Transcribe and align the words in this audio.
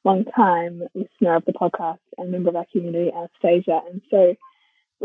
long 0.04 0.24
time 0.24 0.82
listener 0.94 1.34
of 1.34 1.44
the 1.44 1.52
podcast 1.52 1.98
and 2.16 2.30
member 2.30 2.50
of 2.50 2.56
our 2.56 2.66
community, 2.72 3.10
Anastasia. 3.12 3.80
And 3.90 4.00
so 4.10 4.34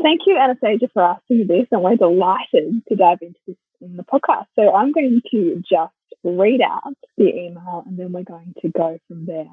thank 0.02 0.22
you, 0.28 0.38
Anastasia, 0.38 0.90
for 0.94 1.04
asking 1.04 1.48
this. 1.48 1.68
And 1.72 1.82
we're 1.84 1.96
delighted 1.96 2.84
to 2.88 2.96
dive 2.96 3.18
into 3.22 3.40
this 3.48 3.58
in 3.82 3.98
the 3.98 4.04
podcast. 4.04 4.46
So 4.56 4.74
I'm 4.74 4.92
going 4.92 5.22
to 5.32 5.56
just 5.68 5.94
read 6.24 6.62
out 6.62 6.94
the 7.18 7.28
email 7.30 7.84
and 7.86 7.98
then 7.98 8.12
we're 8.12 8.24
going 8.24 8.54
to 8.62 8.70
go 8.70 9.00
from 9.08 9.26
there. 9.26 9.50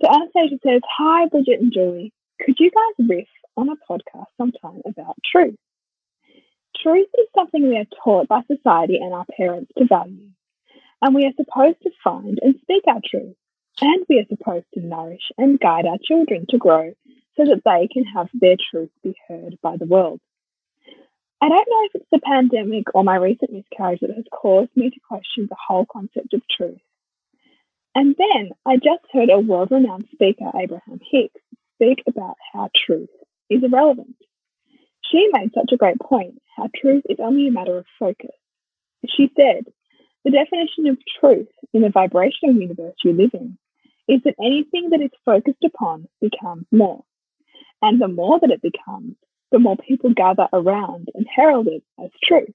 So 0.00 0.08
Anastasia 0.08 0.58
says, 0.64 0.82
Hi, 0.98 1.26
Bridget 1.26 1.60
and 1.60 1.72
Julie. 1.72 2.12
Could 2.40 2.56
you 2.60 2.70
guys 2.70 3.06
riff 3.08 3.26
on 3.56 3.68
a 3.68 3.92
podcast 3.92 4.26
sometime 4.36 4.82
about 4.86 5.16
truth? 5.30 5.56
Truth 6.80 7.08
is 7.18 7.26
something 7.34 7.68
we 7.68 7.76
are 7.76 7.86
taught 8.04 8.28
by 8.28 8.42
society 8.46 8.98
and 9.02 9.12
our 9.12 9.26
parents 9.36 9.72
to 9.76 9.86
value 9.86 10.28
and 11.02 11.14
we 11.14 11.26
are 11.26 11.32
supposed 11.36 11.80
to 11.82 11.90
find 12.02 12.38
and 12.42 12.56
speak 12.62 12.84
our 12.86 13.00
truth. 13.04 13.36
And 13.80 14.04
we 14.08 14.18
are 14.18 14.36
supposed 14.36 14.66
to 14.74 14.80
nourish 14.80 15.30
and 15.38 15.60
guide 15.60 15.86
our 15.86 15.98
children 16.02 16.46
to 16.50 16.58
grow 16.58 16.94
so 17.36 17.44
that 17.44 17.62
they 17.64 17.88
can 17.92 18.04
have 18.04 18.28
their 18.34 18.56
truth 18.70 18.90
be 19.04 19.14
heard 19.28 19.56
by 19.62 19.76
the 19.76 19.86
world. 19.86 20.20
I 21.40 21.48
don't 21.48 21.68
know 21.68 21.84
if 21.84 21.94
it's 21.94 22.10
the 22.10 22.18
pandemic 22.18 22.86
or 22.94 23.04
my 23.04 23.16
recent 23.16 23.52
miscarriage 23.52 24.00
that 24.00 24.14
has 24.16 24.24
caused 24.32 24.70
me 24.74 24.90
to 24.90 25.00
question 25.08 25.46
the 25.48 25.56
whole 25.68 25.86
concept 25.86 26.34
of 26.34 26.42
truth. 26.50 26.80
And 27.94 28.16
then 28.18 28.50
I 28.66 28.76
just 28.76 29.04
heard 29.12 29.30
a 29.30 29.38
world 29.38 29.70
renowned 29.70 30.08
speaker, 30.12 30.50
Abraham 30.60 31.00
Hicks, 31.10 31.40
speak 31.74 32.02
about 32.08 32.34
how 32.52 32.70
truth 32.74 33.10
is 33.48 33.62
irrelevant. 33.62 34.16
She 35.10 35.28
made 35.32 35.52
such 35.54 35.70
a 35.72 35.76
great 35.76 36.00
point 36.00 36.42
how 36.56 36.68
truth 36.74 37.04
is 37.08 37.18
only 37.20 37.46
a 37.46 37.52
matter 37.52 37.78
of 37.78 37.86
focus. 37.98 38.34
She 39.06 39.30
said, 39.36 39.64
the 40.28 40.36
definition 40.36 40.86
of 40.88 40.98
truth 41.20 41.48
in 41.72 41.80
the 41.80 41.88
vibrational 41.88 42.54
universe 42.54 42.94
you 43.02 43.12
live 43.12 43.30
in 43.32 43.56
is 44.08 44.20
that 44.24 44.34
anything 44.38 44.90
that 44.90 45.00
is 45.00 45.10
focused 45.24 45.64
upon 45.64 46.06
becomes 46.20 46.66
more. 46.70 47.02
And 47.80 48.00
the 48.00 48.08
more 48.08 48.38
that 48.38 48.50
it 48.50 48.60
becomes, 48.60 49.14
the 49.52 49.58
more 49.58 49.76
people 49.76 50.12
gather 50.12 50.46
around 50.52 51.08
and 51.14 51.26
herald 51.34 51.66
it 51.68 51.82
as 52.02 52.10
truth. 52.22 52.52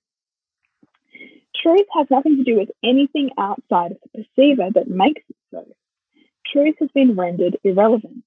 Truth 1.63 1.87
has 1.97 2.05
nothing 2.11 2.37
to 2.37 2.43
do 2.43 2.57
with 2.57 2.69
anything 2.83 3.31
outside 3.39 3.93
of 3.93 3.97
the 4.03 4.23
perceiver 4.23 4.69
that 4.75 4.87
makes 4.87 5.23
it 5.27 5.35
so. 5.51 5.65
Truth 6.45 6.75
has 6.79 6.89
been 6.93 7.15
rendered 7.15 7.57
irrelevant. 7.63 8.23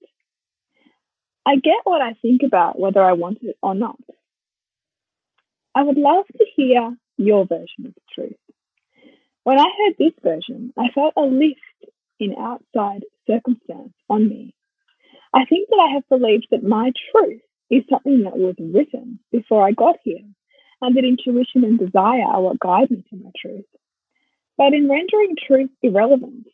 I 1.47 1.55
get 1.57 1.83
what 1.85 2.03
I 2.03 2.15
think 2.15 2.43
about 2.45 2.81
whether 2.81 3.03
I 3.03 3.13
want 3.13 3.39
it 3.43 3.57
or 3.63 3.77
not. 3.77 4.01
I 5.73 5.85
would 5.85 5.99
love 5.99 6.27
to 6.27 6.45
hear 6.57 6.97
your 7.17 7.47
version 7.47 7.87
of 7.87 7.95
the 7.95 8.01
truth. 8.13 8.46
When 9.47 9.61
I 9.61 9.71
heard 9.79 9.95
this 9.97 10.13
version, 10.25 10.73
I 10.77 10.89
felt 10.93 11.13
a 11.17 11.21
lift 11.21 11.61
in 12.19 12.35
outside 12.37 13.05
circumstance 13.29 13.93
on 14.11 14.29
me. 14.29 14.53
I 15.33 15.45
think 15.45 15.69
that 15.69 15.87
I 15.89 15.95
have 15.95 16.09
believed 16.09 16.49
that 16.51 16.65
my 16.65 16.91
truth 17.13 17.43
is 17.71 17.85
something 17.89 18.25
that 18.25 18.37
was 18.37 18.57
written 18.59 19.21
before 19.31 19.65
I 19.65 19.71
got 19.71 19.99
here, 20.03 20.27
and 20.83 20.97
that 20.97 21.05
intuition 21.05 21.63
and 21.63 21.79
desire 21.79 22.25
are 22.25 22.41
what 22.41 22.59
guide 22.59 22.91
me 22.91 23.05
to 23.09 23.17
my 23.23 23.31
truth. 23.41 23.67
But 24.59 24.75
in 24.75 24.91
rendering 24.91 25.37
truth 25.47 25.71
irrelevant, 25.81 26.49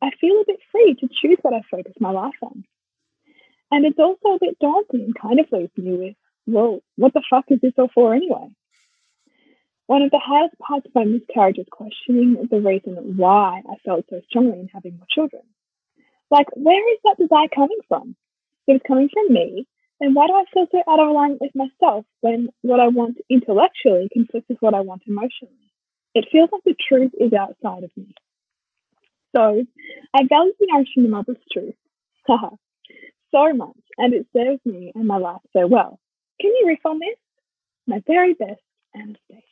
I 0.00 0.08
feel 0.18 0.40
a 0.40 0.44
bit 0.46 0.60
free 0.72 0.96
to 1.00 1.08
choose 1.20 1.36
what 1.42 1.52
I 1.52 1.60
focus 1.70 1.96
my 2.00 2.12
life 2.12 2.40
on. 2.40 2.64
And 3.70 3.84
it's 3.84 3.98
also 3.98 4.36
a 4.36 4.38
bit 4.40 4.58
daunting 4.58 5.12
kind 5.20 5.38
of 5.38 5.52
leaves 5.52 5.76
me 5.76 5.98
with, 5.98 6.16
well, 6.46 6.80
what 6.96 7.12
the 7.12 7.22
fuck 7.28 7.44
is 7.48 7.60
this 7.60 7.74
all 7.76 7.90
for 7.94 8.14
anyway? 8.14 8.48
One 9.88 10.02
of 10.02 10.10
the 10.10 10.20
hardest 10.22 10.58
parts 10.58 10.84
of 10.84 10.94
my 10.94 11.04
miscarriage 11.04 11.56
was 11.56 11.66
questioning 11.70 12.36
the 12.50 12.60
reason 12.60 13.16
why 13.16 13.62
I 13.66 13.76
felt 13.86 14.04
so 14.10 14.20
strongly 14.28 14.60
in 14.60 14.68
having 14.68 14.98
more 14.98 15.06
children. 15.10 15.42
Like, 16.30 16.46
where 16.54 16.92
is 16.92 16.98
that 17.04 17.16
desire 17.16 17.48
coming 17.48 17.78
from? 17.88 18.14
If 18.66 18.76
it's 18.76 18.86
coming 18.86 19.08
from 19.08 19.32
me, 19.32 19.66
then 19.98 20.12
why 20.12 20.26
do 20.26 20.34
I 20.34 20.44
feel 20.52 20.66
so 20.70 20.82
out 20.86 21.00
of 21.00 21.08
alignment 21.08 21.40
with 21.40 21.54
myself 21.54 22.04
when 22.20 22.50
what 22.60 22.80
I 22.80 22.88
want 22.88 23.16
intellectually 23.30 24.10
conflicts 24.12 24.50
with 24.50 24.58
what 24.60 24.74
I 24.74 24.80
want 24.80 25.04
emotionally? 25.06 25.72
It 26.14 26.28
feels 26.30 26.50
like 26.52 26.64
the 26.66 26.76
truth 26.86 27.12
is 27.18 27.32
outside 27.32 27.84
of 27.84 27.90
me. 27.96 28.14
So, 29.34 29.64
I 30.14 30.20
value 30.28 30.52
the 30.60 30.66
nourishing 30.70 31.02
the 31.04 31.08
mother's 31.08 31.38
truth, 31.50 31.76
so 32.28 33.54
much, 33.54 33.80
and 33.96 34.12
it 34.12 34.26
serves 34.36 34.60
me 34.66 34.92
and 34.94 35.06
my 35.06 35.16
life 35.16 35.40
so 35.54 35.66
well. 35.66 35.98
Can 36.42 36.50
you 36.60 36.66
riff 36.66 36.84
on 36.84 36.98
this? 36.98 37.16
My 37.86 38.02
very 38.06 38.34
best, 38.34 38.60
Anastasia. 38.94 39.47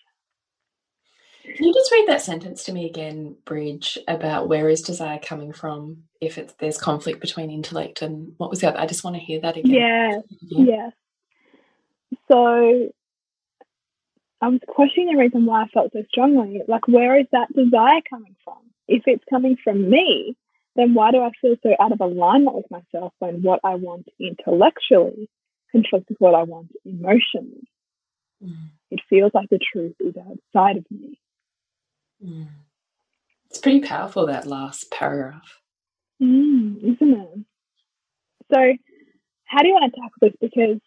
Can 1.55 1.65
you 1.65 1.73
just 1.73 1.93
read 1.93 2.09
that 2.09 2.23
sentence 2.23 2.65
to 2.65 2.73
me 2.73 2.87
again, 2.87 3.37
Bridge, 3.45 3.99
about 4.09 4.49
where 4.49 4.69
is 4.69 4.83
desire 4.83 5.19
coming 5.19 5.53
from 5.53 6.05
if 6.21 6.39
it's 6.39 6.55
there's 6.59 6.79
conflict 6.79 7.21
between 7.21 7.51
intellect 7.51 8.03
and 8.03 8.33
what 8.37 8.51
was 8.51 8.61
the 8.61 8.69
other? 8.69 8.81
I 8.81 8.87
just 8.87 9.05
want 9.05 9.17
to 9.17 9.23
hear 9.23 9.41
that 9.41 9.57
again. 9.57 9.73
Yeah, 9.73 10.21
yeah. 10.41 10.91
So 12.29 12.91
I 14.41 14.49
was 14.49 14.61
questioning 14.69 15.15
the 15.15 15.21
reason 15.21 15.47
why 15.47 15.63
I 15.63 15.69
felt 15.69 15.93
so 15.93 16.03
strongly. 16.09 16.63
Like, 16.67 16.87
where 16.89 17.19
is 17.19 17.27
that 17.33 17.55
desire 17.55 18.01
coming 18.09 18.37
from? 18.45 18.59
If 18.89 19.05
it's 19.07 19.25
coming 19.31 19.57
from 19.63 19.89
me, 19.89 20.37
then 20.75 20.95
why 20.95 21.11
do 21.11 21.23
I 21.23 21.31
feel 21.41 21.57
so 21.63 21.75
out 21.81 21.93
of 21.93 22.01
alignment 22.01 22.57
with 22.57 22.71
myself 22.71 23.13
when 23.19 23.43
what 23.43 23.61
I 23.65 23.77
want 23.77 24.09
intellectually 24.21 25.31
conflicts 25.73 26.09
with 26.09 26.19
what 26.19 26.35
I 26.35 26.43
want 26.43 26.73
emotionally? 26.85 27.67
Mm. 28.45 28.71
It 28.91 29.01
feels 29.09 29.33
like 29.33 29.49
the 29.49 29.59
truth 29.59 29.97
is 30.01 30.15
outside 30.17 30.77
of 30.77 30.85
me. 30.91 31.19
Mm. 32.25 32.49
It's 33.51 33.59
pretty 33.59 33.81
powerful, 33.81 34.27
that 34.27 34.47
last 34.47 34.91
paragraph. 34.91 35.61
Mm, 36.23 36.95
isn't 36.95 37.15
it? 37.15 37.39
So, 38.53 38.73
how 39.45 39.63
do 39.63 39.69
you 39.69 39.75
want 39.75 39.93
to 39.93 40.01
tackle 40.01 40.19
this? 40.21 40.33
Because 40.41 40.81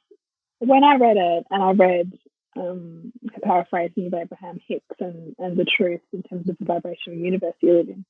when 0.60 0.84
I 0.84 0.96
read 0.96 1.18
it, 1.18 1.46
and 1.50 1.64
I 1.64 1.72
read 1.72 2.14
um, 2.58 3.14
paraphrasing 3.44 4.08
of 4.08 4.14
Abraham 4.14 4.60
Hicks 4.68 4.96
and, 5.00 5.36
and 5.40 5.58
the 5.58 5.66
truth 5.66 6.02
in 6.14 6.24
terms 6.24 6.50
of 6.50 6.58
the 6.60 6.66
vibrational 6.66 7.20
universe 7.20 7.56
you 7.62 7.74
live 7.74 7.90
in, 7.90 8.06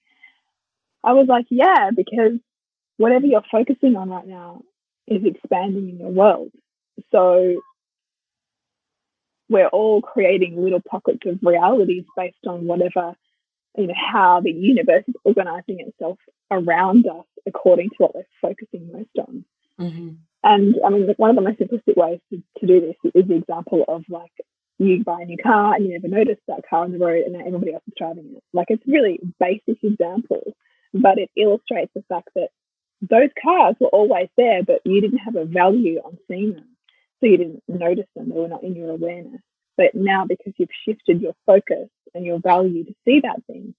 I 1.03 1.13
was 1.13 1.27
like, 1.27 1.45
yeah, 1.49 1.91
because 1.95 2.39
whatever 2.97 3.25
you're 3.25 3.43
focusing 3.51 3.95
on 3.95 4.09
right 4.09 4.27
now 4.27 4.61
is 5.07 5.21
expanding 5.23 5.89
in 5.89 5.99
your 5.99 6.09
world. 6.09 6.51
So 7.11 7.61
we're 9.49 9.67
all 9.67 10.01
creating 10.01 10.61
little 10.61 10.81
pockets 10.81 11.25
of 11.25 11.39
realities 11.41 12.05
based 12.15 12.45
on 12.47 12.65
whatever, 12.65 13.15
you 13.77 13.87
know, 13.87 13.93
how 13.95 14.41
the 14.41 14.51
universe 14.51 15.03
is 15.07 15.15
organizing 15.23 15.79
itself 15.79 16.19
around 16.51 17.07
us 17.07 17.25
according 17.47 17.89
to 17.89 17.95
what 17.97 18.15
we're 18.15 18.23
focusing 18.41 18.91
most 18.91 19.27
on. 19.27 19.45
Mm-hmm. 19.79 20.09
And 20.43 20.75
I 20.85 20.89
mean, 20.89 21.13
one 21.17 21.31
of 21.31 21.35
the 21.35 21.41
most 21.41 21.59
simplistic 21.59 21.97
ways 21.97 22.19
to, 22.31 22.41
to 22.59 22.67
do 22.67 22.79
this 22.79 23.11
is 23.13 23.27
the 23.27 23.35
example 23.35 23.83
of 23.87 24.03
like 24.07 24.31
you 24.77 25.03
buy 25.03 25.21
a 25.21 25.25
new 25.25 25.37
car 25.37 25.73
and 25.73 25.85
you 25.85 25.93
never 25.93 26.07
notice 26.07 26.37
that 26.47 26.63
car 26.69 26.83
on 26.83 26.91
the 26.91 26.99
road 26.99 27.23
and 27.25 27.33
now 27.33 27.45
everybody 27.45 27.73
else 27.73 27.83
is 27.87 27.93
driving 27.97 28.33
it. 28.35 28.43
Like 28.53 28.67
it's 28.69 28.87
really 28.87 29.19
basic 29.39 29.83
example, 29.83 30.53
but 30.93 31.17
it 31.17 31.29
illustrates 31.35 31.91
the 31.93 32.03
fact 32.07 32.29
that 32.35 32.49
those 33.01 33.29
cars 33.41 33.75
were 33.79 33.89
always 33.89 34.29
there, 34.37 34.63
but 34.63 34.81
you 34.85 35.01
didn't 35.01 35.19
have 35.19 35.35
a 35.35 35.45
value 35.45 35.99
on 36.03 36.17
seeing 36.27 36.53
them. 36.53 36.67
So 37.19 37.27
you 37.27 37.37
didn't 37.37 37.63
notice 37.67 38.07
them, 38.15 38.29
they 38.29 38.39
were 38.39 38.47
not 38.47 38.63
in 38.63 38.75
your 38.75 38.91
awareness. 38.91 39.41
But 39.77 39.95
now, 39.95 40.25
because 40.25 40.53
you've 40.57 40.69
shifted 40.85 41.21
your 41.21 41.33
focus 41.45 41.89
and 42.13 42.25
your 42.25 42.39
value 42.39 42.83
to 42.85 42.93
see 43.05 43.21
that 43.21 43.45
thing, 43.47 43.73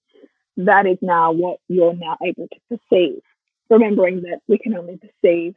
that 0.57 0.85
is 0.85 0.97
now 1.01 1.31
what 1.31 1.59
you're 1.67 1.93
now 1.93 2.17
able 2.23 2.47
to 2.47 2.77
perceive. 2.77 3.21
Remembering 3.69 4.21
that 4.23 4.39
we 4.47 4.57
can 4.57 4.75
only 4.75 4.97
perceive 4.97 5.55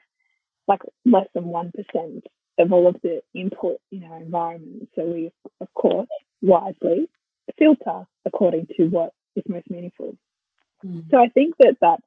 like 0.69 0.81
less 1.05 1.27
than 1.35 1.45
1% 1.45 2.23
of 2.59 2.73
all 2.73 2.87
of 2.87 2.97
the 3.03 3.21
input 3.35 3.79
in 3.91 4.05
our 4.05 4.19
environment. 4.19 4.89
So 4.95 5.05
we, 5.05 5.31
of 5.61 5.69
course, 5.75 6.09
wisely 6.41 7.09
filter 7.59 8.07
according 8.25 8.69
to 8.77 8.85
what 8.85 9.13
is 9.37 9.45
most 9.49 9.71
meaningful. 9.71 10.17
Mm. 10.85 11.11
So 11.11 11.19
I 11.19 11.29
think 11.29 11.55
that 11.59 11.77
that 11.81 12.01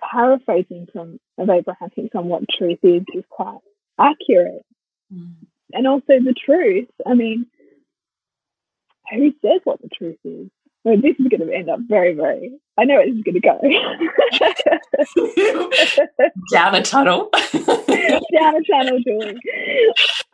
paraphrasing 0.00 0.88
from 0.92 1.18
of 1.38 1.50
Abraham 1.50 1.90
Hicks 1.94 2.14
on 2.14 2.26
what 2.26 2.42
truth 2.48 2.78
is 2.82 3.02
is 3.14 3.24
quite 3.28 3.58
accurate. 3.98 4.62
Mm. 5.12 5.34
And 5.72 5.86
also 5.86 6.20
the 6.20 6.34
truth, 6.34 6.88
I 7.06 7.14
mean, 7.14 7.46
who 9.10 9.32
says 9.42 9.60
what 9.64 9.80
the 9.80 9.88
truth 9.88 10.18
is? 10.24 10.48
Well, 10.84 11.00
this 11.00 11.16
is 11.18 11.26
going 11.28 11.40
to 11.40 11.52
end 11.52 11.70
up 11.70 11.80
very, 11.88 12.14
very. 12.14 12.52
I 12.76 12.84
know 12.84 12.96
where 12.96 13.06
this 13.06 13.16
is 13.16 13.22
going 13.22 13.34
to 13.34 13.40
go. 13.40 13.58
Down 16.52 16.74
a 16.74 16.82
tunnel. 16.82 17.30
Down 17.52 18.56
a 18.56 18.62
tunnel, 18.70 19.00
Julie. 19.02 19.38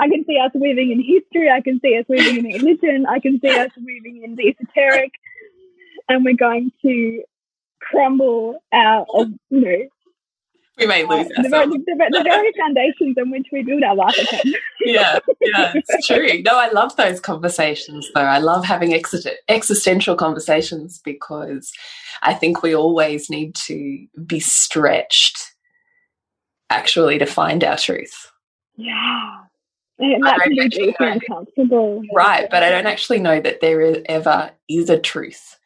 I 0.01 0.09
can 0.09 0.25
see 0.27 0.39
us 0.39 0.51
weaving 0.55 0.91
in 0.91 1.01
history. 1.01 1.49
I 1.51 1.61
can 1.61 1.79
see 1.81 1.97
us 1.97 2.05
weaving 2.09 2.51
in 2.51 2.63
religion. 2.63 3.07
I 3.07 3.21
can 3.21 3.39
see 3.41 3.51
us 3.51 3.71
weaving 3.77 4.23
in 4.25 4.35
the 4.35 4.49
esoteric. 4.49 5.13
And 6.09 6.25
we're 6.25 6.35
going 6.35 6.73
to 6.83 7.23
crumble 7.81 8.61
out 8.73 9.07
of, 9.15 9.29
you 9.51 9.61
know, 9.61 9.89
we 10.81 10.87
may 10.87 11.05
lose 11.05 11.27
uh, 11.37 11.43
the, 11.43 11.49
the, 11.49 12.09
the, 12.11 12.23
very 12.25 12.53
foundations 12.59 13.17
on 13.19 13.31
which 13.31 13.47
we 13.53 13.63
build 13.63 13.83
our 13.83 13.95
life 13.95 14.17
yeah, 14.85 15.19
yeah, 15.41 15.73
it's 15.75 16.07
true. 16.07 16.43
No, 16.43 16.59
I 16.59 16.71
love 16.71 16.97
those 16.97 17.21
conversations 17.21 18.09
though. 18.15 18.21
I 18.21 18.39
love 18.39 18.65
having 18.65 18.95
ex 18.95 19.15
existential 19.49 20.17
conversations 20.17 21.01
because 21.05 21.73
I 22.23 22.35
think 22.35 22.63
we 22.63 22.75
always 22.75 23.31
need 23.31 23.55
to 23.67 24.07
be 24.27 24.41
stretched 24.41 25.39
actually 26.71 27.19
to 27.19 27.27
find 27.27 27.63
our 27.65 27.77
truth. 27.77 28.31
Yeah. 28.77 29.37
And 29.99 30.25
that 30.25 30.41
can 30.41 30.55
be 30.55 30.69
deeply 30.69 31.07
uncomfortable. 31.07 32.03
Right, 32.15 32.49
but 32.51 32.63
I 32.63 32.71
don't 32.71 32.87
actually 32.87 33.21
know 33.21 33.39
that 33.41 33.61
there 33.61 33.83
is, 33.83 33.99
ever 34.07 34.51
is 34.69 34.89
a 34.89 34.99
truth. 34.99 35.59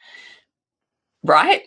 Right? 1.23 1.63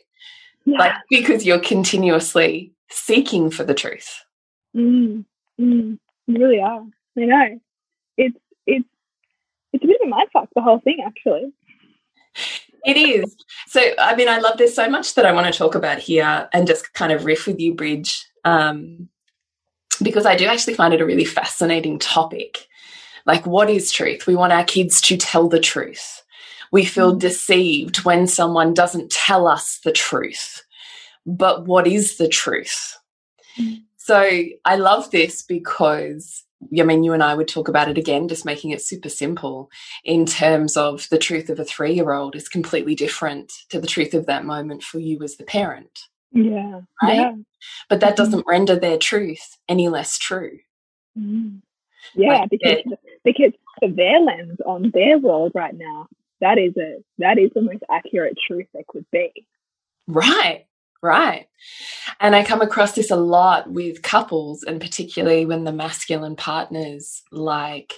Yeah. 0.66 0.80
Like 0.80 0.94
because 1.10 1.46
you're 1.46 1.60
continuously 1.60 2.74
seeking 2.90 3.50
for 3.50 3.64
the 3.64 3.74
truth. 3.74 4.24
Mm, 4.76 5.26
mm, 5.60 6.00
you 6.28 6.38
really 6.40 6.62
are. 6.62 6.84
I 7.18 7.26
know. 7.26 7.60
It's 8.18 8.38
it's 8.66 8.88
it's 9.74 9.84
a 9.84 9.88
bit 9.88 10.02
of 10.02 10.08
a 10.08 10.12
mindfuck, 10.12 10.48
the 10.56 10.62
whole 10.62 10.80
thing 10.80 11.00
actually. 11.06 11.52
It 12.86 12.98
is. 12.98 13.36
So 13.68 13.82
I 14.00 14.16
mean 14.16 14.30
I 14.30 14.40
love 14.40 14.58
this 14.58 14.76
so 14.76 14.90
much 14.90 15.16
that 15.16 15.26
I 15.26 15.32
want 15.32 15.52
to 15.52 15.58
talk 15.58 15.76
about 15.76 16.00
here 16.00 16.48
and 16.54 16.68
just 16.68 16.94
kind 16.94 17.12
of 17.12 17.26
riff 17.26 17.48
with 17.48 17.60
you, 17.60 17.74
Bridge. 17.74 18.26
Um, 18.46 19.10
because 20.02 20.26
I 20.26 20.36
do 20.36 20.46
actually 20.46 20.76
find 20.76 20.94
it 20.94 21.02
a 21.02 21.06
really 21.06 21.26
fascinating 21.26 21.98
topic. 22.00 22.68
Like, 23.26 23.46
what 23.46 23.70
is 23.70 23.92
truth? 23.92 24.28
We 24.28 24.36
want 24.36 24.54
our 24.54 24.64
kids 24.64 25.02
to 25.02 25.18
tell 25.18 25.50
the 25.50 25.60
truth. 25.60 26.24
We 26.72 26.86
feel 26.86 27.16
mm. 27.16 27.20
deceived 27.20 28.06
when 28.06 28.28
someone 28.28 28.74
doesn't 28.74 29.12
tell 29.12 29.48
us 29.48 29.80
the 29.84 29.92
truth 29.92 30.64
but 31.28 31.66
what 31.66 31.86
is 31.86 32.18
the 32.18 32.28
truth? 32.28 32.98
Mm. 33.60 33.84
So 33.98 34.44
I 34.66 34.76
love 34.78 35.12
this 35.12 35.44
because 35.44 36.46
I 36.80 36.84
mean, 36.84 37.04
you 37.04 37.14
and 37.14 37.22
I 37.22 37.36
would 37.36 37.48
talk 37.48 37.68
about 37.68 37.88
it 37.88 37.98
again, 37.98 38.28
just 38.28 38.46
making 38.46 38.72
it 38.72 38.82
super 38.82 39.10
simple 39.10 39.70
in 40.04 40.26
terms 40.26 40.76
of 40.76 41.08
the 41.12 41.20
truth 41.20 41.50
of 41.50 41.60
a 41.60 41.66
three 41.66 41.94
year 41.94 42.14
old 42.14 42.36
is 42.36 42.50
completely 42.50 42.96
different 42.96 43.54
to 43.70 43.80
the 43.80 43.88
truth 43.88 44.14
of 44.14 44.26
that 44.26 44.46
moment 44.46 44.82
for 44.82 45.00
you 45.00 45.22
as 45.22 45.36
the 45.36 45.44
parent. 45.44 46.00
Yeah. 46.32 46.82
Right. 47.04 47.18
Yeah. 47.18 47.34
But 47.90 48.00
that 48.00 48.10
mm-hmm. 48.10 48.16
doesn't 48.16 48.46
mm. 48.46 48.50
render 48.50 48.80
their 48.80 48.98
truth 48.98 49.58
any 49.70 49.90
less 49.90 50.18
true. 50.18 50.60
Mm. 51.18 51.62
Yeah, 52.16 52.40
like 52.40 52.50
because, 52.50 52.84
because 53.24 53.52
for 53.80 53.90
their 53.90 54.20
lens 54.20 54.58
on 54.66 54.92
their 54.94 55.18
world 55.18 55.52
right 55.54 55.76
now, 55.76 56.08
that 56.42 56.58
is 56.58 56.76
a 56.78 56.98
that 57.18 57.38
is 57.38 57.52
the 57.54 57.62
most 57.62 57.84
accurate 57.92 58.38
truth 58.48 58.68
there 58.74 58.84
could 58.88 59.06
be. 59.12 59.48
Right. 60.08 60.67
Right. 61.02 61.48
And 62.20 62.36
I 62.36 62.44
come 62.44 62.62
across 62.62 62.94
this 62.94 63.12
a 63.12 63.16
lot 63.16 63.72
with 63.72 64.02
couples, 64.02 64.64
and 64.64 64.82
particularly 64.82 65.46
when 65.46 65.64
the 65.64 65.72
masculine 65.72 66.36
partners 66.36 67.24
like, 67.32 67.94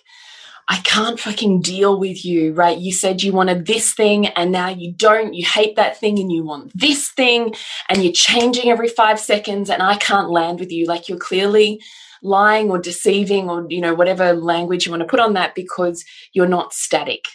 I 0.71 0.77
can't 0.77 1.19
fucking 1.19 1.61
deal 1.61 1.99
with 1.99 2.23
you, 2.23 2.53
right? 2.53 2.77
You 2.77 2.93
said 2.93 3.23
you 3.23 3.33
wanted 3.33 3.65
this 3.65 3.91
thing 3.93 4.27
and 4.27 4.51
now 4.51 4.69
you 4.69 4.93
don't. 4.93 5.33
You 5.33 5.43
hate 5.43 5.75
that 5.77 5.99
thing 5.99 6.19
and 6.19 6.31
you 6.31 6.43
want 6.43 6.71
this 6.75 7.09
thing 7.09 7.55
and 7.89 8.03
you're 8.03 8.13
changing 8.13 8.69
every 8.69 8.87
five 8.87 9.19
seconds 9.19 9.71
and 9.71 9.81
I 9.81 9.95
can't 9.95 10.29
land 10.29 10.59
with 10.59 10.71
you. 10.71 10.85
Like 10.85 11.09
you're 11.09 11.17
clearly 11.17 11.81
lying 12.21 12.69
or 12.69 12.77
deceiving 12.77 13.49
or, 13.49 13.65
you 13.67 13.81
know, 13.81 13.95
whatever 13.95 14.33
language 14.33 14.85
you 14.85 14.91
want 14.91 15.01
to 15.01 15.07
put 15.07 15.19
on 15.19 15.33
that 15.33 15.55
because 15.55 16.05
you're 16.33 16.47
not 16.47 16.71
static. 16.71 17.25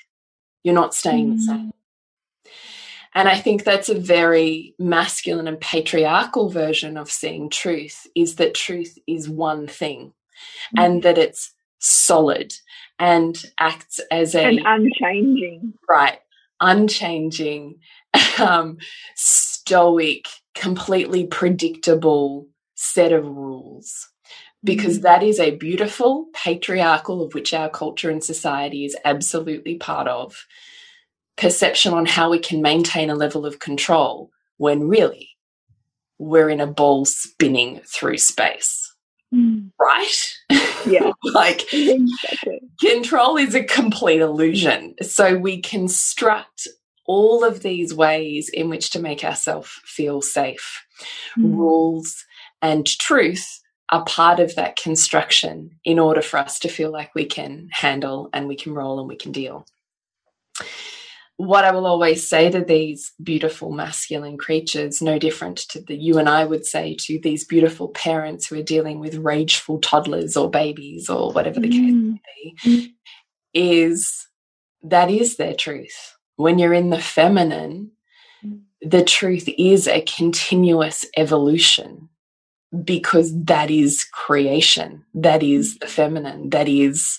You're 0.63 0.75
not 0.75 0.95
staying 0.95 1.33
mm. 1.33 1.37
the 1.37 1.43
same. 1.43 1.73
And 3.15 3.29
I 3.29 3.39
think 3.39 3.63
that's 3.63 3.89
a 3.89 3.95
very 3.95 4.75
masculine 4.79 5.47
and 5.47 5.61
patriarchal 5.61 6.49
version 6.49 6.97
of 6.97 7.11
seeing 7.11 7.49
truth 7.49 8.07
is 8.17 8.37
that 8.37 8.55
truth 8.55 8.99
is 9.07 9.29
one 9.29 9.69
thing 9.69 10.13
mm. 10.77 10.85
and 10.85 11.03
that 11.05 11.17
it's 11.17 11.53
solid 11.79 12.55
and 12.99 13.37
acts 13.61 14.01
as 14.11 14.35
a 14.35 14.45
and 14.45 14.61
unchanging. 14.65 15.75
Right. 15.89 16.19
Unchanging, 16.61 17.77
um, 18.39 18.79
stoic, 19.15 20.27
completely 20.55 21.27
predictable 21.27 22.49
set 22.75 23.13
of 23.13 23.25
rules. 23.25 24.09
Because 24.63 24.99
mm. 24.99 25.03
that 25.03 25.23
is 25.23 25.39
a 25.39 25.57
beautiful 25.57 26.27
patriarchal 26.33 27.23
of 27.23 27.35
which 27.35 27.55
our 27.55 27.69
culture 27.69 28.11
and 28.11 28.25
society 28.25 28.85
is 28.85 28.97
absolutely 29.05 29.77
part 29.77 30.09
of 30.09 30.47
perception 31.37 31.93
on 31.93 32.07
how 32.07 32.31
we 32.31 32.39
can 32.39 32.63
maintain 32.63 33.11
a 33.11 33.15
level 33.15 33.45
of 33.45 33.59
control 33.59 34.31
when 34.57 34.89
really 34.89 35.31
we're 36.19 36.49
in 36.49 36.61
a 36.61 36.67
ball 36.67 37.05
spinning 37.05 37.81
through 37.87 38.19
space. 38.19 38.95
mm. 39.35 39.71
right? 39.81 40.35
Yeah. 40.87 41.13
like 41.25 41.63
exactly. 41.73 42.61
control 42.81 43.37
is 43.37 43.55
a 43.55 43.65
complete 43.65 44.21
illusion. 44.21 44.95
So 45.03 45.37
we 45.37 45.61
construct 45.61 46.69
all 47.07 47.45
of 47.45 47.61
these 47.61 47.93
ways 47.93 48.49
in 48.49 48.69
which 48.69 48.91
to 48.91 49.01
make 49.01 49.25
ourselves 49.25 49.71
feel 49.85 50.23
safe. 50.23 50.85
Mm. 51.39 51.57
Rules 51.57 52.25
and 52.63 52.87
truth 52.87 53.61
are 53.91 54.05
part 54.05 54.41
of 54.41 54.55
that 54.55 54.77
construction 54.77 55.79
in 55.85 55.99
order 55.99 56.23
for 56.23 56.39
us 56.39 56.59
to 56.61 56.69
feel 56.69 56.91
like 56.91 57.15
we 57.15 57.27
can 57.27 57.69
handle 57.73 58.31
and 58.33 58.49
we 58.49 58.57
can 58.57 58.73
roll 58.73 58.99
and 58.99 59.09
we 59.09 59.17
can 59.17 59.33
deal. 59.33 59.67
What 61.37 61.65
I 61.65 61.73
will 61.73 61.87
always 61.87 62.27
say 62.29 62.51
to 62.51 62.61
these 62.61 63.13
beautiful 63.23 63.73
masculine 63.73 64.39
creatures, 64.39 65.03
no 65.03 65.19
different 65.19 65.59
to 65.71 65.81
the 65.81 65.97
you 65.97 66.19
and 66.19 66.29
I 66.29 66.45
would 66.45 66.65
say 66.65 66.95
to 67.01 67.19
these 67.19 67.45
beautiful 67.45 67.89
parents 67.89 68.47
who 68.47 68.59
are 68.59 68.63
dealing 68.63 69.01
with 69.01 69.17
rageful 69.17 69.81
toddlers 69.81 70.37
or 70.37 70.49
babies 70.49 71.09
or 71.09 71.33
whatever 71.33 71.59
the 71.59 71.69
mm. 71.69 71.73
case 71.73 71.81
may 71.83 72.21
be, 72.33 72.57
mm. 72.65 72.93
is 73.53 74.29
that 74.85 75.11
is 75.11 75.37
their 75.37 75.55
truth. 75.55 76.17
When 76.37 76.59
you're 76.59 76.75
in 76.75 76.91
the 76.91 77.01
feminine, 77.01 77.91
mm. 78.45 78.61
the 78.81 79.03
truth 79.03 79.49
is 79.59 79.89
a 79.89 80.03
continuous 80.03 81.05
evolution 81.17 82.09
because 82.85 83.33
that 83.45 83.71
is 83.71 84.05
creation, 84.05 85.05
that 85.15 85.43
is 85.43 85.79
the 85.79 85.87
feminine, 85.87 86.51
that 86.51 86.69
is 86.69 87.19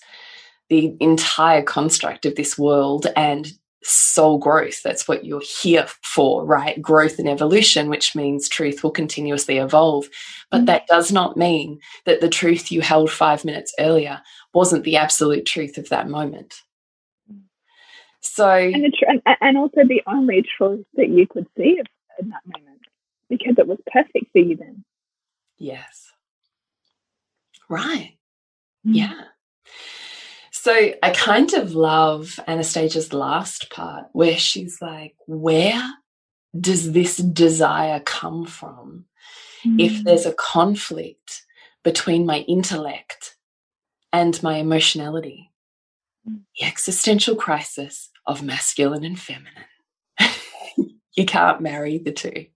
the 0.70 0.96
entire 1.00 1.62
construct 1.62 2.26
of 2.26 2.36
this 2.36 2.58
world 2.58 3.08
and 3.16 3.52
soul 3.86 4.38
growth. 4.38 4.82
That's 4.84 5.08
what 5.08 5.26
you're 5.26 5.42
here 5.42 5.88
for, 6.02 6.44
right? 6.44 6.82
Growth 6.82 7.20
and 7.20 7.30
evolution, 7.30 7.90
which 7.90 8.16
means 8.16 8.50
truth 8.50 8.84
will 8.84 8.92
continuously 8.92 9.58
evolve. 9.58 10.10
But 10.52 10.62
mm. 10.62 10.66
that 10.68 10.88
does 10.88 11.12
not 11.12 11.38
mean 11.38 11.80
that 12.06 12.22
the 12.22 12.30
truth 12.30 12.72
you 12.72 12.82
held 12.82 13.12
five 13.12 13.46
minutes 13.46 13.74
earlier 13.80 14.22
wasn't 14.54 14.84
the 14.84 14.98
absolute 14.98 15.46
truth 15.46 15.78
of 15.78 15.90
that 15.90 16.10
moment. 16.10 16.56
So, 18.22 18.50
and, 18.50 19.22
and 19.40 19.58
also 19.58 19.82
the 19.88 20.02
only 20.08 20.44
truth 20.58 20.86
that 20.96 21.10
you 21.10 21.28
could 21.28 21.46
see 21.56 21.80
in 22.20 22.30
that 22.30 22.42
moment 22.46 22.82
because 23.30 23.56
it 23.58 23.68
was 23.68 23.78
perfect 23.92 24.32
for 24.32 24.40
you 24.40 24.58
then. 24.58 24.84
Yes. 25.58 26.12
Right. 27.70 28.18
Mm. 28.86 28.96
Yeah. 28.96 29.22
So 30.66 30.74
I 31.04 31.12
kind 31.12 31.54
of 31.54 31.76
love 31.76 32.40
Anastasia's 32.48 33.14
last 33.14 33.70
part 33.70 34.06
where 34.14 34.36
she's 34.36 34.82
like, 34.82 35.14
where 35.28 35.80
does 36.60 36.92
this 36.92 37.18
desire 37.18 38.00
come 38.00 38.48
from? 38.48 39.06
Mm. 39.64 39.80
If 39.80 40.04
there's 40.04 40.26
a 40.26 40.34
conflict 40.34 41.44
between 41.84 42.26
my 42.26 42.40
intellect 42.48 43.36
and 44.12 44.42
my 44.42 44.58
emotionality, 44.58 45.52
mm. 46.28 46.40
the 46.60 46.66
existential 46.66 47.36
crisis 47.36 48.10
of 48.26 48.42
masculine 48.42 49.04
and 49.04 49.20
feminine. 49.20 49.66
you 51.16 51.28
can't 51.28 51.62
marry 51.62 52.00
the 52.00 52.12
two. 52.12 52.48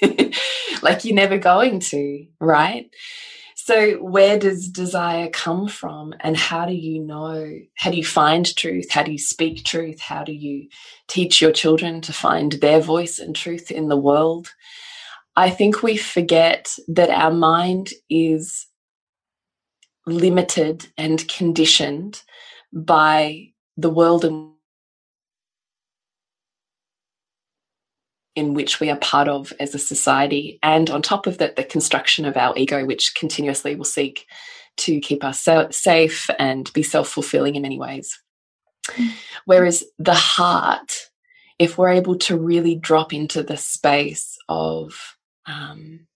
like 0.80 1.04
you're 1.04 1.16
never 1.16 1.38
going 1.38 1.80
to, 1.80 2.24
right? 2.38 2.88
So, 3.68 3.96
where 3.96 4.38
does 4.38 4.66
desire 4.66 5.28
come 5.28 5.68
from? 5.68 6.14
And 6.20 6.38
how 6.38 6.64
do 6.64 6.72
you 6.72 7.00
know? 7.00 7.52
How 7.74 7.90
do 7.90 7.98
you 7.98 8.04
find 8.04 8.56
truth? 8.56 8.90
How 8.90 9.02
do 9.02 9.12
you 9.12 9.18
speak 9.18 9.62
truth? 9.62 10.00
How 10.00 10.24
do 10.24 10.32
you 10.32 10.70
teach 11.06 11.42
your 11.42 11.52
children 11.52 12.00
to 12.00 12.14
find 12.14 12.52
their 12.52 12.80
voice 12.80 13.18
and 13.18 13.36
truth 13.36 13.70
in 13.70 13.88
the 13.90 13.96
world? 13.98 14.54
I 15.36 15.50
think 15.50 15.82
we 15.82 15.98
forget 15.98 16.74
that 16.88 17.10
our 17.10 17.30
mind 17.30 17.90
is 18.08 18.66
limited 20.06 20.86
and 20.96 21.28
conditioned 21.28 22.22
by 22.72 23.50
the 23.76 23.90
world 23.90 24.24
in 28.38 28.54
which 28.54 28.78
we 28.78 28.88
are 28.88 28.96
part 28.98 29.26
of 29.26 29.52
as 29.58 29.74
a 29.74 29.78
society. 29.80 30.60
And 30.62 30.88
on 30.90 31.02
top 31.02 31.26
of 31.26 31.38
that, 31.38 31.56
the 31.56 31.64
construction 31.64 32.24
of 32.24 32.36
our 32.36 32.54
ego, 32.56 32.86
which 32.86 33.16
continuously 33.16 33.74
will 33.74 33.84
seek 33.84 34.26
to 34.78 35.00
keep 35.00 35.24
us 35.24 35.46
safe 35.72 36.30
and 36.38 36.72
be 36.72 36.84
self 36.84 37.08
fulfilling 37.08 37.56
in 37.56 37.62
many 37.62 37.78
ways. 37.78 38.16
Whereas 39.44 39.84
the 39.98 40.14
heart, 40.14 41.10
if 41.58 41.76
we're 41.76 41.88
able 41.88 42.16
to 42.18 42.38
really 42.38 42.76
drop 42.76 43.12
into 43.12 43.42
the 43.42 43.56
space 43.56 44.38
of 44.48 45.16
um, 45.46 46.06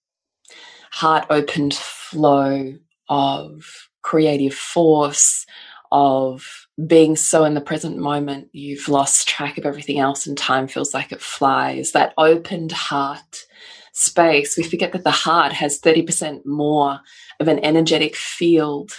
heart 0.93 1.26
opened 1.29 1.75
flow, 1.75 2.75
of 3.09 3.88
creative 4.02 4.55
force, 4.55 5.45
of 5.91 6.62
being 6.87 7.17
so 7.17 7.45
in 7.45 7.55
the 7.55 7.61
present 7.61 7.99
moment, 7.99 8.49
you've 8.52 8.88
lost 8.88 9.29
track 9.29 9.59
of 9.59 9.67
everything 9.67 9.99
else 9.99 10.26
and 10.26 10.37
time 10.37 10.67
feels 10.67 10.95
like 10.95 11.12
it 11.12 11.21
flies. 11.21 11.93
That 11.93 12.14
opened 12.17 12.73
heart 12.73 13.45
space, 13.93 14.57
we 14.57 14.62
forget 14.62 14.93
that 14.93 15.05
the 15.05 15.11
heart 15.11 15.52
has 15.52 15.81
30% 15.81 16.47
more 16.47 17.00
of 17.41 17.49
an 17.49 17.62
energetic 17.64 18.17
field 18.17 18.93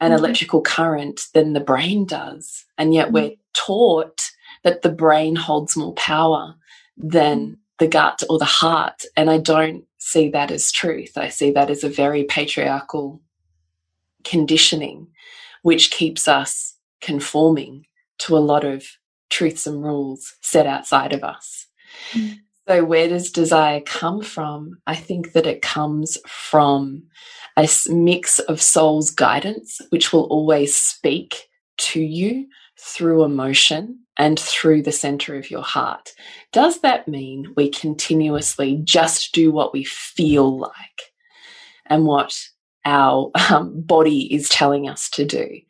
and 0.00 0.12
mm 0.12 0.16
-hmm. 0.16 0.24
electrical 0.24 0.62
current 0.62 1.20
than 1.32 1.52
the 1.52 1.64
brain 1.64 2.06
does. 2.06 2.64
And 2.78 2.94
yet 2.94 3.08
mm 3.08 3.14
-hmm. 3.14 3.22
we're 3.22 3.36
taught 3.52 4.20
that 4.62 4.82
the 4.82 4.92
brain 4.92 5.36
holds 5.36 5.76
more 5.76 5.94
power 5.94 6.54
than 6.96 7.38
mm-hmm. 7.38 7.54
the 7.78 7.88
gut 7.88 8.22
or 8.28 8.38
the 8.38 8.44
heart. 8.44 9.04
And 9.16 9.30
I 9.30 9.38
don't 9.38 9.84
see 9.98 10.30
that 10.30 10.50
as 10.50 10.72
truth. 10.72 11.16
I 11.16 11.30
see 11.30 11.52
that 11.52 11.70
as 11.70 11.84
a 11.84 11.88
very 11.88 12.24
patriarchal 12.24 13.20
conditioning, 14.30 15.08
which 15.62 15.90
keeps 15.90 16.28
us 16.28 16.75
conforming 17.00 17.84
to 18.18 18.36
a 18.36 18.38
lot 18.38 18.64
of 18.64 18.84
truths 19.30 19.66
and 19.66 19.82
rules 19.82 20.34
set 20.40 20.66
outside 20.66 21.12
of 21.12 21.22
us. 21.22 21.66
Mm. 22.12 22.38
So, 22.68 22.84
where 22.84 23.08
does 23.08 23.30
desire 23.30 23.80
come 23.80 24.22
from? 24.22 24.78
I 24.86 24.96
think 24.96 25.32
that 25.32 25.46
it 25.46 25.62
comes 25.62 26.18
from 26.26 27.04
a 27.56 27.68
mix 27.88 28.38
of 28.40 28.60
soul's 28.60 29.10
guidance, 29.10 29.80
which 29.90 30.12
will 30.12 30.24
always 30.24 30.76
speak 30.76 31.48
to 31.78 32.00
you 32.00 32.46
through 32.78 33.24
emotion 33.24 34.00
and 34.18 34.38
through 34.38 34.82
the 34.82 34.92
center 34.92 35.36
of 35.36 35.50
your 35.50 35.62
heart. 35.62 36.12
Does 36.52 36.80
that 36.80 37.06
mean 37.06 37.52
we 37.56 37.70
continuously 37.70 38.80
just 38.82 39.32
do 39.32 39.52
what 39.52 39.72
we 39.72 39.84
feel 39.84 40.58
like 40.58 41.12
and 41.86 42.04
what 42.04 42.36
our 42.84 43.30
um, 43.50 43.80
body 43.82 44.32
is 44.34 44.48
telling 44.48 44.88
us 44.88 45.08
to 45.10 45.24
do? 45.24 45.60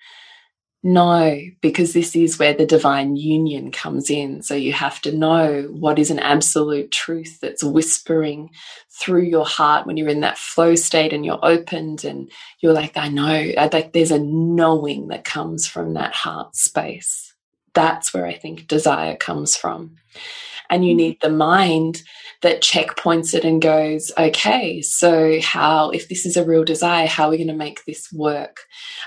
No, 0.88 1.40
because 1.62 1.95
this 1.95 2.14
is 2.14 2.38
where 2.38 2.55
the 2.55 2.64
divine 2.64 3.16
union 3.16 3.73
comes 3.73 4.09
in. 4.09 4.45
So 4.45 4.55
you 4.55 4.73
have 4.73 5.00
to 5.00 5.11
know 5.11 5.62
what 5.73 5.99
is 5.99 6.12
an 6.12 6.21
absolute 6.21 6.93
truth 6.93 7.40
that's 7.40 7.64
whispering 7.64 8.50
through 8.88 9.25
your 9.25 9.45
heart 9.45 9.85
when 9.85 9.97
you're 9.97 10.07
in 10.09 10.21
that 10.21 10.38
flow 10.38 10.76
state 10.76 11.12
and 11.12 11.26
you're 11.26 11.45
opened 11.45 12.05
and 12.05 12.31
you're 12.61 12.73
like, 12.73 12.97
I 12.97 13.09
know, 13.09 13.50
uh, 13.57 13.69
like 13.73 13.95
there's 13.95 14.12
a 14.12 14.21
knowing 14.21 15.09
that 15.09 15.25
comes 15.25 15.66
from 15.66 15.95
that 15.95 16.14
heart 16.14 16.55
space. 16.55 17.35
That's 17.75 18.14
where 18.14 18.25
I 18.25 18.35
think 18.35 18.69
desire 18.69 19.16
comes 19.16 19.57
from. 19.57 19.97
And 20.70 20.85
you 20.85 20.94
need 20.94 21.18
the 21.20 21.30
mind 21.30 22.02
that 22.42 22.62
checkpoints 22.62 23.35
it 23.35 23.44
and 23.44 23.62
goes, 23.62 24.12
okay, 24.18 24.82
so 24.82 25.40
how, 25.40 25.90
if 25.90 26.08
this 26.08 26.26
is 26.26 26.37
a 26.37 26.44
real 26.44 26.64
desire, 26.64 27.06
how 27.06 27.26
are 27.26 27.30
we 27.30 27.37
going 27.37 27.49
to 27.49 27.54
make 27.54 27.85
this 27.85 28.12
work? 28.12 28.61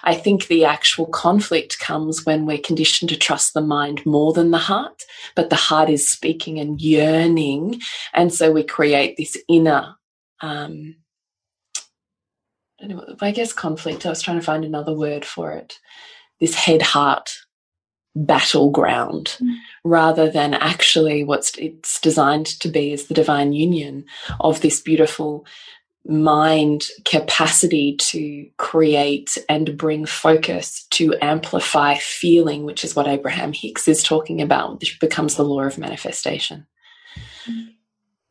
I 0.04 0.16
think 0.16 0.48
the 0.48 0.66
actual 0.66 1.06
conflict 1.06 1.80
comes 1.80 2.26
when 2.26 2.46
we're 2.46 2.58
conditioned 2.58 3.10
to 3.10 3.18
trust 3.18 3.54
the 3.54 3.62
mind 3.62 4.06
more 4.06 4.34
than 4.34 4.52
the 4.52 4.58
heart, 4.58 5.04
but 5.36 5.50
the 5.50 5.56
heart 5.56 5.90
is 5.90 6.10
speaking 6.10 6.60
and 6.60 6.82
yearning. 6.82 7.82
And 8.14 8.34
so 8.34 8.52
we 8.52 8.64
create 8.64 9.18
this 9.18 9.38
inner, 9.48 9.96
um, 10.42 10.96
I, 12.82 12.96
I 13.22 13.32
guess 13.32 13.54
conflict. 13.54 14.06
I 14.06 14.10
was 14.10 14.22
trying 14.22 14.40
to 14.40 14.46
find 14.46 14.66
another 14.66 14.94
word 14.94 15.26
for 15.26 15.52
it. 15.52 15.78
This 16.40 16.56
head 16.56 16.82
heart 16.82 17.32
battleground 18.16 19.38
mm. 19.40 19.56
rather 19.84 20.30
than 20.30 20.54
actually 20.56 21.24
what's 21.24 21.56
it's 21.58 22.00
designed 22.02 22.48
to 22.48 22.68
be 22.68 22.92
is 22.92 23.08
the 23.08 23.14
divine 23.14 23.54
union 23.54 24.04
of 24.40 24.62
this 24.62 24.82
beautiful 24.82 25.46
mind 26.06 26.88
capacity 27.06 27.96
to 27.98 28.50
create 28.58 29.38
and 29.48 29.78
bring 29.78 30.06
focus 30.06 30.88
to 30.90 31.14
amplify 31.22 31.96
feeling 31.96 32.64
which 32.64 32.84
is 32.84 32.96
what 32.96 33.08
abraham 33.08 33.54
hicks 33.54 33.88
is 33.88 34.02
talking 34.02 34.42
about 34.42 34.80
which 34.80 35.00
becomes 35.00 35.36
the 35.36 35.44
law 35.44 35.62
of 35.62 35.78
manifestation 35.78 36.66
mm. 37.48 37.68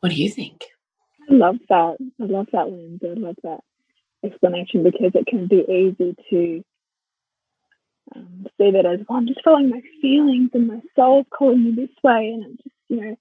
what 0.00 0.08
do 0.08 0.16
you 0.16 0.28
think 0.28 0.64
i 1.30 1.34
love 1.34 1.56
that 1.68 1.96
i 2.20 2.24
love 2.24 2.48
that 2.52 2.68
linda 2.68 3.10
i 3.10 3.20
love 3.20 3.36
that 3.44 3.60
explanation 4.24 4.82
because 4.82 5.12
it 5.14 5.26
can 5.26 5.46
be 5.46 5.64
easy 5.70 6.16
to 6.28 6.64
um, 8.14 8.46
say 8.58 8.70
that 8.70 8.86
as, 8.86 9.00
well, 9.08 9.18
I'm 9.18 9.26
just 9.26 9.42
following 9.44 9.70
my 9.70 9.82
feelings 10.00 10.50
and 10.54 10.68
my 10.68 10.80
soul's 10.96 11.26
calling 11.30 11.64
me 11.64 11.72
this 11.74 11.94
way. 12.02 12.32
And 12.34 12.44
it's 12.44 12.62
just, 12.62 12.74
you 12.88 13.00
know, 13.00 13.16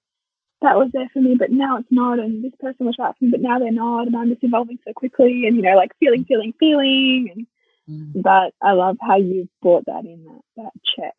that 0.62 0.76
was 0.76 0.90
there 0.92 1.08
for 1.12 1.20
me, 1.20 1.36
but 1.38 1.50
now 1.50 1.78
it's 1.78 1.90
not, 1.90 2.18
and 2.18 2.42
this 2.42 2.54
person 2.58 2.86
was 2.86 2.96
right 2.98 3.14
for 3.16 3.24
me, 3.24 3.30
but 3.30 3.40
now 3.40 3.58
they're 3.58 3.70
not, 3.70 4.06
and 4.06 4.16
I'm 4.16 4.28
just 4.28 4.42
evolving 4.42 4.78
so 4.84 4.92
quickly, 4.92 5.44
and 5.46 5.56
you 5.56 5.62
know, 5.62 5.76
like 5.76 5.92
feeling, 6.00 6.24
feeling, 6.24 6.52
feeling, 6.58 7.30
and 7.32 8.16
mm. 8.16 8.22
but 8.22 8.54
I 8.60 8.72
love 8.72 8.96
how 9.00 9.18
you 9.18 9.48
brought 9.62 9.86
that 9.86 10.04
in 10.04 10.24
that 10.24 10.40
that 10.56 10.72
check 10.96 11.14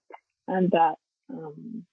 and 0.47 0.71
that 0.71 0.95
um, 1.31 1.85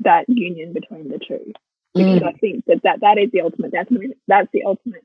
that 0.00 0.24
union 0.28 0.72
between 0.72 1.10
the 1.10 1.18
two, 1.18 1.52
because 1.94 2.22
mm. 2.22 2.26
I 2.26 2.32
think 2.32 2.64
that, 2.66 2.82
that 2.84 3.00
that 3.00 3.18
is 3.18 3.30
the 3.30 3.42
ultimate. 3.42 3.72
That's 3.72 3.90
that's 4.26 4.48
the 4.52 4.64
ultimate. 4.64 5.04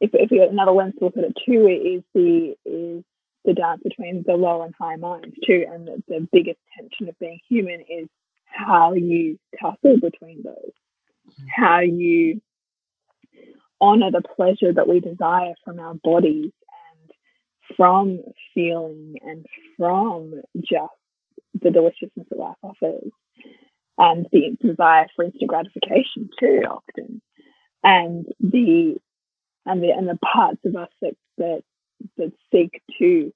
If 0.00 0.10
if 0.12 0.30
we 0.30 0.42
another 0.42 0.72
lens 0.72 0.94
to 0.98 1.06
look 1.06 1.16
at 1.16 1.24
it 1.24 1.38
too, 1.46 1.66
is 1.66 2.02
the 2.12 2.56
is 2.66 3.04
the 3.44 3.54
dance 3.54 3.82
between 3.82 4.24
the 4.26 4.34
low 4.34 4.62
and 4.62 4.74
high 4.78 4.96
minds 4.96 5.36
too, 5.46 5.64
and 5.70 5.86
the, 5.86 6.02
the 6.08 6.28
biggest 6.32 6.58
tension 6.78 7.08
of 7.08 7.18
being 7.18 7.40
human 7.48 7.80
is 7.88 8.08
how 8.44 8.94
you 8.94 9.38
tussle 9.60 10.00
between 10.00 10.42
those, 10.42 10.72
mm-hmm. 11.28 11.44
how 11.54 11.80
you 11.80 12.40
honor 13.80 14.10
the 14.10 14.22
pleasure 14.22 14.72
that 14.72 14.88
we 14.88 15.00
desire 15.00 15.54
from 15.64 15.78
our 15.78 15.94
bodies 15.94 16.52
and 16.88 17.76
from 17.76 18.20
feeling 18.54 19.16
and 19.22 19.44
from 19.76 20.40
just 20.56 20.92
the 21.62 21.70
deliciousness 21.70 22.26
that 22.30 22.38
life 22.38 22.56
offers. 22.62 23.10
And 23.96 24.26
the 24.32 24.56
desire 24.60 25.06
for 25.14 25.24
instant 25.24 25.48
gratification 25.48 26.28
too 26.40 26.62
often. 26.68 27.22
And 27.84 28.26
the 28.40 28.96
and 29.66 29.82
the 29.82 29.90
and 29.90 30.08
the 30.08 30.18
parts 30.18 30.60
of 30.64 30.74
us 30.74 30.88
that 31.00 31.14
that 31.38 31.62
that 32.16 32.32
seek 32.52 32.82
to 32.98 33.32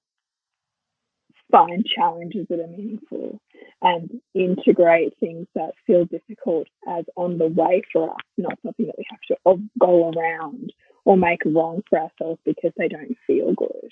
find 1.51 1.85
challenges 1.85 2.47
that 2.49 2.61
are 2.61 2.67
meaningful 2.67 3.41
and 3.81 4.21
integrate 4.35 5.15
things 5.19 5.47
that 5.55 5.73
feel 5.87 6.05
difficult 6.05 6.67
as 6.89 7.05
on 7.17 7.39
the 7.39 7.47
way 7.47 7.83
for 7.93 8.11
us, 8.11 8.17
not 8.37 8.59
something 8.65 8.87
that 8.87 8.99
we 8.99 9.05
have 9.09 9.21
to 9.29 9.61
go 9.79 10.11
around 10.11 10.73
or 11.05 11.17
make 11.17 11.41
wrong 11.47 11.83
for 11.89 11.99
ourselves 11.99 12.41
because 12.45 12.73
they 12.77 12.89
don't 12.89 13.17
feel 13.27 13.55
good. 13.55 13.91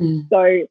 Mm. 0.00 0.28
So 0.30 0.66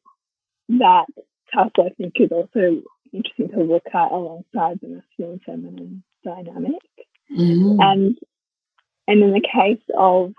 that 0.80 1.06
tussle, 1.54 1.86
I 1.86 1.90
think, 1.90 2.14
is 2.16 2.32
also 2.32 2.82
interesting 3.12 3.50
to 3.50 3.62
look 3.62 3.86
at 3.86 4.10
alongside 4.10 4.80
the 4.80 4.88
masculine 4.88 5.40
feminine 5.46 6.02
dynamic. 6.24 6.82
Mm. 7.30 7.78
And 7.80 8.18
and 9.06 9.22
in 9.22 9.32
the 9.32 9.40
case 9.40 9.82
of 9.96 10.32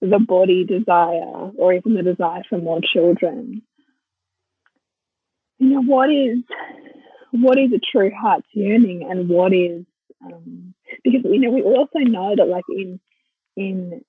the 0.00 0.18
body 0.18 0.64
desire 0.64 1.50
or 1.56 1.72
even 1.72 1.94
the 1.94 2.02
desire 2.02 2.42
for 2.48 2.58
more 2.58 2.80
children, 2.80 3.62
you 5.58 5.68
know, 5.70 5.82
what 5.82 6.10
is 6.10 6.38
what 7.30 7.58
is 7.58 7.72
a 7.72 7.80
true 7.92 8.10
heart's 8.16 8.46
yearning 8.52 9.06
and 9.08 9.28
what 9.28 9.52
is 9.52 9.84
um, 10.24 10.74
because 11.04 11.20
you 11.24 11.40
know 11.40 11.50
we 11.50 11.62
also 11.62 11.98
know 11.98 12.34
that 12.36 12.48
like 12.48 12.64
in 12.68 13.00
in 13.56 14.02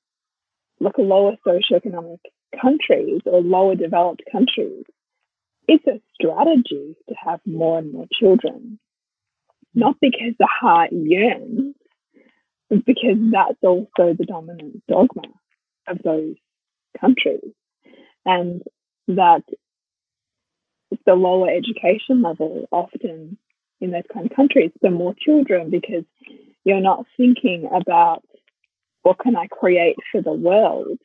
like 0.79 0.98
lower 0.98 1.36
socioeconomic 1.46 2.19
countries 2.62 3.22
or 3.25 3.41
lower 3.41 3.75
developed 3.75 4.24
countries, 4.31 4.86
it's 5.67 5.86
a 5.88 6.00
strategy 6.13 6.96
to 7.10 7.15
have 7.15 7.39
more 7.46 7.79
and 7.79 7.91
more 7.91 8.08
children. 8.17 8.79
Not 9.75 9.98
because 10.01 10.34
the 10.39 10.48
heart 10.48 10.91
yearns, 10.91 11.75
but 12.69 12.86
because 12.86 13.17
that's 13.31 13.60
also 13.62 14.13
the 14.17 14.25
dominant 14.25 14.81
dogma 14.88 15.24
of 15.89 16.00
those 16.03 16.36
countries. 17.00 17.53
And 18.25 18.62
that 19.08 19.43
the 21.05 21.13
lower 21.13 21.50
education 21.50 22.22
level 22.22 22.67
often 22.72 23.38
in 23.81 23.91
those 23.91 24.03
kind 24.12 24.29
of 24.29 24.36
countries, 24.36 24.72
the 24.81 24.91
more 24.91 25.15
children 25.17 25.69
because 25.69 26.03
you're 26.65 26.81
not 26.81 27.05
thinking 27.17 27.69
about 27.74 28.24
what 29.03 29.20
can 29.20 29.35
I 29.35 29.48
create 29.48 29.96
for 30.11 30.22
the 30.22 30.33
world 30.33 31.00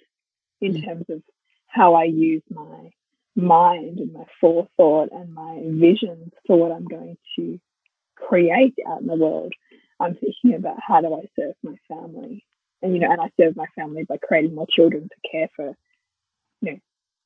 in 0.60 0.74
mm. 0.74 0.84
terms 0.84 1.04
of 1.08 1.22
how 1.66 1.94
I 1.94 2.04
use 2.04 2.42
my 2.50 2.90
mind 3.36 3.98
and 3.98 4.12
my 4.12 4.24
forethought 4.40 5.10
and 5.12 5.34
my 5.34 5.60
visions 5.64 6.32
for 6.46 6.58
what 6.58 6.72
I'm 6.72 6.86
going 6.86 7.16
to 7.36 7.58
create 8.16 8.74
out 8.88 9.00
in 9.00 9.06
the 9.06 9.16
world. 9.16 9.52
I'm 10.00 10.14
thinking 10.14 10.54
about 10.54 10.76
how 10.86 11.00
do 11.00 11.14
I 11.14 11.28
serve 11.38 11.54
my 11.62 11.76
family, 11.88 12.44
and 12.84 12.94
you 12.94 13.00
know, 13.00 13.10
and 13.10 13.20
I 13.20 13.30
serve 13.40 13.56
my 13.56 13.66
family 13.74 14.04
by 14.04 14.18
creating 14.18 14.54
more 14.54 14.66
children 14.70 15.08
to 15.08 15.28
care 15.30 15.48
for, 15.56 15.74
you 16.60 16.72
know, 16.72 16.78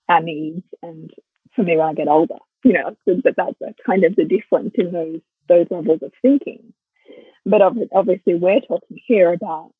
our 0.08 0.22
needs. 0.22 0.64
And 0.82 1.12
for 1.54 1.62
me 1.62 1.76
when 1.76 1.88
I 1.88 1.92
get 1.94 2.08
older 2.08 2.36
you 2.64 2.72
know, 2.72 2.96
that 3.06 3.34
that's 3.36 3.78
kind 3.86 4.04
of 4.04 4.16
the 4.16 4.24
difference 4.24 4.72
in 4.74 4.92
those 4.92 5.20
those 5.48 5.66
levels 5.70 6.02
of 6.02 6.12
thinking. 6.20 6.72
But 7.46 7.62
obviously, 7.62 8.34
we're 8.34 8.60
talking 8.60 8.98
here 9.06 9.32
about 9.32 9.72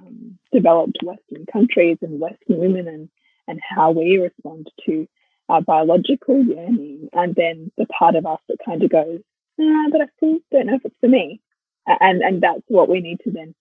um, 0.00 0.38
developed 0.52 0.98
Western 1.02 1.46
countries 1.52 1.98
and 2.02 2.20
Western 2.20 2.58
women 2.58 2.88
and 2.88 3.08
and 3.48 3.60
how 3.62 3.92
we 3.92 4.18
respond 4.18 4.70
to 4.86 5.06
our 5.48 5.62
biological 5.62 6.42
yearning, 6.42 7.08
and 7.12 7.34
then 7.34 7.70
the 7.78 7.86
part 7.86 8.16
of 8.16 8.26
us 8.26 8.40
that 8.48 8.58
kind 8.64 8.82
of 8.82 8.90
goes, 8.90 9.20
ah, 9.60 9.86
but 9.90 10.00
I 10.00 10.06
still 10.16 10.38
don't 10.50 10.66
know 10.66 10.74
if 10.74 10.84
it's 10.84 10.96
for 11.00 11.08
me, 11.08 11.40
and 11.86 12.22
and 12.22 12.42
that's 12.42 12.62
what 12.68 12.88
we 12.88 13.00
need 13.00 13.20
to 13.24 13.30
then 13.30 13.54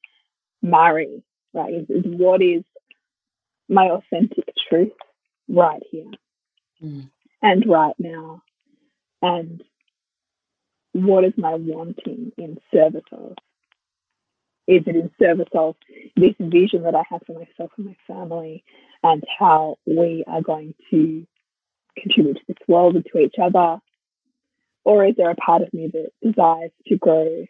marry, 0.61 1.23
right? 1.55 1.73
Is, 1.73 1.89
is 1.89 2.03
what 2.05 2.41
is 2.41 2.63
my 3.67 3.89
authentic 3.89 4.45
truth 4.69 4.91
right 5.49 5.81
here 5.89 6.11
mm. 6.83 7.09
and 7.41 7.65
right 7.67 7.95
now 7.97 8.41
and 9.21 9.63
what 10.93 11.25
is 11.25 11.33
my 11.35 11.55
wanting 11.55 12.31
in 12.37 12.57
service 12.73 13.03
of? 13.11 13.33
Is 14.67 14.83
it 14.87 14.95
in 14.95 15.11
service 15.21 15.49
of 15.53 15.75
this 16.15 16.33
vision 16.39 16.83
that 16.83 16.95
I 16.95 17.03
have 17.09 17.21
for 17.27 17.33
myself 17.33 17.71
and 17.77 17.87
my 17.87 17.97
family 18.07 18.63
and 19.03 19.23
how 19.37 19.77
we 19.85 20.23
are 20.27 20.41
going 20.41 20.73
to 20.91 21.27
contribute 22.01 22.37
to 22.37 22.43
this 22.47 22.67
world 22.67 22.95
and 22.95 23.05
to 23.11 23.19
each 23.19 23.35
other? 23.41 23.79
Or 24.83 25.05
is 25.05 25.15
there 25.17 25.29
a 25.29 25.35
part 25.35 25.61
of 25.63 25.73
me 25.73 25.91
that 25.91 26.11
desires 26.23 26.71
to 26.87 26.97
grow 26.97 27.45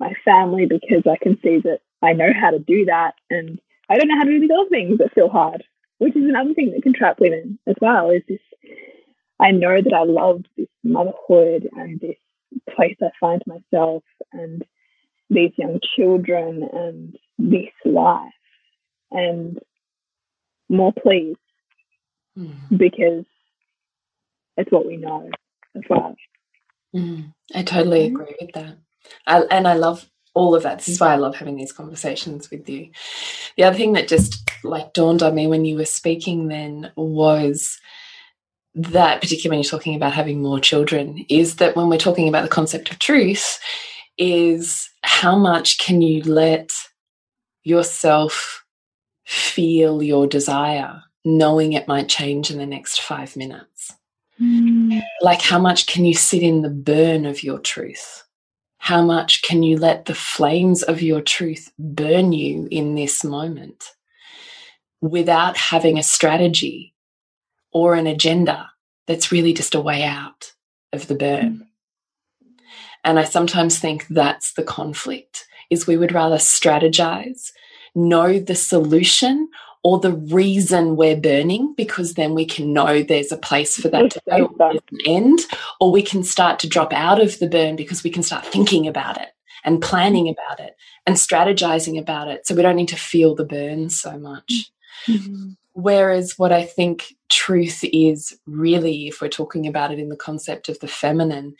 my 0.00 0.12
family 0.24 0.66
because 0.66 1.04
I 1.06 1.16
can 1.22 1.38
see 1.42 1.60
that 1.64 1.80
I 2.06 2.12
know 2.12 2.30
how 2.38 2.50
to 2.50 2.58
do 2.58 2.86
that 2.86 3.14
and 3.30 3.60
I 3.88 3.96
don't 3.96 4.08
know 4.08 4.16
how 4.16 4.24
to 4.24 4.30
do 4.30 4.40
these 4.40 4.50
other 4.50 4.68
things 4.68 4.98
that 4.98 5.14
feel 5.14 5.28
hard, 5.28 5.64
which 5.98 6.16
is 6.16 6.24
another 6.24 6.54
thing 6.54 6.72
that 6.72 6.82
can 6.82 6.92
trap 6.92 7.20
women 7.20 7.58
as 7.66 7.76
well, 7.80 8.10
is 8.10 8.22
this 8.28 8.40
I 9.38 9.50
know 9.50 9.80
that 9.80 9.92
I 9.92 10.04
love 10.04 10.42
this 10.56 10.68
motherhood 10.82 11.68
and 11.72 12.00
this 12.00 12.16
place 12.74 12.96
I 13.02 13.10
find 13.20 13.42
myself 13.46 14.02
and 14.32 14.64
these 15.28 15.52
young 15.56 15.80
children 15.96 16.68
and 16.72 17.16
this 17.38 17.72
life 17.84 18.32
and 19.10 19.58
more 20.68 20.92
please 20.92 21.36
mm. 22.36 22.54
because 22.76 23.24
it's 24.56 24.72
what 24.72 24.86
we 24.86 24.96
know 24.96 25.28
as 25.76 25.82
well. 25.88 26.16
Mm. 26.94 27.32
I 27.54 27.62
totally 27.62 28.06
mm-hmm. 28.06 28.16
agree 28.16 28.36
with 28.40 28.52
that. 28.54 28.78
I, 29.26 29.42
and 29.50 29.68
I 29.68 29.74
love 29.74 30.08
all 30.36 30.54
of 30.54 30.62
that. 30.62 30.78
This 30.78 30.88
is 30.88 31.00
why 31.00 31.14
I 31.14 31.16
love 31.16 31.34
having 31.34 31.56
these 31.56 31.72
conversations 31.72 32.50
with 32.50 32.68
you. 32.68 32.90
The 33.56 33.64
other 33.64 33.76
thing 33.76 33.94
that 33.94 34.06
just 34.06 34.50
like 34.62 34.92
dawned 34.92 35.22
on 35.22 35.34
me 35.34 35.46
when 35.46 35.64
you 35.64 35.76
were 35.76 35.86
speaking 35.86 36.48
then 36.48 36.92
was 36.94 37.78
that, 38.74 39.22
particularly 39.22 39.56
when 39.56 39.64
you're 39.64 39.70
talking 39.70 39.96
about 39.96 40.12
having 40.12 40.42
more 40.42 40.60
children, 40.60 41.24
is 41.30 41.56
that 41.56 41.74
when 41.74 41.88
we're 41.88 41.96
talking 41.96 42.28
about 42.28 42.42
the 42.42 42.50
concept 42.50 42.90
of 42.90 42.98
truth, 42.98 43.58
is 44.18 44.90
how 45.02 45.36
much 45.36 45.78
can 45.78 46.02
you 46.02 46.22
let 46.22 46.70
yourself 47.64 48.62
feel 49.24 50.02
your 50.02 50.26
desire, 50.26 51.02
knowing 51.24 51.72
it 51.72 51.88
might 51.88 52.10
change 52.10 52.50
in 52.50 52.58
the 52.58 52.66
next 52.66 53.00
five 53.00 53.36
minutes? 53.36 53.90
Mm. 54.38 55.02
Like, 55.22 55.40
how 55.40 55.58
much 55.58 55.86
can 55.86 56.04
you 56.04 56.12
sit 56.12 56.42
in 56.42 56.60
the 56.60 56.68
burn 56.68 57.24
of 57.24 57.42
your 57.42 57.58
truth? 57.58 58.25
How 58.86 59.02
much 59.02 59.42
can 59.42 59.64
you 59.64 59.78
let 59.78 60.04
the 60.04 60.14
flames 60.14 60.84
of 60.84 61.02
your 61.02 61.20
truth 61.20 61.72
burn 61.76 62.32
you 62.32 62.68
in 62.70 62.94
this 62.94 63.24
moment 63.24 63.82
without 65.00 65.56
having 65.56 65.98
a 65.98 66.04
strategy 66.04 66.94
or 67.72 67.96
an 67.96 68.06
agenda 68.06 68.70
that's 69.08 69.32
really 69.32 69.52
just 69.52 69.74
a 69.74 69.80
way 69.80 70.04
out 70.04 70.52
of 70.92 71.08
the 71.08 71.16
burn. 71.16 71.66
And 73.02 73.18
I 73.18 73.24
sometimes 73.24 73.76
think 73.76 74.06
that's 74.06 74.52
the 74.52 74.62
conflict 74.62 75.46
is 75.68 75.88
we 75.88 75.96
would 75.96 76.12
rather 76.12 76.36
strategize, 76.36 77.50
know 77.96 78.38
the 78.38 78.54
solution 78.54 79.48
or 79.86 80.00
the 80.00 80.14
reason 80.14 80.96
we're 80.96 81.16
burning 81.16 81.72
because 81.76 82.14
then 82.14 82.34
we 82.34 82.44
can 82.44 82.72
know 82.72 83.04
there's 83.04 83.30
a 83.30 83.36
place 83.36 83.76
for 83.76 83.88
that 83.88 84.10
to 84.10 84.20
go 84.28 84.52
an 84.58 84.80
end 85.06 85.38
or 85.80 85.92
we 85.92 86.02
can 86.02 86.24
start 86.24 86.58
to 86.58 86.68
drop 86.68 86.92
out 86.92 87.22
of 87.22 87.38
the 87.38 87.48
burn 87.48 87.76
because 87.76 88.02
we 88.02 88.10
can 88.10 88.24
start 88.24 88.44
thinking 88.44 88.88
about 88.88 89.16
it 89.16 89.28
and 89.62 89.80
planning 89.80 90.28
about 90.28 90.58
it 90.58 90.74
and 91.06 91.14
strategizing 91.14 91.96
about 92.00 92.26
it 92.26 92.44
so 92.44 92.52
we 92.52 92.62
don't 92.62 92.74
need 92.74 92.88
to 92.88 92.96
feel 92.96 93.36
the 93.36 93.44
burn 93.44 93.88
so 93.88 94.18
much 94.18 94.72
mm 95.06 95.18
-hmm. 95.18 95.56
Whereas 95.76 96.38
what 96.38 96.52
I 96.52 96.64
think 96.64 97.04
truth 97.28 97.80
is 97.82 98.40
really, 98.46 99.08
if 99.08 99.20
we're 99.20 99.38
talking 99.40 99.66
about 99.66 99.92
it 99.92 99.98
in 99.98 100.08
the 100.08 100.24
concept 100.28 100.70
of 100.70 100.78
the 100.78 100.88
feminine, 100.88 101.54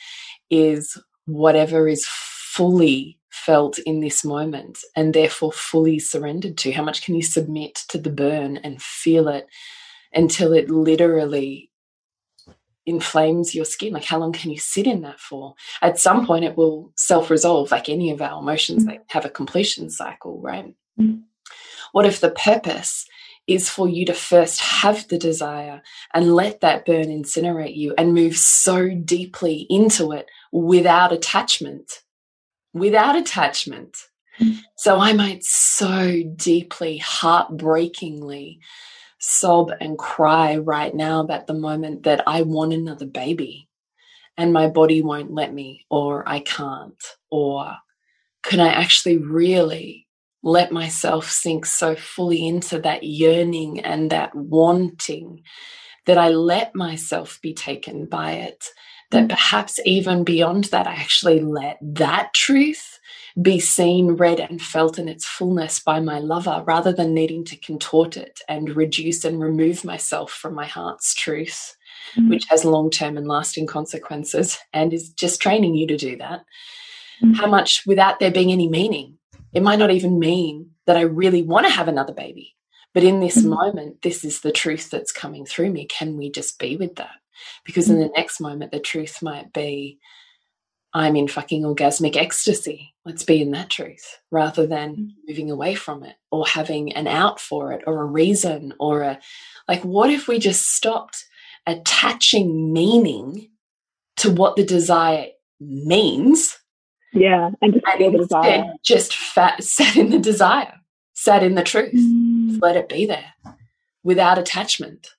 is 0.48 0.98
whatever 1.26 1.86
is 1.86 2.06
fully 2.56 3.18
felt 3.30 3.78
in 3.80 4.00
this 4.00 4.24
moment 4.24 4.78
and 4.94 5.12
therefore 5.12 5.52
fully 5.52 5.98
surrendered 5.98 6.56
to? 6.58 6.72
How 6.72 6.82
much 6.82 7.04
can 7.04 7.14
you 7.14 7.22
submit 7.22 7.74
to 7.88 7.98
the 7.98 8.10
burn 8.10 8.56
and 8.58 8.80
feel 8.80 9.28
it 9.28 9.46
until 10.14 10.52
it 10.54 10.70
literally 10.70 11.70
inflames 12.86 13.54
your 13.54 13.66
skin? 13.66 13.92
Like, 13.92 14.04
how 14.04 14.18
long 14.18 14.32
can 14.32 14.50
you 14.50 14.58
sit 14.58 14.86
in 14.86 15.02
that 15.02 15.20
for? 15.20 15.54
At 15.82 15.98
some 15.98 16.26
point, 16.26 16.46
it 16.46 16.56
will 16.56 16.92
self 16.96 17.30
resolve, 17.30 17.70
like 17.70 17.88
any 17.88 18.10
of 18.10 18.22
our 18.22 18.40
emotions, 18.40 18.86
they 18.86 19.00
have 19.08 19.26
a 19.26 19.30
completion 19.30 19.90
cycle, 19.90 20.40
right? 20.40 20.74
Mm. 20.98 21.24
What 21.92 22.06
if 22.06 22.20
the 22.20 22.30
purpose 22.30 23.06
is 23.46 23.68
for 23.68 23.88
you 23.88 24.04
to 24.06 24.14
first 24.14 24.60
have 24.60 25.06
the 25.08 25.18
desire 25.18 25.82
and 26.14 26.34
let 26.34 26.62
that 26.62 26.84
burn 26.84 27.06
incinerate 27.06 27.76
you 27.76 27.94
and 27.96 28.14
move 28.14 28.36
so 28.36 28.88
deeply 28.88 29.66
into 29.68 30.12
it 30.12 30.26
without 30.52 31.12
attachment? 31.12 32.02
Without 32.76 33.16
attachment. 33.16 33.96
So 34.76 34.98
I 34.98 35.14
might 35.14 35.42
so 35.42 36.22
deeply, 36.36 36.98
heartbreakingly 36.98 38.58
sob 39.18 39.72
and 39.80 39.96
cry 39.96 40.56
right 40.56 40.94
now 40.94 41.20
about 41.20 41.46
the 41.46 41.54
moment 41.54 42.02
that 42.02 42.22
I 42.26 42.42
want 42.42 42.74
another 42.74 43.06
baby 43.06 43.68
and 44.36 44.52
my 44.52 44.68
body 44.68 45.00
won't 45.00 45.32
let 45.32 45.54
me, 45.54 45.86
or 45.88 46.28
I 46.28 46.40
can't, 46.40 47.02
or 47.30 47.76
can 48.42 48.60
I 48.60 48.68
actually 48.68 49.16
really 49.16 50.06
let 50.42 50.70
myself 50.70 51.30
sink 51.30 51.64
so 51.64 51.96
fully 51.96 52.46
into 52.46 52.78
that 52.80 53.02
yearning 53.02 53.80
and 53.80 54.10
that 54.10 54.34
wanting 54.34 55.42
that 56.04 56.18
I 56.18 56.28
let 56.28 56.74
myself 56.74 57.40
be 57.42 57.54
taken 57.54 58.04
by 58.04 58.32
it? 58.32 58.66
That 59.10 59.28
perhaps 59.28 59.78
even 59.84 60.24
beyond 60.24 60.64
that, 60.64 60.86
I 60.86 60.94
actually 60.94 61.40
let 61.40 61.78
that 61.80 62.34
truth 62.34 62.98
be 63.40 63.60
seen, 63.60 64.12
read, 64.12 64.40
and 64.40 64.60
felt 64.60 64.98
in 64.98 65.08
its 65.08 65.26
fullness 65.26 65.78
by 65.78 66.00
my 66.00 66.18
lover 66.18 66.64
rather 66.66 66.92
than 66.92 67.14
needing 67.14 67.44
to 67.44 67.56
contort 67.56 68.16
it 68.16 68.40
and 68.48 68.74
reduce 68.74 69.24
and 69.24 69.40
remove 69.40 69.84
myself 69.84 70.32
from 70.32 70.54
my 70.54 70.66
heart's 70.66 71.14
truth, 71.14 71.76
mm. 72.16 72.30
which 72.30 72.46
has 72.48 72.64
long 72.64 72.90
term 72.90 73.16
and 73.16 73.28
lasting 73.28 73.66
consequences 73.66 74.58
and 74.72 74.92
is 74.92 75.10
just 75.10 75.40
training 75.40 75.74
you 75.74 75.86
to 75.86 75.96
do 75.96 76.16
that. 76.16 76.44
Mm. 77.22 77.36
How 77.36 77.46
much 77.46 77.84
without 77.86 78.18
there 78.18 78.30
being 78.30 78.52
any 78.52 78.68
meaning? 78.68 79.18
It 79.52 79.62
might 79.62 79.78
not 79.78 79.90
even 79.90 80.18
mean 80.18 80.70
that 80.86 80.96
I 80.96 81.02
really 81.02 81.42
want 81.42 81.66
to 81.66 81.72
have 81.72 81.88
another 81.88 82.12
baby. 82.12 82.54
But 82.94 83.04
in 83.04 83.20
this 83.20 83.42
mm. 83.42 83.50
moment, 83.50 84.00
this 84.00 84.24
is 84.24 84.40
the 84.40 84.52
truth 84.52 84.88
that's 84.88 85.12
coming 85.12 85.44
through 85.44 85.70
me. 85.70 85.84
Can 85.84 86.16
we 86.16 86.30
just 86.30 86.58
be 86.58 86.76
with 86.76 86.96
that? 86.96 87.16
Because 87.64 87.90
in 87.90 87.96
mm. 87.96 88.00
the 88.00 88.12
next 88.16 88.40
moment, 88.40 88.72
the 88.72 88.80
truth 88.80 89.22
might 89.22 89.52
be, 89.52 89.98
I'm 90.92 91.16
in 91.16 91.28
fucking 91.28 91.62
orgasmic 91.62 92.16
ecstasy. 92.16 92.94
Let's 93.04 93.22
be 93.22 93.42
in 93.42 93.50
that 93.50 93.70
truth 93.70 94.18
rather 94.30 94.66
than 94.66 94.96
mm. 94.96 95.10
moving 95.28 95.50
away 95.50 95.74
from 95.74 96.02
it 96.04 96.16
or 96.30 96.46
having 96.46 96.92
an 96.94 97.06
out 97.06 97.40
for 97.40 97.72
it 97.72 97.82
or 97.86 98.00
a 98.00 98.06
reason 98.06 98.72
or 98.80 99.02
a 99.02 99.18
like, 99.68 99.82
what 99.82 100.10
if 100.10 100.28
we 100.28 100.38
just 100.38 100.62
stopped 100.62 101.26
attaching 101.66 102.72
meaning 102.72 103.50
to 104.18 104.30
what 104.30 104.56
the 104.56 104.64
desire 104.64 105.26
means? 105.60 106.58
Yeah, 107.12 107.50
and 107.60 107.74
just 107.74 107.84
and 107.86 108.14
the 108.14 108.18
desire. 108.18 108.64
Just 108.82 109.14
fat, 109.14 109.62
sat 109.64 109.96
in 109.96 110.10
the 110.10 110.18
desire, 110.18 110.74
sat 111.14 111.42
in 111.42 111.54
the 111.54 111.62
truth. 111.62 111.94
Mm. 111.94 112.60
Let 112.60 112.76
it 112.76 112.88
be 112.88 113.06
there 113.06 113.34
without 114.02 114.38
attachment. 114.38 115.15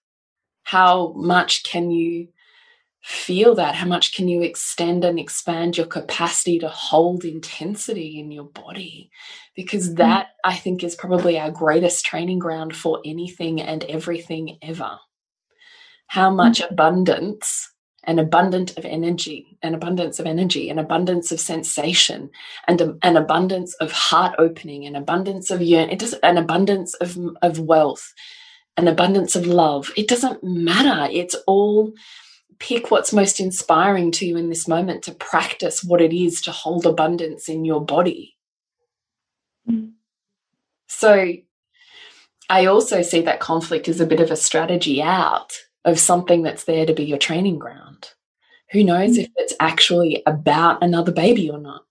How 0.68 1.14
much 1.16 1.64
can 1.64 1.92
you 1.92 2.28
feel 3.02 3.56
that? 3.56 3.74
How 3.74 3.88
much 3.88 4.14
can 4.14 4.28
you 4.28 4.42
extend 4.42 5.06
and 5.06 5.18
expand 5.18 5.78
your 5.78 5.86
capacity 5.86 6.60
to 6.60 6.68
hold 6.68 7.24
intensity 7.24 8.20
in 8.20 8.32
your 8.32 8.44
body? 8.44 9.10
Because 9.56 9.92
mm. 9.92 9.96
that, 9.96 10.32
I 10.44 10.58
think, 10.58 10.84
is 10.84 10.94
probably 10.94 11.40
our 11.40 11.52
greatest 11.52 12.06
training 12.06 12.40
ground 12.40 12.76
for 12.76 13.00
anything 13.06 13.62
and 13.62 13.86
everything 13.86 14.58
ever. 14.62 15.00
How 16.08 16.30
much 16.30 16.60
mm. 16.60 16.70
abundance 16.70 17.72
an 18.04 18.20
abundance 18.20 18.74
of 18.74 18.84
energy, 18.84 19.58
an 19.64 19.74
abundance 19.74 20.20
of 20.20 20.26
energy, 20.26 20.70
an 20.70 20.80
abundance 20.80 21.32
of 21.32 21.40
sensation, 21.40 22.30
and 22.68 22.82
a, 22.82 22.98
an 23.04 23.16
abundance 23.16 23.74
of 23.76 23.94
heart 23.94 24.36
opening, 24.38 24.86
an 24.86 24.98
abundance 24.98 25.50
of 25.50 25.62
yearn, 25.62 25.90
it 25.90 26.00
does 26.00 26.14
an 26.24 26.38
abundance 26.38 26.94
of 26.96 27.18
of 27.42 27.58
wealth, 27.58 28.14
an 28.78 28.88
abundance 28.88 29.36
of 29.36 29.46
love. 29.46 29.92
It 29.98 30.08
doesn't 30.08 30.44
matter. 30.44 31.10
It's 31.12 31.36
all 31.48 31.94
pick 32.60 32.90
what's 32.90 33.14
most 33.14 33.40
inspiring 33.40 34.12
to 34.12 34.26
you 34.26 34.38
in 34.38 34.50
this 34.50 34.68
moment 34.68 35.04
to 35.04 35.12
practice 35.14 35.84
what 35.84 36.02
it 36.02 36.14
is 36.14 36.42
to 36.42 36.52
hold 36.52 36.86
abundance 36.86 37.50
in 37.50 37.66
your 37.66 37.84
body. 37.84 38.36
Mm. 39.70 39.94
So 40.88 41.34
I 42.50 42.66
also 42.66 43.02
see 43.02 43.22
that 43.22 43.40
conflict 43.40 43.88
as 43.88 44.00
a 44.00 44.06
bit 44.06 44.20
of 44.20 44.32
a 44.32 44.36
strategy 44.36 45.02
out 45.02 45.54
of 45.86 46.00
something 46.00 46.44
that's 46.44 46.64
there 46.64 46.86
to 46.86 46.94
be 46.94 47.04
your 47.04 47.18
training 47.18 47.60
ground. 47.60 48.12
Who 48.72 48.84
knows 48.84 49.18
mm. 49.18 49.24
if 49.24 49.30
it's 49.36 49.54
actually 49.60 50.24
about 50.26 50.84
another 50.84 51.12
baby 51.12 51.50
or 51.50 51.60
not? 51.60 51.84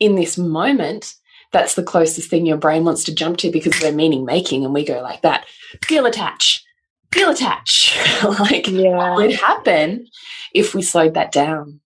In 0.00 0.16
this 0.16 0.36
moment, 0.36 1.14
that's 1.52 1.74
the 1.74 1.82
closest 1.82 2.28
thing 2.28 2.46
your 2.46 2.56
brain 2.56 2.84
wants 2.84 3.04
to 3.04 3.14
jump 3.14 3.36
to 3.38 3.50
because 3.50 3.80
we're 3.80 3.92
meaning 3.92 4.24
making 4.24 4.64
and 4.64 4.74
we 4.74 4.84
go 4.84 5.00
like 5.02 5.22
that 5.22 5.46
feel 5.82 6.06
attach 6.06 6.64
feel 7.12 7.30
attach. 7.30 7.96
like, 8.40 8.66
yeah. 8.68 8.96
what 8.96 9.16
would 9.16 9.32
happen 9.32 10.08
if 10.54 10.74
we 10.74 10.82
slowed 10.82 11.14
that 11.14 11.30
down? 11.30 11.80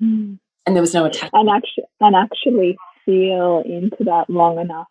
Mm. 0.00 0.38
And 0.66 0.76
there 0.76 0.82
was 0.82 0.94
no 0.94 1.06
attachment. 1.06 1.34
And 1.34 1.48
actually, 1.48 1.84
and 2.00 2.14
actually 2.14 2.76
feel 3.04 3.62
into 3.64 4.04
that 4.04 4.28
long 4.28 4.58
enough 4.58 4.86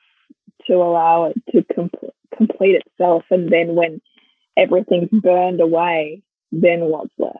to 0.66 0.74
allow 0.74 1.26
it 1.26 1.38
to 1.52 1.64
com 1.74 1.90
complete 2.36 2.82
itself. 2.86 3.24
And 3.30 3.52
then 3.52 3.76
when 3.76 4.02
everything's 4.58 5.10
burned 5.12 5.62
away, 5.62 6.24
then 6.52 6.82
what's 6.82 7.14
left? 7.18 7.38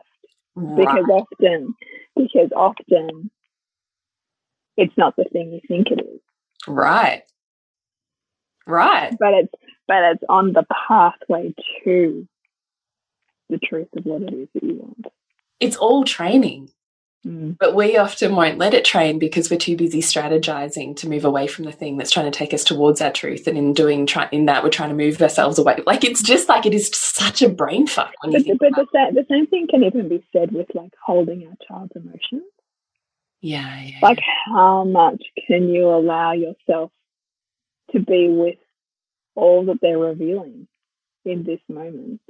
Right. 0.54 0.76
Because 0.76 1.04
often, 1.10 1.74
because 2.16 2.50
often 2.54 3.30
it's 4.76 4.96
not 4.96 5.16
the 5.16 5.24
thing 5.24 5.52
you 5.52 5.60
think 5.66 5.88
it 5.90 6.00
is. 6.00 6.20
Right. 6.66 7.22
Right. 8.66 9.16
But 9.18 9.34
it's 9.34 9.54
but 9.86 10.02
it's 10.12 10.24
on 10.28 10.52
the 10.52 10.66
pathway 10.88 11.54
to 11.84 12.28
the 13.48 13.58
truth 13.58 13.88
of 13.96 14.04
what 14.04 14.22
it 14.22 14.34
is 14.34 14.48
that 14.54 14.62
you 14.62 14.74
want. 14.74 15.06
It's 15.60 15.76
all 15.76 16.04
training. 16.04 16.70
Mm. 17.26 17.56
But 17.58 17.74
we 17.74 17.96
often 17.96 18.36
won't 18.36 18.58
let 18.58 18.74
it 18.74 18.84
train 18.84 19.18
because 19.18 19.50
we're 19.50 19.58
too 19.58 19.76
busy 19.76 20.00
strategizing 20.00 20.94
to 20.96 21.08
move 21.08 21.24
away 21.24 21.46
from 21.48 21.64
the 21.64 21.72
thing 21.72 21.96
that's 21.96 22.12
trying 22.12 22.30
to 22.30 22.38
take 22.38 22.54
us 22.54 22.62
towards 22.62 23.00
our 23.00 23.10
truth. 23.10 23.46
And 23.46 23.58
in 23.58 23.72
doing 23.72 24.06
try, 24.06 24.28
in 24.30 24.46
that, 24.46 24.62
we're 24.62 24.70
trying 24.70 24.90
to 24.90 24.94
move 24.94 25.20
ourselves 25.20 25.58
away. 25.58 25.82
Like 25.84 26.04
it's 26.04 26.22
just 26.22 26.48
like 26.48 26.64
it 26.64 26.74
is 26.74 26.90
such 26.94 27.42
a 27.42 27.48
brain 27.48 27.86
fuck. 27.86 28.12
but, 28.22 28.32
but 28.32 28.44
the, 28.44 28.86
same, 28.94 29.14
the 29.14 29.26
same 29.28 29.46
thing 29.48 29.66
can 29.68 29.82
even 29.82 30.08
be 30.08 30.24
said 30.32 30.52
with 30.52 30.68
like 30.74 30.92
holding 31.04 31.46
our 31.48 31.56
child's 31.66 31.96
emotions. 31.96 32.44
Yeah, 33.40 33.80
yeah. 33.82 33.98
Like 34.02 34.18
how 34.46 34.84
much 34.84 35.22
can 35.46 35.68
you 35.68 35.88
allow 35.88 36.32
yourself 36.32 36.90
to 37.92 38.00
be 38.00 38.28
with 38.28 38.58
all 39.34 39.66
that 39.66 39.78
they're 39.80 39.98
revealing 39.98 40.66
in 41.24 41.44
this 41.44 41.60
moment 41.68 42.20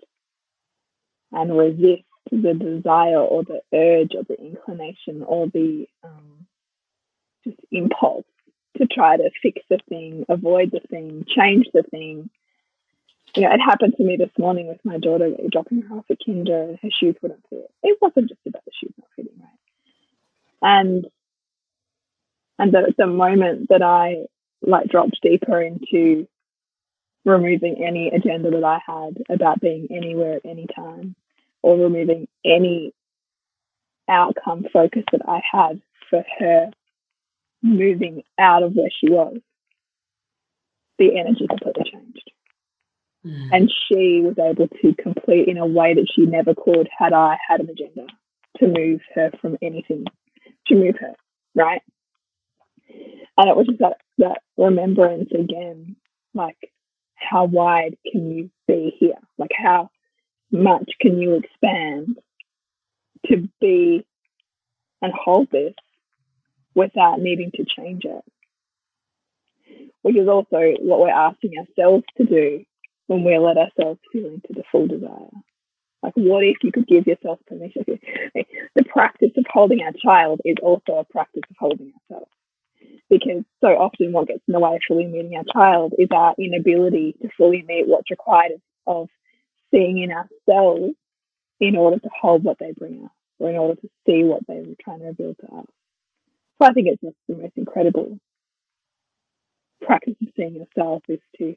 and 1.33 1.57
resist 1.57 2.05
the 2.31 2.55
desire 2.55 3.19
or 3.19 3.43
the 3.43 3.61
urge 3.73 4.15
or 4.15 4.25
the 4.25 4.39
inclination 4.39 5.23
or 5.23 5.47
the 5.47 5.87
um, 6.05 6.47
just 7.45 7.59
impulse 7.73 8.27
to 8.77 8.87
try 8.87 9.17
to 9.17 9.31
fix 9.43 9.61
the 9.71 9.79
thing, 9.89 10.25
avoid 10.29 10.71
the 10.71 10.81
thing, 10.91 11.25
change 11.27 11.67
the 11.73 11.83
thing. 11.83 12.31
You 13.35 13.43
know, 13.43 13.53
it 13.53 13.61
happened 13.61 13.95
to 13.97 14.05
me 14.05 14.17
this 14.17 14.31
morning 14.39 14.69
with 14.69 14.85
my 14.85 14.99
daughter 14.99 15.31
dropping 15.51 15.83
her 15.83 15.97
off 15.97 16.05
at 16.11 16.19
kinder 16.25 16.63
and 16.63 16.79
her 16.83 16.91
shoes 16.91 17.17
wouldn't 17.23 17.45
fit. 17.51 17.71
It 17.83 17.99
wasn't 18.01 18.29
just 18.29 18.41
about 18.47 18.65
the 18.65 18.73
shoes 18.79 18.93
not 18.99 19.09
fitting 19.17 19.33
right. 19.41 19.68
And 20.63 21.07
and 22.59 22.73
the, 22.73 22.93
the 22.99 23.07
moment 23.07 23.69
that 23.69 23.83
I 23.83 24.25
like 24.63 24.89
dropped 24.89 25.21
deeper 25.23 25.61
into 25.63 26.27
removing 27.25 27.85
any 27.85 28.09
agenda 28.09 28.51
that 28.51 28.65
I 28.65 28.81
had 28.85 29.19
about 29.29 29.61
being 29.61 29.89
anywhere 29.91 30.37
at 30.37 30.45
any 30.45 30.67
time 30.75 31.15
or 31.63 31.77
removing 31.79 32.27
any 32.45 32.93
outcome 34.09 34.65
focus 34.73 35.05
that 35.13 35.21
I 35.29 35.43
had 35.51 35.81
for 36.11 36.25
her 36.39 36.71
moving 37.63 38.23
out 38.39 38.63
of 38.63 38.73
where 38.73 38.91
she 38.91 39.11
was. 39.11 39.39
The 40.99 41.19
energy 41.19 41.47
completely 41.47 41.91
changed. 41.93 42.31
Mm. 43.25 43.49
And 43.53 43.71
she 43.71 44.23
was 44.23 44.37
able 44.39 44.69
to 44.69 44.95
complete 44.95 45.49
in 45.49 45.59
a 45.59 45.67
way 45.67 45.95
that 45.95 46.09
she 46.15 46.27
never 46.27 46.55
could 46.55 46.89
had 46.97 47.13
I 47.13 47.37
had 47.47 47.61
an 47.61 47.69
agenda 47.71 48.07
to 48.59 48.67
move 48.67 49.01
her 49.15 49.31
from 49.41 49.57
anything, 49.63 50.05
to 50.69 50.75
move 50.75 50.97
her, 51.01 51.15
right? 51.55 51.83
And 53.37 53.49
it 53.49 53.57
was 53.57 53.67
just 53.67 53.79
that, 53.81 53.99
that 54.19 54.41
remembrance 54.57 55.31
again, 55.33 55.97
like 56.35 56.59
how 57.15 57.45
wide 57.45 57.97
can 58.11 58.31
you 58.31 58.51
be 58.67 58.95
here? 58.99 59.19
Like 59.39 59.53
how 59.57 59.91
much 60.51 60.91
can 61.01 61.19
you 61.19 61.35
expand 61.35 62.19
to 63.27 63.49
be 63.61 64.05
and 65.03 65.13
hold 65.13 65.51
this 65.51 65.75
without 66.75 67.21
needing 67.21 67.51
to 67.55 67.65
change 67.65 68.05
it. 68.05 68.25
Which 70.03 70.17
is 70.17 70.29
also 70.29 70.75
what 70.81 71.01
we're 71.01 71.11
asking 71.11 71.53
ourselves 71.59 72.05
to 72.17 72.25
do 72.25 72.65
when 73.07 73.25
we 73.25 73.37
let 73.39 73.57
ourselves 73.57 74.01
feel 74.13 74.27
into 74.27 74.49
the 74.51 74.63
full 74.71 74.87
desire. 74.87 75.31
Like, 76.03 76.15
what 76.17 76.45
if 76.45 76.59
you 76.63 76.71
could 76.73 76.87
give 76.87 77.07
yourself 77.07 77.41
permission? 77.47 77.85
The 78.75 78.85
practice 78.85 79.33
of 79.37 79.45
holding 79.53 79.83
our 79.83 79.93
child 79.93 80.41
is 80.45 80.57
also 80.63 80.99
a 80.99 81.05
practice 81.05 81.43
of 81.51 81.57
holding 81.59 81.93
ourselves. 82.11 82.31
Because 83.11 83.43
so 83.61 83.69
often, 83.69 84.13
what 84.13 84.29
gets 84.29 84.43
in 84.47 84.53
the 84.53 84.61
way 84.61 84.77
of 84.77 84.83
fully 84.87 85.07
meeting 85.07 85.37
our 85.37 85.45
child 85.53 85.95
is 85.99 86.09
our 86.13 86.35
inability 86.39 87.17
to 87.23 87.29
fully 87.37 87.65
meet 87.67 87.89
what's 87.89 88.11
required 88.11 88.53
of 88.87 89.09
seeing 89.71 89.99
in 89.99 90.13
ourselves 90.13 90.95
in 91.61 91.77
order 91.77 91.99
to 91.99 92.09
hold 92.21 92.45
what 92.45 92.59
they 92.59 92.73
bring 92.73 93.05
us 93.05 93.11
or 93.39 93.51
in 93.51 93.57
order 93.57 93.81
to 93.81 93.89
see 94.07 94.23
what 94.25 94.47
they 94.47 94.61
were 94.61 94.75
trying 94.81 95.01
to 95.01 95.07
reveal 95.07 95.35
to 95.35 95.47
us. 95.57 95.67
So 96.61 96.69
I 96.69 96.73
think 96.73 96.89
it's 96.89 97.01
just 97.03 97.17
the 97.29 97.37
most 97.37 97.57
incredible 97.57 98.19
practice 99.83 100.15
of 100.23 100.29
seeing 100.37 100.57
yourself 100.57 101.03
is 101.09 101.21
to 101.39 101.57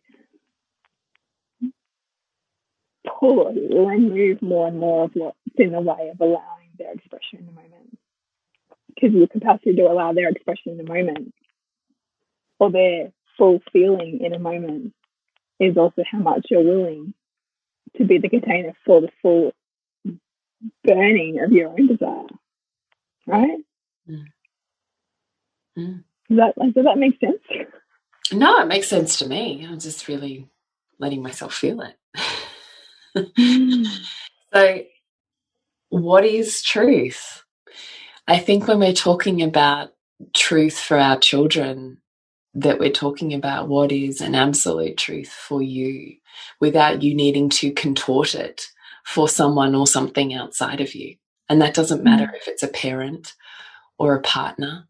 pull 3.19 3.47
and 3.47 4.09
move 4.09 4.41
more 4.41 4.67
and 4.67 4.79
more 4.79 5.05
of 5.05 5.11
what's 5.13 5.37
in 5.55 5.71
the 5.71 5.81
way 5.81 6.09
of 6.11 6.19
allowing 6.19 6.69
their 6.77 6.93
expression 6.93 7.39
in 7.39 7.45
the 7.45 7.51
moment. 7.51 7.97
Because 8.93 9.13
your 9.13 9.27
capacity 9.27 9.75
to 9.75 9.83
allow 9.83 10.13
their 10.13 10.29
expression 10.29 10.73
in 10.73 10.77
the 10.77 10.83
moment 10.83 11.33
or 12.59 12.71
their 12.71 13.11
full 13.37 13.61
feeling 13.71 14.19
in 14.21 14.33
a 14.33 14.39
moment 14.39 14.93
is 15.59 15.77
also 15.77 16.03
how 16.09 16.19
much 16.19 16.47
you're 16.49 16.63
willing 16.63 17.13
to 17.97 18.05
be 18.05 18.17
the 18.17 18.29
container 18.29 18.73
for 18.85 19.01
the 19.01 19.09
full 19.21 19.51
burning 20.83 21.39
of 21.43 21.51
your 21.51 21.69
own 21.69 21.87
desire. 21.87 22.27
Right? 23.27 23.59
Mm. 24.09 24.25
Mm. 25.77 26.03
Does 26.29 26.37
that 26.37 26.73
does 26.73 26.85
that 26.85 26.97
make 26.97 27.19
sense? 27.19 27.41
No, 28.31 28.61
it 28.61 28.67
makes 28.67 28.87
sense 28.87 29.19
to 29.19 29.27
me. 29.27 29.65
I'm 29.67 29.79
just 29.79 30.07
really 30.07 30.47
letting 30.99 31.21
myself 31.21 31.53
feel 31.53 31.81
it. 31.81 31.95
so, 34.53 34.83
what 35.89 36.25
is 36.25 36.61
truth? 36.63 37.43
I 38.27 38.39
think 38.39 38.67
when 38.67 38.79
we're 38.79 38.93
talking 38.93 39.41
about 39.41 39.93
truth 40.33 40.77
for 40.77 40.97
our 40.97 41.17
children, 41.17 41.97
that 42.53 42.79
we're 42.79 42.91
talking 42.91 43.33
about 43.33 43.67
what 43.67 43.91
is 43.91 44.21
an 44.21 44.35
absolute 44.35 44.97
truth 44.97 45.29
for 45.29 45.61
you 45.61 46.17
without 46.59 47.01
you 47.01 47.15
needing 47.15 47.49
to 47.49 47.71
contort 47.71 48.35
it 48.35 48.67
for 49.05 49.27
someone 49.27 49.73
or 49.73 49.87
something 49.87 50.33
outside 50.33 50.81
of 50.81 50.93
you. 50.93 51.15
And 51.49 51.61
that 51.61 51.73
doesn't 51.73 52.03
matter 52.03 52.27
mm. 52.27 52.35
if 52.35 52.47
it's 52.47 52.63
a 52.63 52.67
parent 52.67 53.33
or 53.97 54.15
a 54.15 54.21
partner 54.21 54.87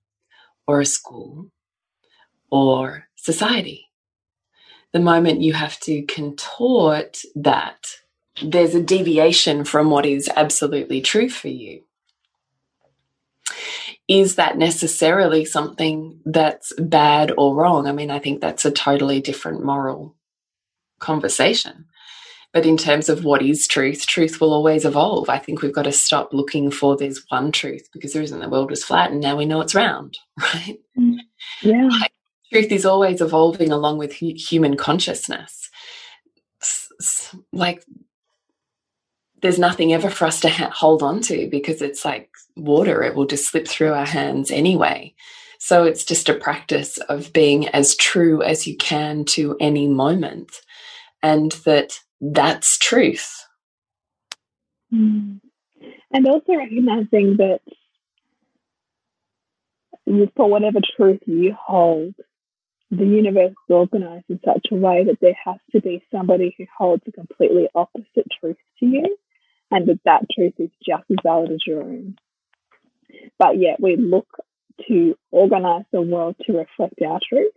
or 0.68 0.80
a 0.80 0.86
school 0.86 1.52
or 2.52 3.08
society. 3.16 3.90
The 4.94 5.00
moment 5.00 5.42
you 5.42 5.54
have 5.54 5.80
to 5.82 6.02
contort 6.04 7.22
that, 7.36 7.88
there's 8.44 8.76
a 8.76 8.82
deviation 8.82 9.64
from 9.64 9.90
what 9.90 10.06
is 10.06 10.30
absolutely 10.36 11.02
true 11.02 11.30
for 11.30 11.48
you. 11.48 11.84
Is 14.08 14.36
that 14.36 14.58
necessarily 14.58 15.46
something 15.46 16.20
that's 16.26 16.74
bad 16.78 17.32
or 17.38 17.56
wrong? 17.56 17.88
I 17.88 17.92
mean, 17.92 18.12
I 18.12 18.20
think 18.20 18.42
that's 18.42 18.66
a 18.66 18.72
totally 18.72 19.22
different 19.22 19.64
moral 19.64 20.16
conversation. 21.00 21.86
But 22.54 22.66
in 22.66 22.76
terms 22.76 23.08
of 23.08 23.24
what 23.24 23.42
is 23.42 23.66
truth, 23.66 24.06
truth 24.06 24.42
will 24.42 24.54
always 24.54 24.84
evolve. 24.84 25.30
I 25.30 25.38
think 25.38 25.62
we've 25.62 25.74
got 25.74 25.84
to 25.84 25.92
stop 25.92 26.34
looking 26.34 26.70
for 26.70 26.98
there's 26.98 27.24
one 27.30 27.52
truth 27.52 27.88
because 27.94 28.12
there 28.12 28.22
isn't. 28.22 28.40
The 28.40 28.50
world 28.50 28.70
was 28.70 28.84
flat 28.84 29.12
and 29.12 29.22
now 29.22 29.38
we 29.38 29.46
know 29.46 29.62
it's 29.62 29.76
round, 29.76 30.18
right? 30.40 30.78
Mm. 30.98 31.20
Yeah. 31.62 31.88
Like, 31.88 32.12
truth 32.52 32.72
is 32.72 32.86
always 32.86 33.22
evolving 33.22 33.72
along 33.72 34.00
with 34.00 34.14
human 34.14 34.76
consciousness. 34.76 35.70
Like, 37.54 37.86
there's 39.42 39.60
nothing 39.60 39.94
ever 39.94 40.10
for 40.10 40.26
us 40.26 40.40
to 40.42 40.50
hold 40.50 41.04
on 41.04 41.22
to 41.22 41.48
because 41.50 41.82
it's 41.82 42.06
like 42.06 42.30
water, 42.56 43.04
it 43.04 43.16
will 43.16 43.26
just 43.26 43.50
slip 43.50 43.68
through 43.68 43.94
our 43.94 44.06
hands 44.06 44.52
anyway. 44.52 45.14
So 45.60 45.84
it's 45.84 46.04
just 46.04 46.30
a 46.30 46.34
practice 46.34 46.98
of 46.98 47.34
being 47.34 47.68
as 47.70 47.96
true 47.96 48.42
as 48.42 48.66
you 48.66 48.76
can 48.78 49.26
to 49.26 49.56
any 49.60 49.88
moment, 49.88 50.52
and 51.22 51.52
that 51.66 52.00
that's 52.20 52.80
truth. 52.80 53.46
Mm. 54.92 55.40
And 56.12 56.28
also 56.28 56.56
recognizing 56.56 57.38
that 57.38 57.62
for 60.36 60.50
whatever 60.50 60.80
truth 60.98 61.22
you 61.26 61.56
hold, 61.60 62.16
the 62.90 63.06
universe 63.06 63.52
is 63.52 63.70
organized 63.70 64.26
in 64.30 64.40
such 64.44 64.68
a 64.72 64.76
way 64.76 65.06
that 65.06 65.20
there 65.22 65.38
has 65.46 65.58
to 65.72 65.80
be 65.80 66.04
somebody 66.12 66.54
who 66.58 66.66
holds 66.78 67.04
a 67.08 67.12
completely 67.12 67.70
opposite 67.74 68.28
truth 68.40 68.58
to 68.80 68.86
you, 68.86 69.18
and 69.72 69.88
that 69.88 70.00
that 70.06 70.26
truth 70.34 70.54
is 70.58 70.70
just 70.86 71.04
as 71.10 71.18
valid 71.24 71.52
as 71.52 71.66
your 71.66 71.82
own. 71.82 72.16
But 73.40 73.60
yet 73.60 73.80
we 73.80 73.96
look 73.96 74.28
to 74.88 75.16
organize 75.32 75.86
the 75.92 76.02
world 76.02 76.36
to 76.46 76.54
reflect 76.54 77.02
our 77.06 77.20
truth 77.28 77.54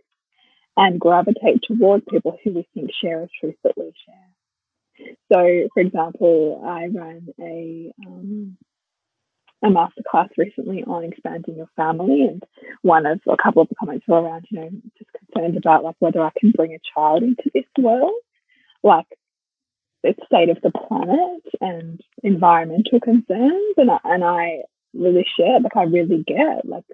and 0.77 0.99
gravitate 0.99 1.61
toward 1.67 2.05
people 2.05 2.37
who 2.43 2.53
we 2.53 2.67
think 2.73 2.91
share 3.01 3.23
a 3.23 3.27
truth 3.39 3.55
that 3.63 3.77
we 3.77 3.91
share. 4.05 5.07
So, 5.31 5.69
for 5.73 5.81
example, 5.81 6.61
I 6.65 6.85
ran 6.85 7.27
a 7.39 7.91
um, 8.05 8.57
a 9.63 9.67
masterclass 9.67 10.29
recently 10.37 10.83
on 10.83 11.05
expanding 11.05 11.57
your 11.57 11.69
family, 11.75 12.21
and 12.21 12.43
one 12.81 13.05
of 13.05 13.19
a 13.27 13.37
couple 13.41 13.61
of 13.61 13.69
the 13.69 13.75
comments 13.75 14.05
were 14.07 14.21
around, 14.21 14.45
you 14.49 14.59
know, 14.59 14.69
just 14.97 15.09
concerned 15.13 15.57
about 15.57 15.83
like 15.83 15.95
whether 15.99 16.21
I 16.21 16.31
can 16.39 16.51
bring 16.51 16.73
a 16.73 16.79
child 16.93 17.23
into 17.23 17.49
this 17.53 17.65
world, 17.77 18.13
like 18.83 19.07
the 20.13 20.25
state 20.25 20.49
of 20.49 20.61
the 20.61 20.71
planet 20.71 21.43
and 21.61 22.01
environmental 22.23 22.99
concerns, 22.99 23.73
and 23.77 23.89
I, 23.89 23.99
and 24.03 24.23
I 24.23 24.59
really 24.93 25.25
share, 25.37 25.59
like 25.59 25.75
I 25.75 25.83
really 25.83 26.23
get 26.25 26.65
like 26.65 26.85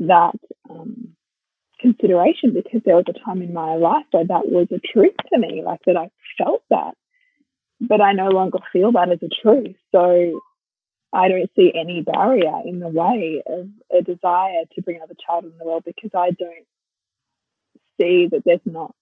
that 0.00 0.34
um, 0.68 1.16
consideration 1.80 2.52
because 2.52 2.82
there 2.84 2.96
was 2.96 3.06
a 3.08 3.24
time 3.24 3.42
in 3.42 3.52
my 3.52 3.74
life 3.76 4.04
where 4.10 4.26
that 4.26 4.48
was 4.48 4.68
a 4.70 4.80
truth 4.92 5.16
to 5.32 5.38
me, 5.38 5.62
like 5.64 5.80
that 5.86 5.96
I 5.96 6.10
felt 6.38 6.62
that, 6.70 6.94
but 7.80 8.00
I 8.00 8.12
no 8.12 8.28
longer 8.28 8.58
feel 8.72 8.92
that 8.92 9.10
as 9.10 9.22
a 9.22 9.28
truth. 9.42 9.76
So 9.90 10.40
I 11.12 11.28
don't 11.28 11.50
see 11.56 11.72
any 11.74 12.02
barrier 12.02 12.60
in 12.64 12.80
the 12.80 12.88
way 12.88 13.42
of 13.46 13.68
a 13.90 14.02
desire 14.02 14.64
to 14.74 14.82
bring 14.82 14.96
another 14.96 15.16
child 15.26 15.44
in 15.44 15.52
the 15.58 15.64
world 15.64 15.84
because 15.84 16.10
I 16.14 16.30
don't 16.30 16.66
see 18.00 18.28
that 18.30 18.42
there's 18.44 18.60
not 18.64 18.94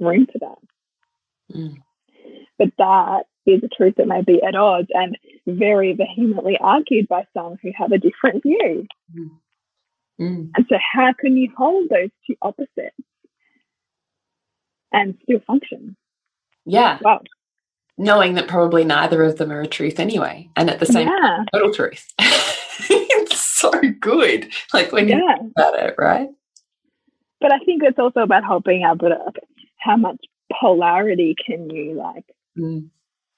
room 0.00 0.26
for 0.32 0.38
that. 0.40 1.56
Mm. 1.56 1.83
But 2.58 2.68
that 2.78 3.24
is 3.46 3.62
a 3.62 3.68
truth 3.68 3.94
that 3.96 4.08
may 4.08 4.22
be 4.22 4.42
at 4.42 4.54
odds 4.54 4.88
and 4.92 5.18
very 5.46 5.92
vehemently 5.92 6.56
argued 6.60 7.08
by 7.08 7.26
some 7.34 7.56
who 7.62 7.70
have 7.76 7.92
a 7.92 7.98
different 7.98 8.42
view. 8.42 8.86
Mm. 9.16 9.30
Mm. 10.20 10.50
And 10.56 10.66
so, 10.68 10.76
how 10.94 11.12
can 11.18 11.36
you 11.36 11.50
hold 11.56 11.88
those 11.88 12.10
two 12.26 12.36
opposites 12.40 12.96
and 14.92 15.18
still 15.22 15.40
function? 15.46 15.96
Yeah. 16.64 16.98
Well, 17.02 17.20
knowing 17.98 18.34
that 18.34 18.48
probably 18.48 18.84
neither 18.84 19.22
of 19.22 19.38
them 19.38 19.52
are 19.52 19.60
a 19.60 19.66
truth 19.66 19.98
anyway, 19.98 20.48
and 20.56 20.70
at 20.70 20.80
the 20.80 20.86
same 20.86 21.08
yeah. 21.08 21.20
time, 21.20 21.46
total 21.52 21.74
truth. 21.74 22.12
it's 22.18 23.40
so 23.40 23.72
good, 24.00 24.50
like 24.72 24.92
when 24.92 25.08
yeah. 25.08 25.16
you 25.16 25.34
think 25.38 25.52
about 25.56 25.78
it, 25.80 25.94
right? 25.98 26.28
But 27.40 27.52
I 27.52 27.58
think 27.58 27.82
it's 27.84 27.98
also 27.98 28.20
about 28.20 28.64
being 28.64 28.84
able 28.84 29.08
to 29.08 29.18
how 29.78 29.96
much 29.96 30.16
polarity 30.60 31.34
can 31.46 31.70
you 31.70 31.94
like 31.94 32.24
mm. 32.56 32.88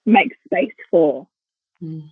make 0.05 0.33
space 0.45 0.75
for, 0.91 1.27
mm. 1.83 2.11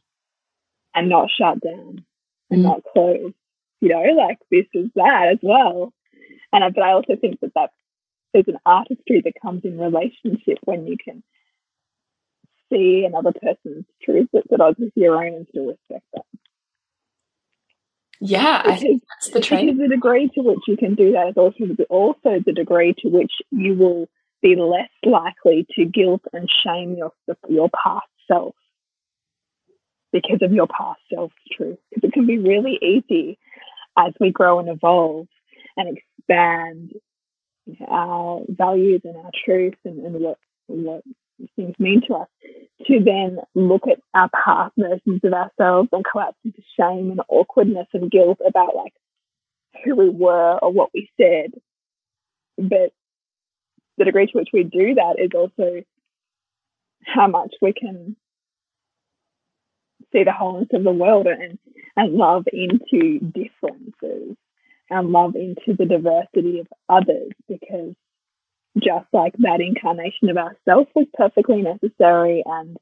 and 0.95 1.09
not 1.09 1.31
shut 1.31 1.61
down 1.61 2.05
and 2.51 2.61
mm. 2.61 2.65
not 2.65 2.83
close. 2.93 3.33
You 3.81 3.89
know, 3.89 4.03
like 4.17 4.39
this 4.51 4.67
is 4.73 4.91
that 4.95 5.29
as 5.33 5.39
well. 5.43 5.93
And 6.53 6.65
I, 6.65 6.71
but 6.71 6.83
I 6.83 6.93
also 6.93 7.17
think 7.21 7.41
that 7.41 7.53
that 7.55 7.71
there's 8.33 8.49
an 8.49 8.59
artistry 8.65 9.23
that 9.25 9.41
comes 9.41 9.65
in 9.65 9.79
relationship 9.79 10.59
when 10.65 10.87
you 10.87 10.97
can 11.03 11.23
see 12.71 13.05
another 13.07 13.33
person's 13.33 13.85
truth 14.03 14.29
that's 14.33 14.53
at 14.53 14.61
odds 14.61 14.79
with 14.79 14.93
your 14.97 15.17
own 15.25 15.35
and 15.35 15.47
still 15.49 15.67
respect 15.67 16.05
that. 16.15 16.25
Yeah, 18.21 18.63
because, 18.63 18.79
I 18.79 18.81
think 18.81 19.03
that's 19.09 19.31
the 19.31 19.41
training. 19.41 19.77
the 19.77 19.89
degree 19.89 20.31
to 20.35 20.41
which 20.41 20.61
you 20.67 20.77
can 20.77 20.95
do 20.95 21.13
that 21.13 21.29
is 21.29 21.37
also 21.37 21.67
the, 21.67 21.85
also 21.91 22.41
the 22.45 22.53
degree 22.53 22.95
to 23.01 23.09
which 23.09 23.33
you 23.51 23.75
will 23.75 24.09
be 24.45 24.57
less 24.57 24.91
likely 25.05 25.67
to 25.75 25.87
guilt 25.87 26.21
and 26.35 26.49
shame 26.63 26.97
your 26.97 27.13
your 27.49 27.71
past 27.71 28.07
self 28.31 28.55
because 30.13 30.41
of 30.43 30.53
your 30.53 30.67
past 30.67 31.01
self's 31.13 31.35
truth. 31.51 31.79
Because 31.91 32.09
it 32.09 32.13
can 32.13 32.27
be 32.27 32.39
really 32.39 32.79
easy 32.83 33.39
as 33.99 34.13
we 34.21 34.31
grow 34.31 34.59
and 34.59 34.69
evolve 34.69 35.27
and 35.79 35.97
expand 35.97 36.93
our 37.89 38.43
values 38.49 39.01
and 39.05 39.17
our 39.17 39.31
truth 39.45 39.75
and, 39.85 40.05
and 40.05 40.15
what 40.21 40.39
what 40.67 41.03
things 41.57 41.75
mean 41.79 42.03
to 42.07 42.15
us, 42.15 42.29
to 42.87 43.01
then 43.03 43.39
look 43.55 43.89
at 43.91 43.99
our 44.13 44.29
past 44.29 44.75
versions 44.77 45.21
of 45.25 45.33
ourselves 45.33 45.89
and 45.91 46.05
collapse 46.05 46.37
into 46.45 46.63
shame 46.79 47.11
and 47.11 47.21
awkwardness 47.29 47.87
and 47.95 48.11
guilt 48.11 48.39
about 48.47 48.77
like 48.77 48.93
who 49.85 49.97
we 49.97 50.11
were 50.11 50.59
or 50.59 50.71
what 50.71 50.91
we 50.93 51.09
said. 51.19 51.51
But 52.59 52.93
the 53.99 54.05
degree 54.05 54.27
to 54.27 54.33
which 54.33 54.51
we 54.53 54.65
do 54.65 54.95
that 54.95 55.17
is 55.19 55.31
also 55.35 55.83
how 57.05 57.27
much 57.27 57.55
we 57.61 57.73
can 57.73 58.17
see 60.13 60.25
the 60.25 60.33
wholeness 60.33 60.69
of 60.73 60.85
the 60.85 60.93
world 60.93 61.27
and, 61.27 61.59
and 61.97 62.15
love 62.15 62.45
into 62.53 63.19
differences 63.19 64.37
and 64.91 65.11
love 65.11 65.35
into 65.35 65.75
the 65.77 65.87
diversity 65.87 66.61
of 66.61 66.67
others 66.89 67.33
because 67.49 67.95
just 68.79 69.07
like 69.13 69.35
that 69.39 69.61
incarnation 69.61 70.29
of 70.31 70.37
ourself 70.37 70.89
was 70.95 71.07
perfectly 71.17 71.63
necessary 71.63 72.43
and 72.45 72.77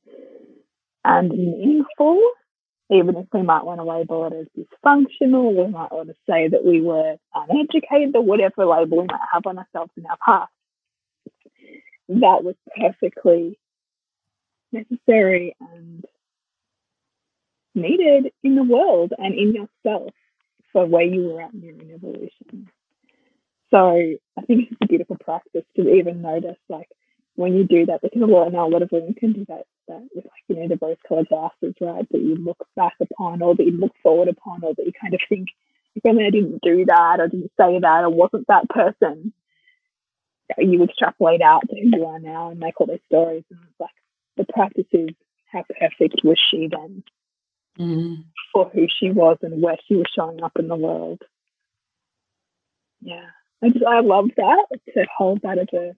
and 1.04 1.30
meaningful, 1.30 2.20
even 2.90 3.16
if 3.16 3.26
we 3.32 3.42
might 3.42 3.64
want 3.64 3.80
to 3.80 3.84
label 3.84 4.26
it 4.26 4.34
as 4.34 4.46
dysfunctional, 4.56 5.54
we 5.54 5.70
might 5.70 5.90
want 5.90 6.08
to 6.08 6.14
say 6.28 6.48
that 6.48 6.64
we 6.64 6.80
were 6.80 7.16
uneducated 7.34 8.14
or 8.14 8.22
whatever 8.22 8.64
label 8.64 8.98
we 8.98 9.06
might 9.10 9.20
have 9.32 9.46
on 9.46 9.58
ourselves 9.58 9.90
in 9.96 10.06
our 10.06 10.16
past. 10.24 10.52
That 12.08 12.44
was 12.44 12.56
perfectly 12.76 13.58
necessary 14.72 15.56
and 15.60 16.04
needed 17.74 18.32
in 18.42 18.54
the 18.54 18.62
world 18.62 19.12
and 19.16 19.34
in 19.34 19.54
yourself 19.54 20.12
for 20.72 20.86
where 20.86 21.04
you 21.04 21.28
were 21.28 21.42
at 21.42 21.54
in 21.54 21.62
your 21.62 21.74
own 21.74 21.90
evolution. 21.94 22.70
So 23.70 23.96
I 24.38 24.42
think 24.42 24.68
it's 24.70 24.80
a 24.82 24.86
beautiful 24.86 25.16
practice 25.22 25.64
to 25.76 25.94
even 25.94 26.22
notice 26.22 26.58
like 26.68 26.88
when 27.34 27.54
you 27.54 27.64
do 27.64 27.86
that, 27.86 28.02
because 28.02 28.20
a 28.20 28.26
lot 28.26 28.52
now 28.52 28.66
a 28.66 28.68
lot 28.68 28.82
of 28.82 28.92
women 28.92 29.14
can 29.14 29.32
do 29.32 29.46
that, 29.48 29.64
that 29.88 30.06
with 30.14 30.24
like, 30.24 30.44
you 30.48 30.56
know, 30.56 30.68
the 30.68 30.78
rose 30.80 30.96
colored 31.08 31.28
glasses, 31.28 31.74
right? 31.80 32.06
That 32.10 32.20
you 32.20 32.36
look 32.36 32.66
back 32.76 32.94
upon 33.00 33.40
or 33.40 33.54
that 33.54 33.64
you 33.64 33.72
look 33.72 33.92
forward 34.02 34.28
upon 34.28 34.62
or 34.62 34.74
that 34.74 34.84
you 34.84 34.92
kind 35.00 35.14
of 35.14 35.20
think, 35.28 35.48
if 35.94 36.04
only 36.06 36.26
I 36.26 36.30
didn't 36.30 36.60
do 36.62 36.84
that 36.86 37.20
or 37.20 37.28
didn't 37.28 37.52
say 37.58 37.78
that 37.80 38.04
or 38.04 38.10
wasn't 38.10 38.46
that 38.48 38.68
person, 38.68 39.32
you 40.58 40.82
extrapolate 40.84 41.42
out 41.42 41.68
to 41.68 41.76
who 41.76 41.96
you 41.96 42.06
are 42.06 42.18
now 42.18 42.50
and 42.50 42.60
make 42.60 42.80
all 42.80 42.86
these 42.86 43.00
stories. 43.06 43.44
And 43.50 43.60
it's 43.68 43.80
like 43.80 43.90
the 44.36 44.52
practice 44.52 44.86
is 44.92 45.10
how 45.50 45.64
perfect 45.78 46.20
was 46.24 46.38
she 46.50 46.68
then 46.68 47.02
mm. 47.78 48.24
for 48.52 48.70
who 48.70 48.86
she 48.88 49.10
was 49.10 49.38
and 49.42 49.62
where 49.62 49.76
she 49.86 49.96
was 49.96 50.06
showing 50.14 50.42
up 50.42 50.52
in 50.58 50.68
the 50.68 50.76
world. 50.76 51.22
Yeah. 53.00 53.26
I 53.62 53.68
just 53.68 53.84
I 53.84 54.00
love 54.00 54.30
that 54.36 54.66
to 54.94 55.06
hold 55.16 55.42
that 55.42 55.58
as 55.58 55.68
a 55.72 55.92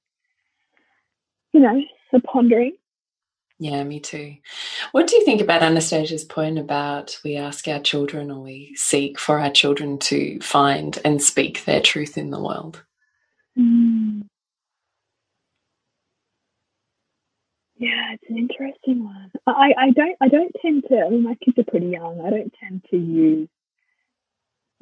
you 1.52 1.60
know 1.60 1.82
a 2.12 2.20
pondering. 2.20 2.76
Yeah, 3.58 3.84
me 3.84 4.00
too. 4.00 4.36
What 4.92 5.06
do 5.06 5.16
you 5.16 5.24
think 5.24 5.40
about 5.40 5.62
Anastasia's 5.62 6.24
point 6.24 6.58
about 6.58 7.18
we 7.24 7.36
ask 7.36 7.68
our 7.68 7.78
children 7.78 8.30
or 8.30 8.40
we 8.40 8.74
seek 8.74 9.18
for 9.18 9.38
our 9.38 9.50
children 9.50 9.98
to 10.00 10.40
find 10.40 10.98
and 11.04 11.22
speak 11.22 11.64
their 11.64 11.80
truth 11.80 12.18
in 12.18 12.30
the 12.30 12.42
world? 12.42 12.82
Mm. 13.56 14.26
Yeah, 17.76 18.14
it's 18.14 18.24
an 18.30 18.38
interesting 18.38 19.04
one. 19.04 19.30
I, 19.46 19.72
I 19.78 19.90
don't 19.90 20.16
I 20.20 20.28
don't 20.28 20.52
tend 20.62 20.84
to 20.90 21.02
I 21.06 21.10
mean 21.10 21.24
my 21.24 21.34
kids 21.44 21.58
are 21.58 21.64
pretty 21.70 21.88
young. 21.88 22.20
I 22.24 22.30
don't 22.30 22.52
tend 22.62 22.84
to 22.90 22.96
use 22.96 23.48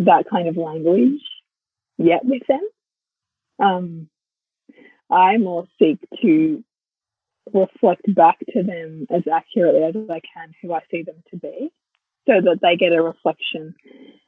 that 0.01 0.25
kind 0.31 0.49
of 0.49 0.57
language 0.57 1.21
yet 1.99 2.25
with 2.25 2.43
them. 2.49 2.61
Um, 3.59 4.09
I 5.11 5.39
more 5.39 5.67
seek 5.79 5.99
to 6.23 6.65
reflect 7.53 8.03
back 8.15 8.39
to 8.51 8.63
them 8.63 9.07
as 9.11 9.23
accurately 9.33 9.83
as 9.85 9.95
I 10.11 10.21
can 10.35 10.55
who 10.63 10.73
I 10.73 10.81
see 10.91 11.03
them 11.03 11.23
to 11.31 11.37
be 11.39 11.71
so 12.29 12.35
that 12.41 12.59
they 12.63 12.77
get 12.77 12.93
a 12.93 13.03
reflection 13.03 13.75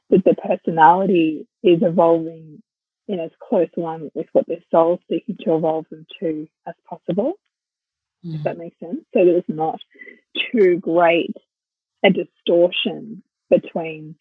that 0.09 0.23
their 0.25 0.35
personality 0.35 1.47
is 1.63 1.79
evolving 1.81 2.61
in 3.07 3.19
as 3.19 3.31
close 3.41 3.69
alignment 3.77 4.13
with 4.15 4.27
what 4.33 4.47
their 4.47 4.63
soul's 4.71 4.99
seeking 5.09 5.37
to 5.41 5.55
evolve 5.55 5.85
them 5.89 6.05
to 6.19 6.47
as 6.67 6.75
possible. 6.89 7.33
Mm. 8.25 8.35
If 8.35 8.43
that 8.43 8.57
makes 8.57 8.79
sense. 8.79 9.01
So 9.13 9.25
that 9.25 9.37
it's 9.37 9.49
not 9.49 9.79
too 10.51 10.77
great 10.79 11.35
a 12.03 12.09
distortion 12.09 13.23
between 13.49 14.15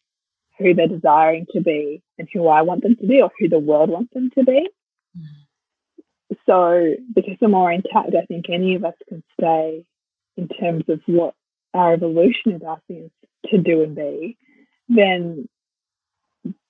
who 0.59 0.75
they're 0.75 0.89
desiring 0.89 1.47
to 1.53 1.61
be 1.61 2.03
and 2.19 2.29
who 2.33 2.47
I 2.49 2.63
want 2.63 2.83
them 2.83 2.97
to 2.97 3.07
be 3.07 3.21
or 3.21 3.31
who 3.39 3.49
the 3.49 3.59
world 3.59 3.91
wants 3.91 4.13
them 4.15 4.31
to 4.39 4.45
be. 4.45 4.69
Mm. 5.19 6.37
So, 6.47 6.95
because 7.15 7.37
the 7.41 7.49
more 7.49 7.73
intact 7.73 8.15
I 8.15 8.25
think 8.27 8.47
any 8.49 8.75
of 8.75 8.85
us 8.85 8.95
can 9.09 9.23
stay 9.39 9.85
in 10.37 10.49
terms 10.49 10.85
of 10.89 11.01
what 11.07 11.35
our 11.73 11.95
evolution 11.95 12.53
is 12.53 12.63
asking 12.67 13.05
us 13.07 13.29
to 13.51 13.59
do 13.59 13.83
and 13.83 13.95
be, 13.95 14.37
then 14.89 15.49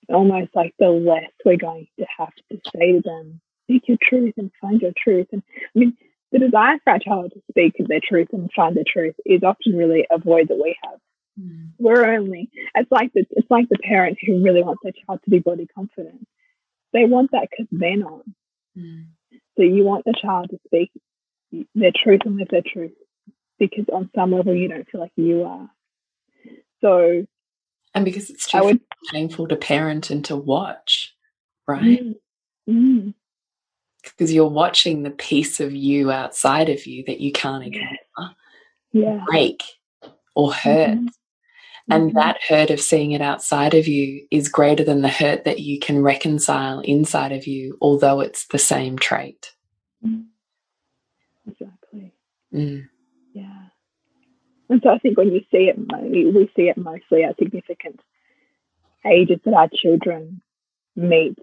almost 0.09 0.49
like 0.55 0.73
the 0.79 0.89
less 0.89 1.31
we're 1.43 1.57
going 1.57 1.87
to 1.99 2.05
have 2.17 2.33
to 2.51 2.59
say 2.75 2.93
to 2.93 3.01
them, 3.01 3.41
speak 3.63 3.83
your 3.87 3.97
truth 4.01 4.33
and 4.37 4.51
find 4.61 4.81
your 4.81 4.93
truth. 4.97 5.27
And 5.31 5.43
I 5.75 5.79
mean, 5.79 5.97
the 6.31 6.39
desire 6.39 6.77
for 6.83 6.93
our 6.93 6.99
child 6.99 7.31
to 7.33 7.41
speak 7.51 7.73
their 7.79 8.01
truth 8.05 8.29
and 8.33 8.49
find 8.55 8.75
their 8.75 8.83
truth 8.87 9.15
is 9.25 9.43
often 9.43 9.75
really 9.75 10.05
a 10.09 10.17
void 10.17 10.49
that 10.49 10.61
we 10.61 10.75
have. 10.83 10.99
Mm. 11.39 11.71
We're 11.77 12.15
only 12.15 12.49
it's 12.73 12.91
like 12.91 13.11
the 13.13 13.25
it's 13.31 13.49
like 13.49 13.67
the 13.69 13.77
parent 13.77 14.17
who 14.25 14.43
really 14.43 14.63
wants 14.63 14.81
their 14.83 14.93
child 15.05 15.19
to 15.23 15.29
be 15.29 15.39
body 15.39 15.67
confident. 15.73 16.27
They 16.93 17.05
want 17.05 17.31
that 17.31 17.47
because 17.49 17.67
they're 17.71 17.97
not. 17.97 18.21
Mm. 18.77 19.07
So 19.57 19.63
you 19.63 19.83
want 19.83 20.05
the 20.05 20.13
child 20.21 20.49
to 20.51 20.59
speak 20.65 20.91
their 21.73 21.91
truth 21.91 22.21
and 22.25 22.37
live 22.37 22.49
their 22.49 22.61
truth 22.61 22.93
because 23.59 23.85
on 23.91 24.09
some 24.15 24.31
level 24.31 24.53
you 24.53 24.67
don't 24.67 24.89
feel 24.89 25.01
like 25.01 25.11
you 25.15 25.43
are. 25.43 25.69
So 26.81 27.25
and 27.93 28.05
because 28.05 28.29
it's 28.29 28.47
too 28.47 28.63
would, 28.63 28.81
painful 29.11 29.47
to 29.47 29.55
parent 29.55 30.09
and 30.09 30.23
to 30.25 30.35
watch, 30.35 31.15
right? 31.67 32.01
Mm, 32.03 32.15
mm. 32.69 33.13
Because 34.05 34.33
you're 34.33 34.47
watching 34.47 35.03
the 35.03 35.11
piece 35.11 35.59
of 35.59 35.73
you 35.73 36.11
outside 36.11 36.69
of 36.69 36.85
you 36.85 37.03
that 37.05 37.19
you 37.19 37.31
can't 37.31 37.65
ignore, 37.65 38.31
yeah. 38.91 39.23
break 39.25 39.63
or 40.35 40.53
hurt. 40.53 40.97
Mm 40.97 41.05
-hmm. 41.05 41.13
And 41.87 42.09
mm-hmm. 42.09 42.17
that 42.17 42.37
hurt 42.47 42.71
of 42.71 42.79
seeing 42.79 43.11
it 43.11 43.21
outside 43.21 43.73
of 43.73 43.87
you 43.87 44.25
is 44.31 44.49
greater 44.49 44.83
than 44.83 45.01
the 45.01 45.07
hurt 45.07 45.43
that 45.43 45.59
you 45.59 45.79
can 45.79 46.01
reconcile 46.01 46.79
inside 46.79 47.31
of 47.31 47.45
you, 47.45 47.77
although 47.79 48.21
it's 48.21 48.47
the 48.47 48.57
same 48.57 48.97
trait. 48.97 49.53
Mm. 50.01 50.25
Exactly. 51.47 52.11
Mm. 52.51 52.89
Yeah. 53.33 53.67
And 54.69 54.81
so 54.81 54.89
I 54.89 54.97
think 54.97 55.17
when 55.17 55.31
you 55.31 55.41
see 55.51 55.69
it, 55.69 55.77
we 56.33 56.51
see 56.55 56.69
it 56.69 56.77
mostly 56.77 57.23
at 57.23 57.37
significant 57.37 57.99
ages 59.05 59.39
that 59.45 59.53
our 59.53 59.69
children 59.73 60.41
meet 60.95 61.37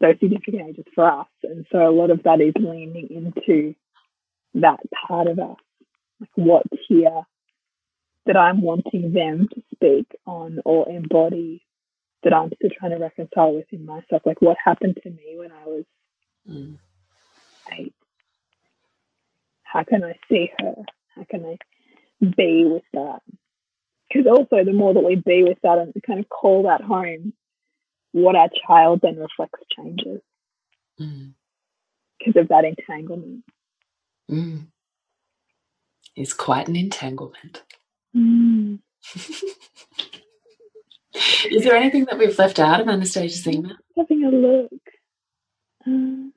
those 0.00 0.18
significant 0.20 0.68
ages 0.68 0.84
for 0.94 1.10
us. 1.10 1.28
And 1.42 1.66
so 1.72 1.88
a 1.88 1.90
lot 1.90 2.10
of 2.10 2.22
that 2.24 2.40
is 2.40 2.54
leaning 2.56 3.08
into 3.10 3.74
that 4.54 4.80
part 5.06 5.26
of 5.26 5.38
us, 5.38 5.56
like 6.20 6.30
what's 6.34 6.68
here 6.88 7.22
that 8.26 8.36
I'm 8.36 8.60
wanting 8.60 9.12
them 9.12 9.48
to 9.54 9.62
speak 9.74 10.06
on 10.26 10.60
or 10.64 10.88
embody 10.88 11.62
that 12.24 12.34
I'm 12.34 12.50
still 12.56 12.70
trying 12.76 12.90
to 12.90 12.98
reconcile 12.98 13.54
within 13.54 13.86
myself. 13.86 14.22
Like 14.24 14.42
what 14.42 14.56
happened 14.62 14.98
to 15.02 15.10
me 15.10 15.36
when 15.38 15.52
I 15.52 15.64
was 15.66 15.84
mm. 16.50 16.76
eight? 17.72 17.94
How 19.62 19.84
can 19.84 20.02
I 20.02 20.18
see 20.28 20.50
her? 20.58 20.74
How 21.14 21.24
can 21.28 21.44
I 21.44 21.58
be 22.20 22.64
with 22.64 22.82
that? 22.94 23.20
Because 24.08 24.26
also, 24.26 24.64
the 24.64 24.72
more 24.72 24.94
that 24.94 25.04
we 25.04 25.16
be 25.16 25.42
with 25.42 25.58
that 25.62 25.78
and 25.78 25.92
kind 26.06 26.20
of 26.20 26.28
call 26.28 26.64
that 26.64 26.80
home, 26.80 27.32
what 28.16 28.34
our 28.34 28.48
child 28.66 29.00
then 29.02 29.18
reflects 29.18 29.60
changes 29.76 30.22
because 30.96 32.34
mm. 32.34 32.40
of 32.40 32.48
that 32.48 32.64
entanglement. 32.64 33.44
Mm. 34.30 34.68
Is 36.16 36.32
quite 36.32 36.66
an 36.66 36.76
entanglement. 36.76 37.62
Mm. 38.16 38.78
Is 41.50 41.64
there 41.64 41.76
anything 41.76 42.06
that 42.06 42.18
we've 42.18 42.38
left 42.38 42.58
out 42.58 42.80
of 42.80 42.88
Anastasia's 42.88 43.46
email? 43.46 43.76
Having 43.96 44.24
a 44.24 44.30
look. 44.30 44.72
Um, 45.86 46.32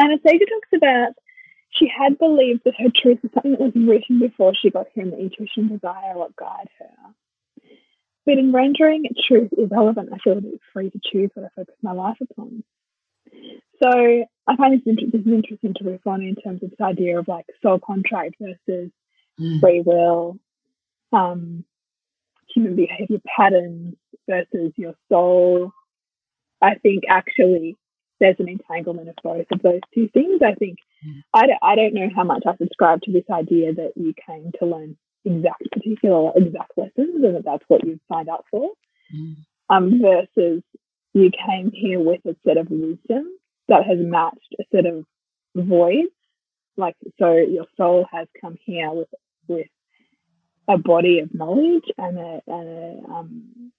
Anastasia 0.00 0.46
talks 0.46 0.68
about 0.74 1.12
she 1.70 1.86
had 1.86 2.18
believed 2.18 2.62
that 2.64 2.74
her 2.78 2.88
truth 2.94 3.18
was 3.22 3.30
something 3.34 3.52
that 3.52 3.60
was 3.60 3.72
written 3.74 4.18
before 4.18 4.54
she 4.54 4.70
got 4.70 4.86
here 4.94 5.04
and 5.04 5.12
the 5.12 5.18
intuition 5.18 5.68
desire 5.68 6.16
what 6.16 6.34
guide 6.36 6.68
her. 6.78 7.14
But 8.30 8.38
in 8.38 8.52
rendering 8.52 9.06
truth 9.26 9.50
irrelevant, 9.58 10.10
I 10.12 10.18
feel 10.18 10.36
that 10.36 10.44
it's 10.44 10.62
free 10.72 10.88
to 10.88 11.00
choose 11.04 11.30
what 11.34 11.46
I 11.46 11.48
focus 11.56 11.74
my 11.82 11.90
life 11.90 12.16
upon. 12.20 12.62
So 13.82 13.90
I 13.90 14.56
find 14.56 14.72
this, 14.72 14.86
inter- 14.86 15.10
this 15.10 15.26
is 15.26 15.32
interesting 15.32 15.74
to 15.74 15.84
riff 15.84 16.06
on 16.06 16.22
in 16.22 16.36
terms 16.36 16.62
of 16.62 16.70
this 16.70 16.80
idea 16.80 17.18
of 17.18 17.26
like 17.26 17.46
soul 17.60 17.80
contract 17.84 18.36
versus 18.40 18.92
mm. 19.40 19.60
free 19.60 19.82
will, 19.84 20.38
um, 21.12 21.64
human 22.54 22.76
behavior 22.76 23.18
patterns 23.36 23.96
versus 24.28 24.72
your 24.76 24.94
soul. 25.08 25.72
I 26.62 26.76
think 26.76 27.02
actually 27.08 27.76
there's 28.20 28.36
an 28.38 28.48
entanglement 28.48 29.08
of 29.08 29.16
both 29.24 29.46
of 29.50 29.60
those 29.60 29.80
two 29.92 30.08
things. 30.14 30.40
I 30.40 30.54
think 30.54 30.78
mm. 31.04 31.22
I, 31.34 31.48
don't, 31.48 31.58
I 31.62 31.74
don't 31.74 31.94
know 31.94 32.10
how 32.14 32.22
much 32.22 32.44
I 32.46 32.56
subscribe 32.58 33.02
to 33.02 33.12
this 33.12 33.28
idea 33.28 33.74
that 33.74 33.94
you 33.96 34.14
came 34.24 34.52
to 34.60 34.66
learn 34.66 34.96
exact 35.24 35.70
particular 35.72 36.32
exact 36.36 36.72
lessons 36.76 37.24
and 37.24 37.36
that 37.36 37.44
that's 37.44 37.64
what 37.68 37.84
you 37.84 37.98
signed 38.10 38.28
up 38.28 38.44
for. 38.50 38.70
mm. 39.14 39.36
um, 39.68 40.00
versus 40.00 40.62
you 41.12 41.30
came 41.30 41.70
here 41.72 42.00
with 42.00 42.20
a 42.26 42.36
set 42.46 42.56
of 42.56 42.68
wisdom 42.70 43.26
that 43.68 43.84
has 43.86 43.98
matched 43.98 44.54
a 44.58 44.64
set 44.74 44.86
of 44.86 45.04
voids. 45.56 46.08
Like, 46.76 46.96
so 47.18 47.36
your 47.36 47.66
soul 47.76 48.06
has 48.12 48.28
come 48.40 48.56
here 48.64 48.90
with, 48.90 49.08
with 49.48 49.66
a 50.68 50.78
body 50.78 51.18
of 51.18 51.34
knowledge 51.34 51.84
and 51.98 52.18
a, 52.18 52.40
and 52.46 52.68
a, 52.68 53.12
um, 53.12 53.72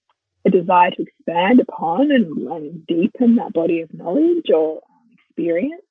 a 0.46 0.50
desire 0.50 0.92
to 0.92 1.04
expand 1.04 1.60
upon 1.60 2.12
and, 2.12 2.48
and, 2.48 2.86
deepen 2.86 3.36
that 3.36 3.54
body 3.54 3.82
of 3.82 3.94
knowledge 3.94 4.50
or 4.54 4.82
experience. 5.14 5.84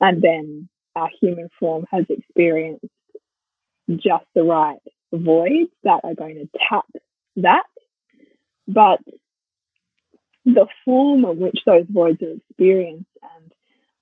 And 0.00 0.20
then 0.20 0.68
our 0.96 1.10
human 1.20 1.48
form 1.60 1.84
has 1.90 2.04
experienced 2.08 2.84
just 4.00 4.24
the 4.34 4.42
right 4.42 4.78
voids 5.12 5.70
that 5.84 6.00
are 6.04 6.14
going 6.14 6.36
to 6.36 6.48
tap 6.68 6.86
that. 7.36 7.64
But 8.66 9.00
the 10.44 10.66
form 10.84 11.24
of 11.24 11.36
which 11.36 11.60
those 11.66 11.86
voids 11.88 12.22
are 12.22 12.36
experienced 12.36 13.10
and 13.22 13.52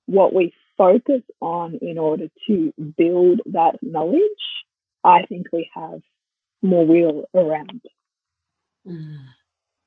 what 0.05 0.33
we 0.33 0.53
focus 0.77 1.21
on 1.39 1.75
in 1.81 1.97
order 1.97 2.27
to 2.47 2.73
build 2.97 3.41
that 3.47 3.77
knowledge, 3.81 4.21
I 5.03 5.23
think 5.27 5.47
we 5.51 5.69
have 5.75 6.01
more 6.61 6.85
wheel 6.85 7.25
around. 7.33 7.81
Mm. 8.87 9.17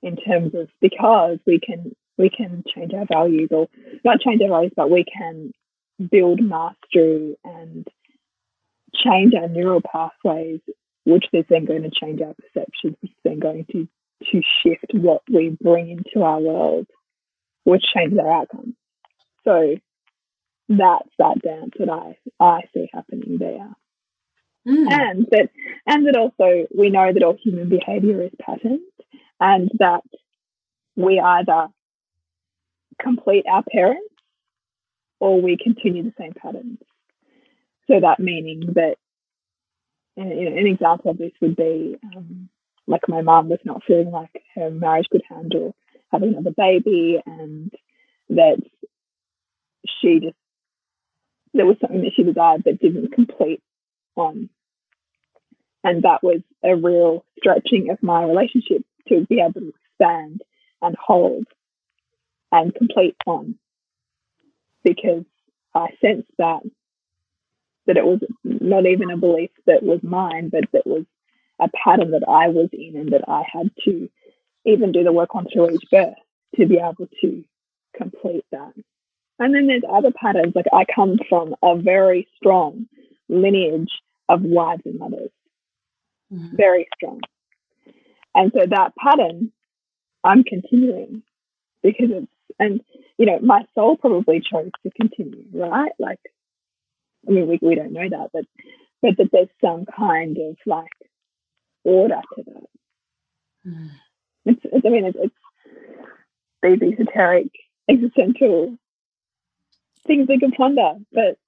In 0.03 0.17
terms 0.17 0.55
of 0.55 0.69
because 0.81 1.39
we 1.47 1.59
can 1.59 1.97
we 2.19 2.31
can 2.31 2.63
change 2.75 2.93
our 2.93 3.07
values 3.07 3.49
or 3.51 3.69
not 4.05 4.21
change 4.21 4.41
our 4.43 4.49
values, 4.49 4.73
but 4.77 4.91
we 4.91 5.05
can 5.05 5.53
build 6.11 6.41
mastery 6.41 7.37
and 7.45 7.89
change 9.05 9.35
our 9.35 9.49
neural 9.49 9.81
pathways, 9.81 10.61
which 11.05 11.27
is 11.33 11.45
then 11.49 11.65
going 11.65 11.83
to 11.83 11.91
change 11.91 12.21
our 12.21 12.35
perceptions, 12.35 12.97
which 13.01 13.11
is 13.11 13.17
then 13.25 13.39
going 13.39 13.67
to, 13.73 13.89
to 14.33 14.43
shift 14.63 14.93
what 14.93 15.23
we 15.33 15.57
bring 15.61 15.91
into 15.91 16.25
our 16.25 16.41
world, 16.41 16.87
which 17.65 17.85
changes 17.95 18.19
our 18.19 18.33
outcomes. 18.33 18.75
So 19.45 19.77
that's 20.69 21.09
that 21.19 21.43
dance 21.43 21.73
that 21.79 21.91
I, 21.91 22.17
I 22.41 22.61
see 22.73 22.89
happening 22.93 23.39
there. 23.39 23.71
Mm. 24.67 24.91
And 24.91 25.27
that 25.31 25.51
and 25.87 26.07
that 26.07 26.17
also 26.17 26.67
we 26.75 26.89
know 26.89 27.13
that 27.13 27.23
all 27.23 27.37
human 27.43 27.69
behavior 27.69 28.23
is 28.23 28.31
patterned 28.41 28.81
and 29.39 29.71
that 29.79 30.01
we 30.97 31.21
either 31.21 31.69
complete 32.99 33.45
our 33.47 33.63
parents 33.63 34.15
or 35.21 35.41
we 35.41 35.59
continue 35.63 36.03
the 36.03 36.15
same 36.19 36.33
patterns. 36.33 36.79
So 37.89 38.01
that 38.01 38.19
meaning 38.19 38.73
that 38.75 38.97
know, 40.17 40.31
an 40.31 40.67
example 40.67 41.11
of 41.11 41.19
this 41.19 41.33
would 41.41 41.57
be 41.57 41.97
um, 42.17 42.49
like 42.87 43.09
my 43.09 43.23
mum 43.23 43.49
was 43.49 43.61
not 43.65 43.83
feeling 43.87 44.11
like 44.11 44.31
her 44.55 44.71
marriage 44.71 45.07
could 45.11 45.23
handle 45.29 45.75
having 46.13 46.31
another 46.31 46.55
baby 46.57 47.21
and 47.27 47.73
that 48.29 48.59
she 50.01 50.21
just 50.21 50.37
there 51.53 51.67
was 51.67 51.77
something 51.81 52.03
that 52.03 52.13
she 52.17 52.25
desired 52.25 52.65
but 52.65 52.81
didn't 52.81 53.13
complete 53.13 53.63
on. 54.17 54.51
And 55.85 56.03
that 56.03 56.23
was 56.23 56.41
a 56.65 56.75
real 56.75 57.25
stretching 57.39 57.91
of 57.91 58.03
my 58.03 58.25
relationship 58.25 58.83
to 59.09 59.25
be 59.27 59.41
able 59.41 59.61
to 59.61 59.69
expand 59.69 60.43
and 60.83 60.97
hold 60.99 61.45
and 62.51 62.75
complete 62.75 63.17
on 63.27 63.57
because 64.83 65.25
I 65.75 65.89
sensed 66.01 66.31
that 66.39 66.63
that 67.87 67.97
it 67.97 68.05
was 68.05 68.21
not 68.45 68.87
even 68.87 69.11
a 69.11 69.17
belief 69.17 69.51
that 69.67 69.83
was 69.83 70.01
mine, 70.03 70.49
but 70.49 70.65
that 70.73 70.87
was 70.87 71.05
a 71.61 71.69
pattern 71.69 72.13
that 72.13 72.25
I 72.29 72.49
was 72.49 72.69
in 72.73 72.97
and 72.97 73.13
that 73.13 73.29
I 73.29 73.43
had 73.51 73.71
to 73.85 74.09
even 74.65 74.93
do 74.93 75.05
the 75.05 75.13
work 75.13 75.35
on 75.35 75.47
through 75.53 75.71
each 75.71 75.91
birth 75.91 76.15
to 76.57 76.67
be 76.67 76.79
able 76.79 77.09
to 77.21 77.45
complete 77.97 78.45
that. 78.51 78.73
And 79.39 79.55
then 79.55 79.67
there's 79.67 79.83
other 79.89 80.13
patterns, 80.13 80.55
like 80.55 80.67
I 80.73 80.85
come 80.93 81.19
from 81.29 81.55
a 81.63 81.77
very 81.77 82.29
strong 82.37 82.87
lineage 83.29 83.91
of 84.29 84.43
wives 84.43 84.83
and 84.85 84.99
mothers, 84.99 85.31
mm-hmm. 86.33 86.57
very 86.57 86.89
strong. 86.97 87.21
And 88.35 88.53
so 88.55 88.65
that 88.67 88.95
pattern 88.97 89.53
I'm 90.23 90.43
continuing 90.45 91.23
because 91.83 92.09
it's, 92.11 92.27
and 92.59 92.81
you 93.19 93.27
know, 93.27 93.39
my 93.41 93.65
soul 93.75 93.97
probably 93.97 94.41
chose 94.41 94.71
to 94.83 94.91
continue, 94.91 95.45
right? 95.53 95.93
Like 95.99 96.21
I 97.27 97.31
mean, 97.31 97.47
we, 97.47 97.59
we 97.63 97.75
don't 97.75 97.93
know 97.93 98.09
that, 98.09 98.31
but 98.33 98.45
but 99.03 99.17
that 99.19 99.31
there's 99.33 99.49
some 99.61 99.85
kind 99.87 100.37
of 100.39 100.57
like 100.67 100.89
order 101.85 102.21
to 102.37 102.43
that. 102.45 102.67
Mm. 103.67 103.91
It's, 104.47 104.61
it's, 104.65 104.87
I 104.87 104.89
mean, 104.89 105.05
it's, 105.05 105.19
it's 105.21 105.35
these 106.81 106.93
esoteric, 106.95 107.49
existential 107.91 108.77
things 110.07 110.29
we 110.29 110.39
can 110.39 110.53
ponder, 110.53 110.95
but 111.13 111.39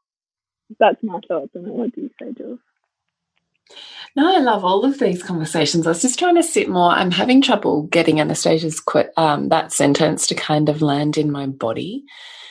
that's 0.79 1.03
my 1.03 1.21
thoughts 1.29 1.53
on 1.57 1.67
it. 1.67 1.73
What 1.73 1.95
do 1.95 2.03
you 2.03 2.11
say, 2.21 2.33
Jules? 2.37 2.59
No, 4.15 4.35
I 4.35 4.41
love 4.41 4.65
all 4.65 4.85
of 4.85 4.99
these 4.99 5.23
conversations. 5.23 5.87
I 5.87 5.91
was 5.91 6.03
just 6.03 6.19
trying 6.19 6.37
to 6.37 6.43
sit 6.43 6.69
more. 6.69 6.91
I'm 6.91 7.11
having 7.11 7.43
trouble 7.43 7.83
getting 7.85 8.21
Anastasia's 8.21 8.81
um, 9.17 9.49
that 9.49 9.73
sentence 9.73 10.27
to 10.29 10.35
kind 10.35 10.69
of 10.69 10.83
land 10.83 11.19
in 11.19 11.31
my 11.31 11.47
body, 11.47 12.05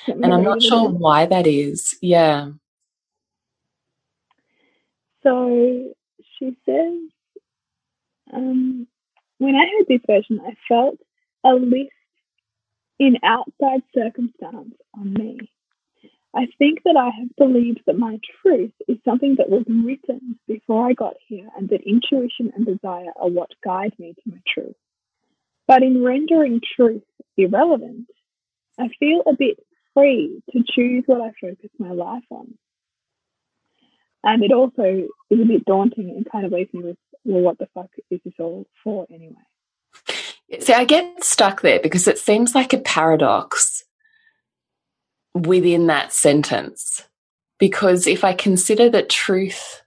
and 0.08 0.34
I'm 0.34 0.44
not 0.44 0.62
sure 0.62 0.90
why 0.90 1.26
that 1.26 1.48
is. 1.48 1.96
Yeah. 2.02 2.50
So 5.26 5.94
she 6.38 6.56
says, 6.66 7.00
um, 8.34 8.88
when 9.40 9.56
I 9.56 9.66
heard 9.66 9.88
this 9.88 10.02
version, 10.08 10.40
I 10.46 10.56
felt 10.68 10.98
a 11.44 11.54
lift 11.54 11.92
in 13.00 13.18
outside 13.24 13.82
circumstance 13.94 14.76
on 14.94 15.14
me. 15.14 15.38
I 16.36 16.48
think 16.58 16.84
that 16.84 16.98
I 16.98 17.10
have 17.18 17.36
believed 17.38 17.82
that 17.88 17.98
my 17.98 18.20
truth 18.42 18.74
is 18.88 18.98
something 19.06 19.36
that 19.38 19.50
was 19.50 19.64
written 19.68 20.38
before 20.48 20.88
I 20.88 20.94
got 20.94 21.16
here 21.28 21.48
and 21.58 21.70
that 21.70 21.82
intuition 21.88 22.52
and 22.56 22.66
desire 22.66 23.12
are 23.16 23.30
what 23.30 23.52
guide 23.64 23.94
me 23.98 24.14
to 24.14 24.30
my 24.30 24.42
truth. 24.54 24.76
But 25.68 25.82
in 25.82 26.04
rendering 26.04 26.62
truth 26.76 27.04
irrelevant, 27.38 28.08
I 28.80 28.90
feel 29.00 29.24
a 29.26 29.36
bit 29.38 29.58
free 29.94 30.42
to 30.52 30.64
choose 30.76 31.04
what 31.06 31.22
I 31.22 31.32
focus 31.40 31.70
my 31.80 31.92
life 31.92 32.26
on. 32.30 32.56
And 34.26 34.44
it 34.44 34.52
also 34.52 34.84
is 35.30 35.40
a 35.40 35.46
bit 35.46 35.66
daunting 35.66 36.10
and 36.10 36.30
kind 36.30 36.46
of 36.46 36.52
leaves 36.52 36.74
me 36.74 36.82
with, 36.84 36.98
well, 37.24 37.42
what 37.42 37.60
the 37.60 37.68
fuck 37.74 37.90
is 38.10 38.20
this 38.26 38.34
all 38.40 38.66
for 38.84 39.06
anyway? 39.12 39.36
See, 40.60 40.74
I 40.74 40.84
get 40.84 41.24
stuck 41.24 41.62
there 41.62 41.80
because 41.80 42.08
it 42.08 42.18
seems 42.18 42.56
like 42.56 42.74
a 42.74 42.80
paradox 42.80 43.84
within 45.34 45.88
that 45.88 46.12
sentence. 46.12 47.08
Because 47.60 48.08
if 48.08 48.24
I 48.24 48.34
consider 48.34 48.90
that 48.90 49.10
truth 49.10 49.82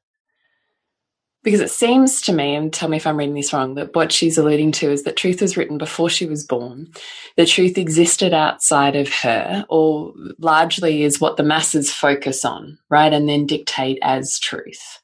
because 1.49 1.61
it 1.63 1.71
seems 1.71 2.21
to 2.21 2.35
me, 2.35 2.55
and 2.55 2.75
tell 2.75 2.91
me 2.91 2.99
if 2.99 3.07
I'm 3.07 3.17
reading 3.17 3.35
this 3.35 3.55
wrong, 3.55 3.73
that 3.77 3.95
what 3.95 4.13
she's 4.13 4.37
alluding 4.37 4.71
to 4.73 4.93
is 4.93 5.05
that 5.05 5.17
truth 5.17 5.41
was 5.41 5.57
written 5.57 5.79
before 5.79 6.11
she 6.11 6.27
was 6.27 6.45
born. 6.45 6.93
The 7.39 7.47
truth 7.47 7.79
existed 7.79 8.35
outside 8.35 8.95
of 8.95 9.09
her, 9.09 9.65
or 9.71 10.13
largely 10.39 11.05
is 11.05 11.23
what 11.23 11.39
the 11.39 11.43
masses 11.43 11.91
focus 11.91 12.45
on, 12.45 12.79
right? 12.91 13.11
And 13.11 13.27
then 13.27 13.47
dictate 13.47 13.99
as 14.03 14.39
truth. 14.39 15.01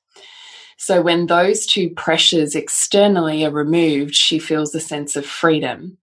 So 0.77 1.01
when 1.01 1.29
those 1.29 1.65
two 1.65 1.89
pressures 1.89 2.55
externally 2.55 3.47
are 3.47 3.51
removed, 3.51 4.15
she 4.15 4.39
feels 4.39 4.75
a 4.75 4.81
sense 4.81 5.17
of 5.17 5.25
freedom. 5.25 5.97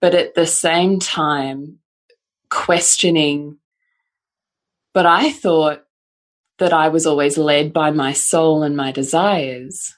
But 0.00 0.16
at 0.16 0.34
the 0.34 0.46
same 0.46 0.98
time, 0.98 1.78
questioning, 2.50 3.58
but 4.92 5.06
I 5.06 5.30
thought 5.30 5.84
that 6.58 6.72
I 6.72 6.88
was 6.88 7.06
always 7.06 7.38
led 7.38 7.72
by 7.72 7.90
my 7.90 8.12
soul 8.12 8.62
and 8.62 8.76
my 8.76 8.92
desires. 8.92 9.96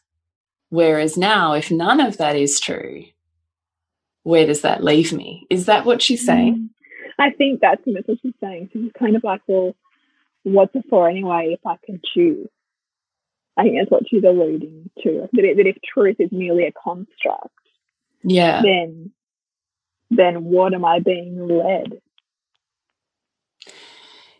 Whereas 0.69 1.17
now, 1.17 1.55
if 1.55 1.71
none 1.71 2.01
of 2.01 2.19
that 2.19 2.37
is 2.37 2.61
true, 2.61 3.05
where 4.23 4.47
does 4.47 4.61
that 4.61 4.85
leave 4.85 5.13
me? 5.13 5.47
Is 5.51 5.67
that 5.67 5.85
what 5.85 6.03
she's 6.03 6.25
saying? 6.25 6.55
Mm. 6.55 6.69
I 7.19 7.31
think 7.31 7.61
that's 7.61 7.83
what 7.85 8.05
she's 8.23 8.35
saying. 8.41 8.71
She's 8.73 8.93
kind 8.99 9.17
of 9.17 9.25
like, 9.25 9.43
well, 9.47 9.75
what's 10.43 10.75
it 10.75 10.85
for 10.89 11.09
anyway 11.09 11.57
if 11.59 11.67
I 11.67 11.77
can 11.85 12.01
choose? 12.15 12.49
I 13.57 13.63
think 13.63 13.77
that's 13.79 13.91
what 13.91 14.09
she's 14.09 14.25
alluding 14.25 14.91
to. 15.03 15.29
That, 15.33 15.55
that 15.57 15.67
if 15.67 15.77
truth 15.83 16.17
is 16.19 16.31
merely 16.33 16.65
a 16.65 16.73
construct, 16.73 17.49
yeah, 18.23 18.63
then 18.63 19.11
then 20.11 20.45
what 20.45 20.73
am 20.73 20.85
I 20.85 21.01
being 21.01 21.47
led? 21.47 22.01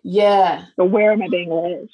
Yeah. 0.03 0.65
But 0.77 0.87
where 0.87 1.13
am 1.13 1.23
I 1.23 1.29
being 1.29 1.51
led? 1.51 1.89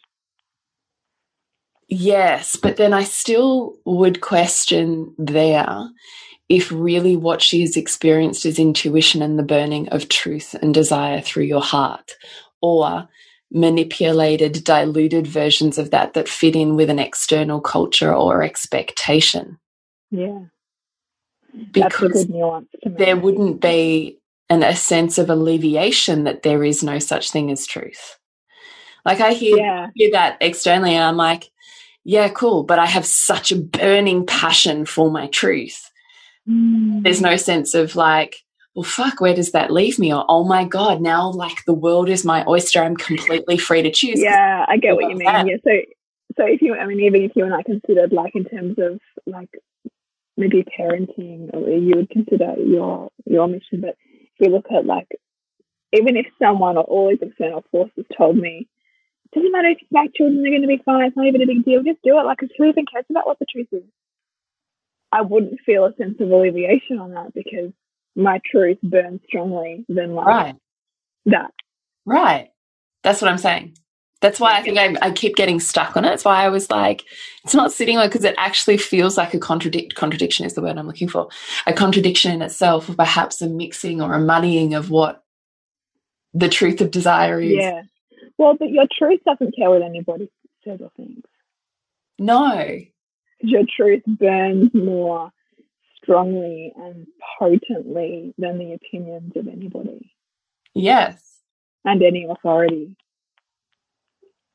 Yes, 1.89 2.57
but 2.57 2.76
then 2.76 2.93
I 2.93 3.05
still 3.05 3.76
would 3.84 4.20
question 4.20 5.14
there 5.18 5.89
if 6.49 6.70
really 6.72 7.16
what 7.16 7.43
she 7.43 7.61
has 7.61 7.76
experienced 7.76 8.47
is 8.47 8.59
intuition 8.59 9.22
and 9.22 9.39
the 9.39 9.43
burning 9.43 9.89
of 9.91 10.09
truth 10.09 10.55
and 10.55 10.72
desire 10.74 11.20
through 11.20 11.45
your 11.45 11.62
heart, 11.62 12.12
or 12.61 13.09
manipulated, 13.53 14.64
diluted 14.64 15.26
versions 15.26 15.78
of 15.78 15.91
that 15.93 16.14
that 16.14 16.28
fit 16.28 16.57
in 16.57 16.74
with 16.76 16.91
an 16.91 16.99
external 16.99 17.61
culture 17.61 18.12
or 18.12 18.43
expectation. 18.43 19.59
Yeah. 20.11 20.41
because 21.72 22.26
there 22.84 23.16
wouldn't 23.16 23.61
be 23.61 24.18
an, 24.49 24.62
a 24.62 24.76
sense 24.76 25.18
of 25.18 25.30
alleviation 25.30 26.24
that 26.24 26.43
there 26.43 26.62
is 26.64 26.82
no 26.82 26.99
such 26.99 27.30
thing 27.30 27.51
as 27.51 27.66
truth. 27.66 28.18
Like 29.05 29.20
I 29.20 29.32
hear, 29.32 29.57
yeah. 29.57 29.89
hear 29.95 30.11
that 30.12 30.39
externally, 30.41 30.95
and 30.95 31.05
I'm 31.05 31.16
like, 31.16 31.51
yeah, 32.09 32.29
cool, 32.29 32.63
but 32.63 32.79
I 32.79 32.87
have 32.87 33.05
such 33.05 33.51
a 33.51 33.57
burning 33.57 34.25
passion 34.25 34.87
for 34.87 35.11
my 35.11 35.27
truth. 35.27 35.91
Mm. 36.49 37.03
There's 37.03 37.21
no 37.21 37.35
sense 37.37 37.75
of 37.75 37.97
like, 37.97 38.37
well, 38.77 38.85
fuck, 38.85 39.21
where 39.21 39.35
does 39.35 39.51
that 39.51 39.73
leave 39.73 39.99
me? 39.99 40.15
Or, 40.15 40.25
oh 40.29 40.45
my 40.45 40.65
God, 40.65 41.01
now 41.01 41.33
like 41.33 41.65
the 41.65 41.75
world 41.75 42.09
is 42.09 42.25
my 42.25 42.45
oyster. 42.47 42.81
I'm 42.81 42.97
completely 42.97 43.59
free 43.59 43.83
to 43.83 43.91
choose. 43.91 44.21
Yeah, 44.21 44.65
I 44.69 44.77
get 44.77 44.95
what 44.95 45.11
you 45.11 45.17
mean. 45.17 45.27
That. 45.27 45.49
Yeah. 45.49 45.57
So, 45.65 45.71
so 46.37 46.47
if 46.47 46.63
you, 46.63 46.77
I 46.77 46.87
mean, 46.87 47.01
even 47.01 47.23
if 47.23 47.33
you 47.35 47.45
and 47.45 47.53
I 47.53 47.65
considered 47.65 48.13
like 48.13 48.37
in 48.37 48.45
terms 48.45 48.77
of 48.79 49.01
like 49.27 49.51
maybe 50.37 50.65
parenting, 50.79 51.53
or 51.53 51.69
you 51.69 51.95
would 51.97 52.11
consider 52.11 52.55
your 52.59 53.11
your 53.25 53.49
mission, 53.49 53.81
but 53.81 53.97
if 54.39 54.39
we 54.39 54.49
look 54.49 54.67
at 54.71 54.87
like, 54.87 55.09
even 55.93 56.17
if 56.17 56.27
someone 56.41 56.77
or 56.77 56.85
all 56.85 57.09
these 57.09 57.19
external 57.21 57.65
forces 57.73 58.05
told 58.17 58.37
me, 58.37 58.69
doesn't 59.37 59.53
matter 59.53 59.68
if 59.68 59.78
my 59.91 60.09
children 60.16 60.45
are 60.47 60.51
going 60.51 60.62
to 60.62 60.68
be 60.68 60.82
fine, 60.84 61.07
it's 61.07 61.16
not 61.16 61.26
even 61.26 61.43
a 61.43 61.47
big 61.47 61.64
deal, 61.64 61.82
just 61.82 62.03
do 62.03 62.18
it. 62.18 62.24
Like, 62.24 62.41
who 62.41 62.64
even 62.64 62.87
cares 62.91 63.05
about 63.11 63.26
what 63.26 63.39
the 63.39 63.47
truth 63.51 63.68
is? 63.70 63.82
I 65.12 65.22
wouldn't 65.22 65.61
feel 65.64 65.84
a 65.84 65.95
sense 65.97 66.16
of 66.20 66.30
alleviation 66.30 66.99
on 66.99 67.12
that 67.12 67.34
because 67.34 67.72
my 68.16 68.41
truth 68.51 68.78
burns 68.82 69.20
strongly 69.26 69.84
than 69.89 70.14
like 70.14 70.26
right. 70.26 70.57
that. 71.26 71.53
Right. 72.05 72.49
That's 73.03 73.20
what 73.20 73.30
I'm 73.30 73.39
saying. 73.39 73.76
That's 74.22 74.41
why 74.41 74.57
I 74.57 74.62
think 74.62 74.78
I, 74.78 74.97
I, 75.03 75.11
keep 75.11 75.37
getting 75.37 75.61
stuck 75.61 75.97
on 75.97 76.07
it. 76.07 76.09
That's 76.09 76.24
why 76.24 76.43
I 76.43 76.49
was 76.49 76.70
like, 76.70 77.05
it's 77.45 77.55
not 77.55 77.70
sitting 77.70 77.97
well 77.97 78.09
because 78.09 78.24
it 78.24 78.34
actually 78.39 78.78
feels 78.78 79.18
like 79.18 79.34
a 79.34 79.39
contradict. 79.39 79.95
Contradiction 79.95 80.47
is 80.47 80.55
the 80.55 80.62
word 80.62 80.78
I'm 80.78 80.87
looking 80.87 81.09
for. 81.09 81.28
A 81.66 81.74
contradiction 81.74 82.32
in 82.32 82.41
itself, 82.41 82.89
or 82.89 82.95
perhaps 82.95 83.43
a 83.43 83.49
mixing 83.49 84.01
or 84.01 84.14
a 84.14 84.18
muddying 84.18 84.74
of 84.74 84.91
what 84.91 85.22
the 86.32 86.49
truth 86.49 86.80
of 86.80 86.91
desire 86.91 87.41
is. 87.41 87.53
Yeah. 87.53 87.82
Well, 88.39 88.57
but 88.59 88.70
your 88.70 88.87
truth 88.91 89.20
doesn't 89.24 89.57
care 89.57 89.70
what 89.70 89.82
anybody 89.82 90.30
says 90.64 90.80
or 90.80 90.91
thinks. 90.97 91.28
No. 92.18 92.78
Your 93.41 93.62
truth 93.76 94.03
burns 94.07 94.72
more 94.74 95.30
strongly 96.03 96.72
and 96.76 97.07
potently 97.39 98.34
than 98.39 98.59
the 98.59 98.72
opinions 98.74 99.32
of 99.37 99.49
anybody. 99.49 100.12
Yes. 100.74 101.22
And 101.84 102.03
any 102.03 102.26
authority. 102.28 102.97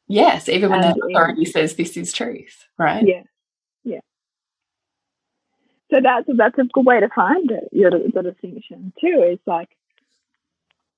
Yes, 0.07 0.49
even 0.49 0.69
when 0.69 0.84
and 0.84 0.95
the 0.95 1.05
authority 1.05 1.43
in, 1.43 1.51
says 1.51 1.75
this 1.75 1.95
is 1.95 2.11
truth, 2.11 2.65
right? 2.77 3.07
Yeah. 3.07 3.23
Yeah. 3.84 4.01
So 5.89 6.01
that's 6.03 6.27
that's 6.36 6.57
a 6.57 6.63
good 6.65 6.86
way 6.86 6.99
to 6.99 7.09
find 7.09 7.49
it, 7.49 7.69
your 7.71 7.91
the 7.91 8.21
distinction 8.21 8.93
too, 8.99 9.25
is 9.32 9.39
like 9.45 9.69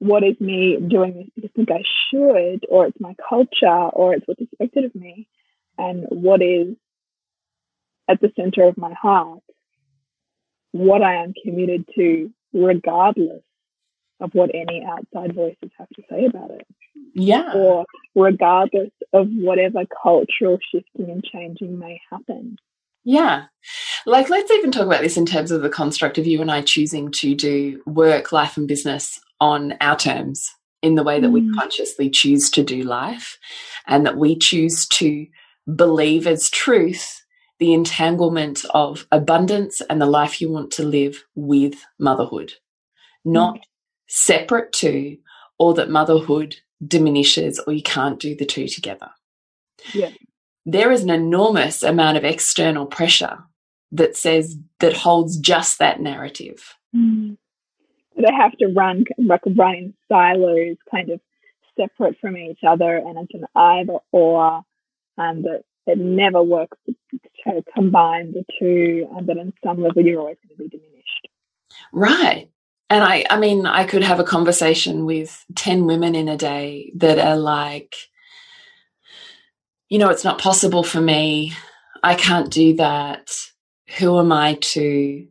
what 0.03 0.23
is 0.23 0.39
me 0.39 0.77
doing 0.77 1.13
this 1.13 1.27
because 1.35 1.49
I 1.49 1.55
think 1.55 1.71
I 1.71 1.83
should, 2.09 2.65
or 2.69 2.87
it's 2.87 2.99
my 2.99 3.15
culture, 3.29 3.67
or 3.67 4.13
it's 4.13 4.27
what's 4.27 4.41
expected 4.41 4.83
of 4.85 4.95
me, 4.95 5.27
and 5.77 6.05
what 6.09 6.41
is 6.41 6.75
at 8.09 8.19
the 8.19 8.31
center 8.35 8.63
of 8.63 8.77
my 8.77 8.93
heart 8.93 9.39
what 10.73 11.03
I 11.03 11.23
am 11.23 11.33
committed 11.43 11.87
to, 11.95 12.31
regardless 12.51 13.43
of 14.19 14.31
what 14.33 14.49
any 14.53 14.83
outside 14.83 15.35
voices 15.35 15.69
have 15.77 15.89
to 15.89 16.01
say 16.09 16.25
about 16.25 16.51
it. 16.51 16.65
Yeah. 17.13 17.53
Or 17.53 17.85
regardless 18.15 18.89
of 19.13 19.27
whatever 19.29 19.83
cultural 20.01 20.57
shifting 20.71 21.11
and 21.11 21.23
changing 21.23 21.77
may 21.77 22.01
happen. 22.11 22.57
Yeah. 23.03 23.45
Like, 24.05 24.29
let's 24.29 24.49
even 24.49 24.71
talk 24.71 24.87
about 24.87 25.01
this 25.01 25.17
in 25.17 25.25
terms 25.25 25.51
of 25.51 25.61
the 25.61 25.69
construct 25.69 26.17
of 26.17 26.25
you 26.25 26.41
and 26.41 26.51
I 26.51 26.61
choosing 26.61 27.11
to 27.11 27.35
do 27.35 27.81
work, 27.85 28.31
life, 28.31 28.57
and 28.57 28.67
business 28.67 29.19
on 29.43 29.73
our 29.81 29.97
terms 29.97 30.49
in 30.81 30.95
the 30.95 31.03
way 31.03 31.19
that 31.19 31.27
mm. 31.27 31.33
we 31.33 31.53
consciously 31.53 32.09
choose 32.09 32.49
to 32.49 32.63
do 32.63 32.81
life 32.83 33.37
and 33.87 34.05
that 34.05 34.15
we 34.15 34.37
choose 34.37 34.87
to 34.87 35.27
believe 35.75 36.25
as 36.25 36.49
truth 36.49 37.25
the 37.59 37.73
entanglement 37.73 38.63
of 38.73 39.05
abundance 39.11 39.81
and 39.89 40.01
the 40.01 40.05
life 40.05 40.39
you 40.39 40.49
want 40.49 40.71
to 40.71 40.83
live 40.83 41.25
with 41.35 41.75
motherhood, 41.99 42.53
not 43.25 43.55
mm. 43.55 43.61
separate 44.07 44.71
to, 44.71 45.17
or 45.59 45.73
that 45.73 45.89
motherhood 45.89 46.55
diminishes 46.85 47.59
or 47.67 47.73
you 47.73 47.83
can't 47.83 48.19
do 48.19 48.33
the 48.33 48.45
two 48.45 48.69
together. 48.69 49.09
Yeah. 49.93 50.11
There 50.65 50.91
is 50.93 51.03
an 51.03 51.09
enormous 51.09 51.83
amount 51.83 52.15
of 52.15 52.23
external 52.23 52.85
pressure 52.85 53.39
that 53.91 54.15
says 54.15 54.57
that 54.79 54.93
holds 54.93 55.37
just 55.37 55.79
that 55.79 55.99
narrative. 55.99 56.75
Mm. 56.95 57.37
They 58.23 58.33
have 58.33 58.53
to 58.59 58.67
run 58.67 59.03
like 59.17 59.41
run 59.45 59.75
in 59.75 59.93
silos, 60.07 60.77
kind 60.89 61.09
of 61.09 61.19
separate 61.77 62.15
from 62.21 62.37
each 62.37 62.59
other, 62.65 62.95
and 62.95 63.17
it's 63.17 63.33
an 63.33 63.45
either 63.53 63.97
or, 64.11 64.41
um, 64.45 64.63
and 65.17 65.43
that 65.43 65.63
it 65.87 65.97
never 65.97 66.41
works 66.41 66.77
to 66.87 67.63
combine 67.75 68.31
the 68.31 68.45
two, 68.57 69.07
and 69.15 69.27
that 69.27 69.37
on 69.37 69.51
some 69.63 69.83
level 69.83 70.03
you're 70.03 70.21
always 70.21 70.37
going 70.47 70.57
to 70.57 70.63
be 70.63 70.69
diminished. 70.69 71.27
Right. 71.91 72.49
And 72.89 73.03
I, 73.03 73.25
I 73.29 73.39
mean, 73.39 73.65
I 73.65 73.85
could 73.85 74.03
have 74.03 74.19
a 74.19 74.23
conversation 74.23 75.05
with 75.05 75.45
10 75.55 75.85
women 75.85 76.15
in 76.15 76.27
a 76.27 76.37
day 76.37 76.91
that 76.95 77.17
are 77.17 77.37
like, 77.37 77.95
you 79.89 79.97
know, 79.97 80.09
it's 80.09 80.23
not 80.23 80.39
possible 80.39 80.83
for 80.83 81.01
me. 81.01 81.53
I 82.03 82.15
can't 82.15 82.51
do 82.51 82.75
that. 82.75 83.31
Who 83.97 84.19
am 84.19 84.31
I 84.31 84.55
to? 84.61 85.27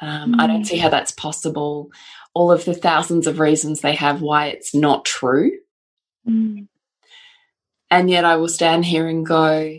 Um, 0.00 0.34
mm. 0.34 0.40
I 0.40 0.46
don't 0.46 0.64
see 0.64 0.76
how 0.76 0.88
that's 0.88 1.12
possible. 1.12 1.90
All 2.34 2.50
of 2.50 2.64
the 2.64 2.74
thousands 2.74 3.26
of 3.26 3.38
reasons 3.38 3.80
they 3.80 3.94
have 3.94 4.20
why 4.20 4.46
it's 4.46 4.74
not 4.74 5.04
true. 5.04 5.52
Mm. 6.28 6.68
And 7.90 8.10
yet 8.10 8.24
I 8.24 8.36
will 8.36 8.48
stand 8.48 8.84
here 8.84 9.06
and 9.06 9.24
go, 9.24 9.78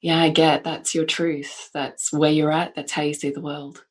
yeah, 0.00 0.20
I 0.20 0.30
get 0.30 0.64
that's 0.64 0.94
your 0.94 1.04
truth. 1.04 1.70
That's 1.72 2.12
where 2.12 2.30
you're 2.30 2.52
at. 2.52 2.74
That's 2.74 2.92
how 2.92 3.02
you 3.02 3.14
see 3.14 3.30
the 3.30 3.40
world. 3.40 3.84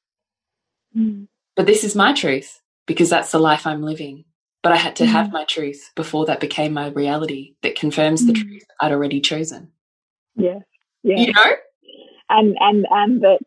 Mm. 0.95 1.28
But 1.56 1.66
this 1.66 1.84
is 1.84 1.95
my 1.95 2.14
truth 2.14 2.62
because 2.86 3.10
that's 3.10 3.32
the 3.32 3.39
life 3.39 3.66
I'm 3.66 3.82
living. 3.82 4.26
But 4.62 4.72
I 4.72 4.78
had 4.78 4.95
to 4.97 5.03
mm. 5.03 5.08
have 5.08 5.32
my 5.32 5.45
truth 5.45 5.91
before 5.95 6.26
that 6.26 6.39
became 6.39 6.74
my 6.74 6.88
reality 6.88 7.56
that 7.62 7.76
confirms 7.76 8.24
mm. 8.24 8.28
the 8.28 8.34
truth 8.34 8.64
I'd 8.82 8.91
already 8.91 9.22
chosen. 9.22 9.72
Yes. 10.36 10.62
Yeah. 11.03 11.18
You 11.18 11.34
know? 11.34 11.56
And 12.30 12.58
and 12.60 12.86
and 12.89 13.22
that 13.22 13.39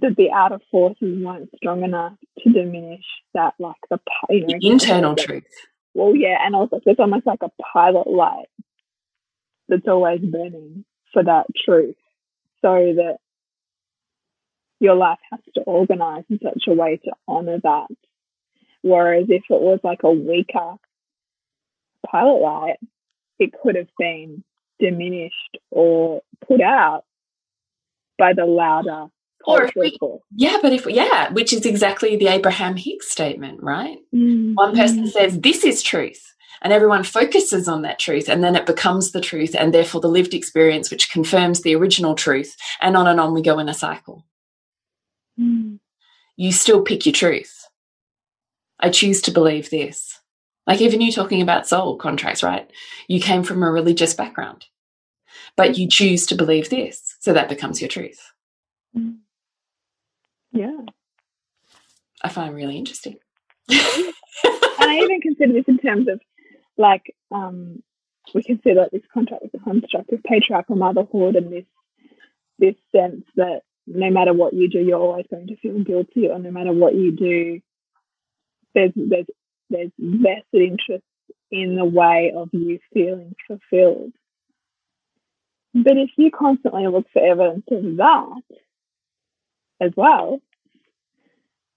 that 0.00 0.16
the 0.16 0.30
outer 0.30 0.58
forces 0.70 1.22
weren't 1.22 1.50
strong 1.56 1.82
enough 1.82 2.14
to 2.38 2.52
diminish 2.52 3.04
that 3.34 3.54
like 3.58 3.76
the 3.90 3.98
you 4.30 4.40
know 4.40 4.58
the 4.60 4.68
internal 4.68 5.14
truth. 5.14 5.44
Well, 5.94 6.14
yeah, 6.14 6.38
and 6.44 6.54
also 6.54 6.80
it's 6.84 7.00
almost 7.00 7.26
like 7.26 7.42
a 7.42 7.50
pilot 7.72 8.06
light 8.06 8.48
that's 9.68 9.88
always 9.88 10.20
burning 10.20 10.84
for 11.12 11.24
that 11.24 11.46
truth 11.64 11.96
so 12.62 12.74
that 12.96 13.16
your 14.78 14.94
life 14.94 15.18
has 15.30 15.40
to 15.54 15.62
organize 15.62 16.24
in 16.28 16.38
such 16.42 16.64
a 16.66 16.74
way 16.74 17.00
to 17.04 17.12
honor 17.26 17.58
that. 17.62 17.86
Whereas 18.82 19.26
if 19.28 19.42
it 19.48 19.60
was 19.60 19.80
like 19.82 20.02
a 20.02 20.10
weaker 20.10 20.74
pilot 22.06 22.40
light, 22.40 22.76
it 23.38 23.52
could 23.62 23.74
have 23.74 23.88
been 23.98 24.44
diminished 24.78 25.58
or 25.70 26.22
put 26.46 26.60
out 26.60 27.04
by 28.18 28.32
the 28.34 28.44
louder 28.44 29.06
or 29.44 29.64
if 29.64 29.74
we, 29.76 29.96
yeah, 30.34 30.58
but 30.60 30.72
if 30.72 30.86
yeah, 30.86 31.32
which 31.32 31.52
is 31.52 31.64
exactly 31.66 32.16
the 32.16 32.28
Abraham 32.28 32.76
Hicks 32.76 33.10
statement, 33.10 33.62
right? 33.62 33.98
Mm. 34.14 34.54
One 34.54 34.74
person 34.74 35.04
mm. 35.04 35.10
says 35.10 35.38
this 35.40 35.62
is 35.62 35.82
truth, 35.82 36.26
and 36.62 36.72
everyone 36.72 37.04
focuses 37.04 37.68
on 37.68 37.82
that 37.82 37.98
truth 37.98 38.28
and 38.28 38.42
then 38.42 38.56
it 38.56 38.66
becomes 38.66 39.12
the 39.12 39.20
truth 39.20 39.54
and 39.56 39.72
therefore 39.72 40.00
the 40.00 40.08
lived 40.08 40.34
experience 40.34 40.90
which 40.90 41.10
confirms 41.10 41.62
the 41.62 41.74
original 41.74 42.14
truth 42.14 42.56
and 42.80 42.96
on 42.96 43.06
and 43.06 43.20
on 43.20 43.34
we 43.34 43.42
go 43.42 43.58
in 43.58 43.68
a 43.68 43.74
cycle 43.74 44.24
mm. 45.38 45.78
you 46.36 46.52
still 46.52 46.82
pick 46.82 47.06
your 47.06 47.12
truth 47.12 47.66
i 48.80 48.90
choose 48.90 49.20
to 49.20 49.30
believe 49.30 49.70
this 49.70 50.20
like 50.66 50.80
even 50.80 51.00
you 51.00 51.12
talking 51.12 51.42
about 51.42 51.68
soul 51.68 51.96
contracts 51.96 52.42
right 52.42 52.70
you 53.08 53.20
came 53.20 53.42
from 53.42 53.62
a 53.62 53.70
religious 53.70 54.14
background 54.14 54.66
but 55.56 55.78
you 55.78 55.88
choose 55.88 56.26
to 56.26 56.34
believe 56.34 56.70
this 56.70 57.16
so 57.20 57.32
that 57.32 57.48
becomes 57.48 57.80
your 57.80 57.88
truth 57.88 58.32
mm. 58.96 59.16
Yeah 60.56 60.80
i 62.22 62.28
find 62.28 62.54
really 62.54 62.76
interesting 62.76 63.16
and 63.68 64.90
I 64.90 64.98
even 64.98 65.20
consider 65.20 65.52
this 65.52 65.64
in 65.66 65.78
terms 65.78 66.08
of 66.08 66.20
like 66.76 67.14
um, 67.32 67.82
we 68.34 68.42
consider 68.42 68.82
like, 68.82 68.90
this 68.90 69.02
contract 69.12 69.44
as 69.44 69.50
a 69.54 69.64
construct 69.64 70.12
of 70.12 70.22
patriarchal 70.22 70.76
motherhood 70.76 71.36
and 71.36 71.52
this 71.52 71.64
this 72.58 72.74
sense 72.94 73.24
that 73.36 73.62
no 73.86 74.10
matter 74.10 74.32
what 74.32 74.52
you 74.52 74.68
do, 74.68 74.78
you're 74.78 74.98
always 74.98 75.26
going 75.30 75.46
to 75.48 75.56
feel 75.56 75.82
guilty, 75.82 76.28
or 76.28 76.38
no 76.38 76.50
matter 76.50 76.72
what 76.72 76.94
you 76.94 77.12
do, 77.12 77.60
there's 78.74 78.92
there's 78.94 79.26
there's 79.70 79.90
vested 79.98 80.62
interest 80.62 81.04
in 81.50 81.76
the 81.76 81.84
way 81.84 82.32
of 82.36 82.48
you 82.52 82.78
feeling 82.92 83.34
fulfilled. 83.46 84.12
But 85.74 85.96
if 85.98 86.10
you 86.16 86.30
constantly 86.30 86.86
look 86.86 87.06
for 87.12 87.24
evidence 87.24 87.66
of 87.70 87.96
that 87.96 88.42
as 89.80 89.92
well, 89.96 90.40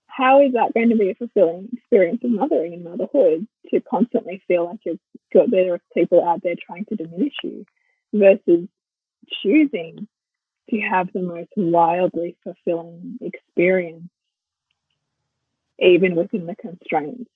how 0.07 0.41
is 0.41 0.53
that 0.53 0.73
going 0.73 0.89
to 0.89 0.97
be 0.97 1.11
a 1.11 1.15
fulfilling 1.15 1.69
experience 1.73 2.21
of 2.23 2.31
mothering 2.31 2.73
and 2.73 2.83
motherhood 2.83 3.47
to 3.69 3.79
constantly 3.81 4.41
feel 4.47 4.65
like 4.65 4.79
you've 4.85 4.99
got 5.33 5.49
there 5.49 5.79
people 5.93 6.27
out 6.27 6.41
there 6.43 6.55
trying 6.65 6.85
to 6.85 6.95
diminish 6.95 7.33
you 7.43 7.65
versus 8.13 8.67
choosing 9.41 10.07
to 10.69 10.79
have 10.81 11.11
the 11.13 11.21
most 11.21 11.49
wildly 11.55 12.35
fulfilling 12.43 13.17
experience, 13.21 14.09
even 15.79 16.15
within 16.15 16.45
the 16.45 16.55
constraints 16.55 17.29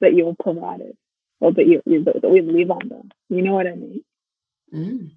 that 0.00 0.14
you're 0.14 0.34
provided 0.42 0.96
or 1.40 1.52
that 1.52 1.66
you, 1.66 1.82
you 1.86 2.04
that 2.04 2.28
we 2.28 2.40
live 2.40 2.70
under. 2.70 3.02
You 3.28 3.42
know 3.42 3.52
what 3.52 3.66
I 3.66 3.74
mean? 3.74 4.04
Mm. 4.74 5.10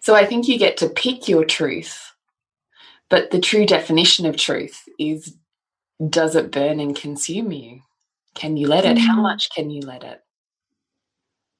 So 0.00 0.14
I 0.14 0.24
think 0.24 0.48
you 0.48 0.58
get 0.58 0.76
to 0.78 0.88
pick 0.88 1.28
your 1.28 1.44
truth, 1.44 2.12
but 3.08 3.30
the 3.30 3.40
true 3.40 3.66
definition 3.66 4.26
of 4.26 4.36
truth 4.36 4.82
is 4.98 5.36
does 6.10 6.34
it 6.34 6.50
burn 6.50 6.80
and 6.80 6.96
consume 6.96 7.52
you? 7.52 7.80
Can 8.34 8.56
you 8.56 8.66
let 8.66 8.84
it? 8.84 8.96
Mm. 8.96 9.06
How 9.06 9.20
much 9.20 9.50
can 9.50 9.70
you 9.70 9.80
let 9.82 10.02
it? 10.02 10.20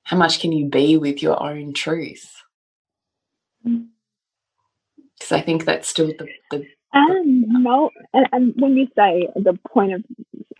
How 0.02 0.16
much 0.16 0.40
can 0.40 0.52
you 0.52 0.66
be 0.66 0.96
with 0.96 1.22
your 1.22 1.40
own 1.42 1.72
truth? 1.72 2.42
Because 3.62 3.78
mm. 5.30 5.32
I 5.32 5.40
think 5.40 5.64
that's 5.64 5.88
still 5.88 6.08
the, 6.08 6.28
the 6.50 6.66
and 6.92 7.48
no, 7.48 7.90
and, 8.12 8.28
and 8.32 8.54
when 8.56 8.76
you 8.76 8.86
say 8.96 9.28
the 9.34 9.58
point 9.68 9.94
of 9.94 10.04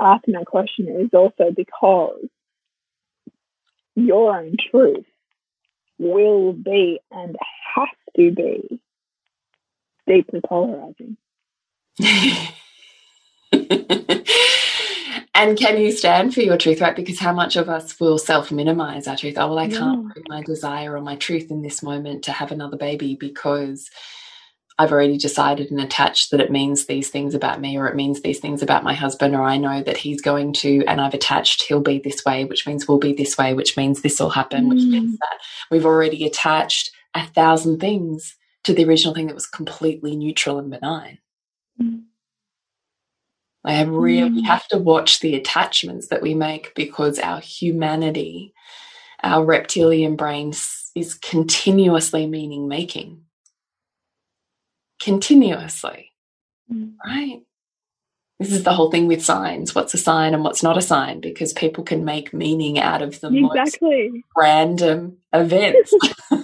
asking 0.00 0.34
that 0.34 0.46
question 0.46 0.88
is 0.88 1.10
also 1.12 1.52
because 1.54 2.26
your 3.94 4.36
own 4.36 4.56
truth 4.70 5.06
will 5.98 6.52
be 6.52 7.00
and 7.10 7.36
has 7.74 7.88
to 8.16 8.30
be 8.32 8.80
deeply 10.06 10.40
polarizing. 10.46 11.16
and 15.34 15.56
can 15.56 15.80
you 15.80 15.92
stand 15.92 16.34
for 16.34 16.40
your 16.40 16.56
truth, 16.56 16.80
right? 16.80 16.96
Because 16.96 17.18
how 17.18 17.32
much 17.32 17.56
of 17.56 17.68
us 17.68 17.98
will 18.00 18.18
self 18.18 18.50
minimize 18.50 19.06
our 19.06 19.16
truth? 19.16 19.34
Oh, 19.36 19.48
well, 19.48 19.58
I 19.58 19.68
can't 19.68 20.12
bring 20.12 20.24
my 20.28 20.42
desire 20.42 20.96
or 20.96 21.00
my 21.00 21.16
truth 21.16 21.50
in 21.50 21.62
this 21.62 21.82
moment 21.82 22.24
to 22.24 22.32
have 22.32 22.52
another 22.52 22.76
baby 22.76 23.14
because 23.14 23.90
I've 24.78 24.90
already 24.90 25.18
decided 25.18 25.70
and 25.70 25.80
attached 25.80 26.30
that 26.30 26.40
it 26.40 26.50
means 26.50 26.86
these 26.86 27.08
things 27.08 27.34
about 27.34 27.60
me 27.60 27.78
or 27.78 27.86
it 27.86 27.94
means 27.94 28.22
these 28.22 28.40
things 28.40 28.60
about 28.60 28.82
my 28.82 28.92
husband 28.92 29.34
or 29.34 29.42
I 29.42 29.56
know 29.56 29.82
that 29.82 29.96
he's 29.96 30.20
going 30.20 30.52
to 30.54 30.84
and 30.86 31.00
I've 31.00 31.14
attached 31.14 31.62
he'll 31.62 31.80
be 31.80 32.00
this 32.00 32.24
way 32.24 32.44
which 32.44 32.66
means 32.66 32.88
we'll 32.88 32.98
be 32.98 33.12
this 33.12 33.38
way 33.38 33.54
which 33.54 33.76
means 33.76 34.02
this 34.02 34.18
will 34.18 34.30
happen 34.30 34.66
mm. 34.66 34.70
which 34.70 34.82
means 34.82 35.14
mm. 35.14 35.18
that 35.20 35.38
we've 35.70 35.86
already 35.86 36.26
attached 36.26 36.90
a 37.14 37.24
thousand 37.24 37.78
things 37.78 38.36
to 38.64 38.74
the 38.74 38.84
original 38.84 39.14
thing 39.14 39.28
that 39.28 39.34
was 39.34 39.46
completely 39.46 40.16
neutral 40.16 40.58
and 40.58 40.70
benign. 40.70 41.18
Mm. 41.80 42.04
I 43.64 43.74
have 43.74 43.88
really 43.88 44.42
mm. 44.42 44.46
have 44.46 44.66
to 44.68 44.78
watch 44.78 45.20
the 45.20 45.36
attachments 45.36 46.08
that 46.08 46.20
we 46.20 46.34
make 46.34 46.74
because 46.74 47.18
our 47.18 47.40
humanity, 47.40 48.52
our 49.22 49.44
reptilian 49.44 50.16
brain 50.16 50.52
is 50.94 51.14
continuously 51.14 52.26
meaning 52.26 52.68
making 52.68 53.22
continuously, 55.04 56.12
mm. 56.72 56.94
right? 57.04 57.42
This 58.40 58.52
is 58.52 58.64
the 58.64 58.72
whole 58.72 58.90
thing 58.90 59.06
with 59.06 59.24
signs. 59.24 59.74
What's 59.74 59.94
a 59.94 59.98
sign 59.98 60.34
and 60.34 60.42
what's 60.42 60.62
not 60.62 60.78
a 60.78 60.82
sign? 60.82 61.20
Because 61.20 61.52
people 61.52 61.84
can 61.84 62.04
make 62.04 62.34
meaning 62.34 62.78
out 62.78 63.02
of 63.02 63.20
the 63.20 63.28
exactly. 63.28 64.10
most 64.10 64.24
random 64.36 65.18
events. 65.32 65.94
I 66.30 66.36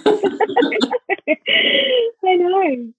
know. 2.23 2.93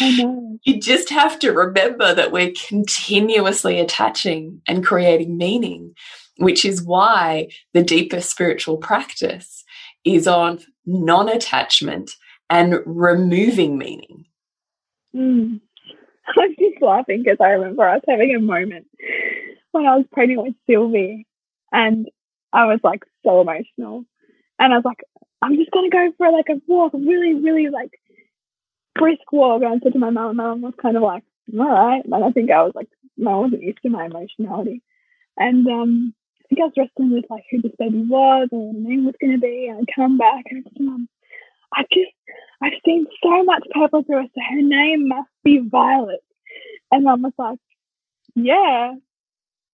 I 0.00 0.16
know. 0.16 0.58
You 0.64 0.80
just 0.80 1.10
have 1.10 1.38
to 1.40 1.52
remember 1.52 2.14
that 2.14 2.32
we're 2.32 2.52
continuously 2.68 3.78
attaching 3.78 4.62
and 4.66 4.84
creating 4.84 5.36
meaning, 5.36 5.94
which 6.38 6.64
is 6.64 6.82
why 6.82 7.48
the 7.74 7.82
deeper 7.82 8.20
spiritual 8.20 8.78
practice 8.78 9.62
is 10.04 10.26
on 10.26 10.60
non 10.84 11.28
attachment 11.28 12.10
and 12.50 12.80
removing 12.84 13.78
meaning. 13.78 14.25
Mm. 15.16 15.60
I'm 16.38 16.56
just 16.58 16.82
laughing 16.82 17.22
because 17.22 17.38
I 17.40 17.50
remember 17.50 17.82
was 17.82 18.02
having 18.08 18.34
a 18.34 18.40
moment 18.40 18.86
when 19.72 19.86
I 19.86 19.96
was 19.96 20.06
pregnant 20.12 20.42
with 20.42 20.54
Sylvie 20.68 21.26
and 21.72 22.08
I 22.52 22.66
was 22.66 22.80
like 22.82 23.04
so 23.24 23.40
emotional. 23.40 24.04
And 24.58 24.72
I 24.72 24.76
was 24.76 24.84
like, 24.84 25.02
I'm 25.42 25.56
just 25.56 25.70
gonna 25.70 25.90
go 25.90 26.12
for 26.18 26.30
like 26.30 26.48
a 26.48 26.60
walk, 26.66 26.92
really, 26.94 27.34
really 27.34 27.68
like 27.68 27.92
brisk 28.94 29.30
walk. 29.32 29.62
And 29.62 29.74
I 29.74 29.78
said 29.82 29.92
to 29.92 29.98
my 29.98 30.10
mum, 30.10 30.36
my 30.36 30.44
mum 30.44 30.62
was 30.62 30.74
kind 30.80 30.96
of 30.96 31.02
like, 31.02 31.22
all 31.58 31.68
right. 31.68 32.04
And 32.04 32.24
I 32.24 32.30
think 32.30 32.50
I 32.50 32.62
was 32.62 32.72
like, 32.74 32.88
I 33.20 33.34
wasn't 33.36 33.62
used 33.62 33.82
to 33.82 33.90
my 33.90 34.06
emotionality. 34.06 34.82
And 35.36 35.66
um, 35.66 36.14
I 36.44 36.48
think 36.48 36.60
I 36.60 36.64
was 36.64 36.72
wrestling 36.76 37.12
with 37.12 37.26
like 37.30 37.44
who 37.50 37.62
this 37.62 37.72
baby 37.78 38.04
was 38.08 38.48
and 38.50 38.60
what 38.62 38.72
the 38.74 38.88
name 38.88 39.04
was 39.04 39.14
gonna 39.20 39.38
be. 39.38 39.68
And 39.68 39.86
I 39.86 39.92
come 39.94 40.18
back 40.18 40.44
and 40.50 40.64
I 40.64 40.70
said, 40.70 40.80
Mum, 40.80 41.08
I 41.76 41.82
just, 41.92 42.10
I've 42.62 42.72
seen 42.84 43.06
so 43.22 43.44
much 43.44 43.62
purple 43.72 44.02
through 44.02 44.22
her, 44.22 44.28
so 44.34 44.40
her 44.50 44.62
name 44.62 45.08
must 45.08 45.28
be 45.44 45.58
Violet. 45.58 46.20
And 46.90 47.04
Mum 47.04 47.22
was 47.22 47.32
like, 47.38 47.58
yeah, 48.34 48.94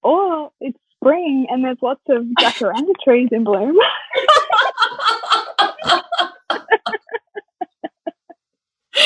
or 0.02 0.50
it's 0.60 0.78
spring 0.96 1.46
and 1.50 1.64
there's 1.64 1.78
lots 1.82 2.02
of 2.08 2.24
jacaranda 2.40 2.92
trees 3.04 3.28
in 3.32 3.44
bloom. 3.44 3.76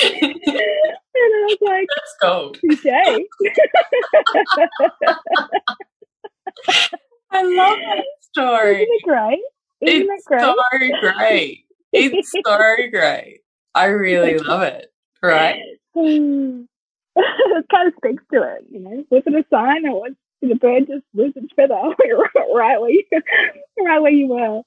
and 0.03 0.35
I 0.55 1.47
was 1.47 1.59
like, 1.63 1.87
That's 1.95 2.17
gold. 2.21 2.59
Okay. 2.73 3.27
I 7.31 7.43
love 7.43 7.79
that 7.79 8.05
story. 8.33 8.83
Isn't 8.83 8.89
it 8.89 9.03
great? 9.05 9.39
Isn't 9.83 10.09
it's 10.11 10.11
it 10.11 10.25
great? 10.27 10.41
so 10.41 10.55
great 11.01 11.66
it's 11.97 12.33
so 12.33 12.43
great. 12.91 13.41
I 13.75 13.87
really 13.87 14.39
love 14.39 14.63
it. 14.63 14.93
Right? 15.23 15.61
it 15.95 17.65
kind 17.71 17.89
of 17.89 17.95
speaks 17.97 18.23
to 18.33 18.43
it, 18.43 18.67
you 18.71 18.81
know. 18.81 19.05
Was 19.11 19.23
it 19.27 19.35
a 19.35 19.45
sign 19.51 19.87
or 19.87 20.01
was 20.01 20.13
the 20.49 20.55
bird 20.55 20.87
just 20.87 21.05
lose 21.15 21.33
its 21.37 21.53
feather 21.55 21.75
right 22.55 22.81
where 22.81 22.91
you, 22.91 23.03
right 23.85 24.01
where 24.01 24.11
you 24.11 24.29
were. 24.29 24.63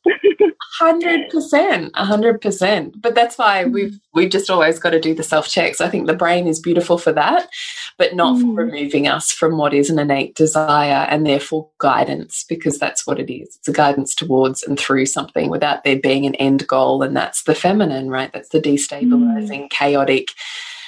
Hundred 0.79 1.29
percent, 1.29 1.95
hundred 1.95 2.41
percent. 2.41 3.01
But 3.01 3.15
that's 3.15 3.37
why 3.37 3.63
mm. 3.63 3.71
we've 3.71 3.99
we've 4.13 4.29
just 4.29 4.49
always 4.49 4.79
got 4.79 4.91
to 4.91 4.99
do 4.99 5.13
the 5.13 5.23
self 5.23 5.47
checks. 5.49 5.81
I 5.81 5.89
think 5.89 6.07
the 6.07 6.13
brain 6.13 6.47
is 6.47 6.59
beautiful 6.59 6.97
for 6.97 7.11
that, 7.13 7.49
but 7.97 8.15
not 8.15 8.37
mm. 8.37 8.41
for 8.41 8.65
removing 8.65 9.07
us 9.07 9.31
from 9.31 9.57
what 9.57 9.73
is 9.73 9.89
an 9.89 9.99
innate 9.99 10.35
desire 10.35 11.07
and 11.09 11.25
therefore 11.25 11.69
guidance, 11.79 12.45
because 12.47 12.77
that's 12.77 13.05
what 13.05 13.19
it 13.19 13.31
is. 13.31 13.57
It's 13.57 13.67
a 13.67 13.73
guidance 13.73 14.15
towards 14.15 14.63
and 14.63 14.79
through 14.79 15.07
something 15.07 15.49
without 15.49 15.83
there 15.83 15.99
being 15.99 16.25
an 16.25 16.35
end 16.35 16.67
goal, 16.67 17.03
and 17.03 17.15
that's 17.15 17.43
the 17.43 17.55
feminine, 17.55 18.09
right? 18.09 18.31
That's 18.31 18.49
the 18.49 18.61
destabilizing, 18.61 19.63
mm. 19.63 19.69
chaotic, 19.69 20.29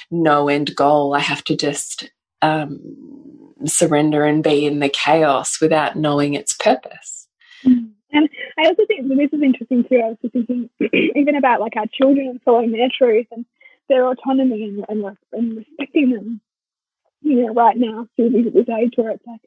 no 0.10 0.48
end 0.48 0.76
goal. 0.76 1.16
I 1.16 1.20
have 1.20 1.44
to 1.46 1.56
just 1.56 2.10
um, 2.42 2.80
surrender 3.70 4.26
and 4.26 4.44
be 4.44 4.66
in 4.66 4.80
the 4.80 4.90
chaos 4.90 5.60
without 5.62 5.96
knowing 5.96 6.34
its 6.34 6.54
purpose. 6.54 7.28
Mm. 7.66 7.92
And 8.14 8.30
I 8.58 8.68
also 8.68 8.86
think 8.86 9.08
this 9.08 9.30
is 9.32 9.42
interesting 9.42 9.84
too. 9.84 10.02
I 10.04 10.10
was 10.10 10.18
just 10.22 10.34
thinking 10.34 10.70
even 11.16 11.36
about 11.36 11.62
like 11.62 11.76
our 11.78 11.88
children 11.94 12.28
and 12.28 12.42
following 12.44 12.72
their 12.72 12.90
truth 12.96 13.28
and 13.32 13.46
their 13.88 14.06
autonomy 14.08 14.64
and, 14.64 14.86
and, 14.90 15.18
and 15.32 15.58
respecting 15.58 16.12
them. 16.12 16.42
You 17.22 17.44
know, 17.44 17.54
right 17.54 17.78
now, 17.78 18.08
Suzy's 18.18 18.48
at 18.48 18.54
this 18.54 18.70
age 18.70 18.94
where 18.96 19.12
it's 19.12 19.26
like, 19.28 19.42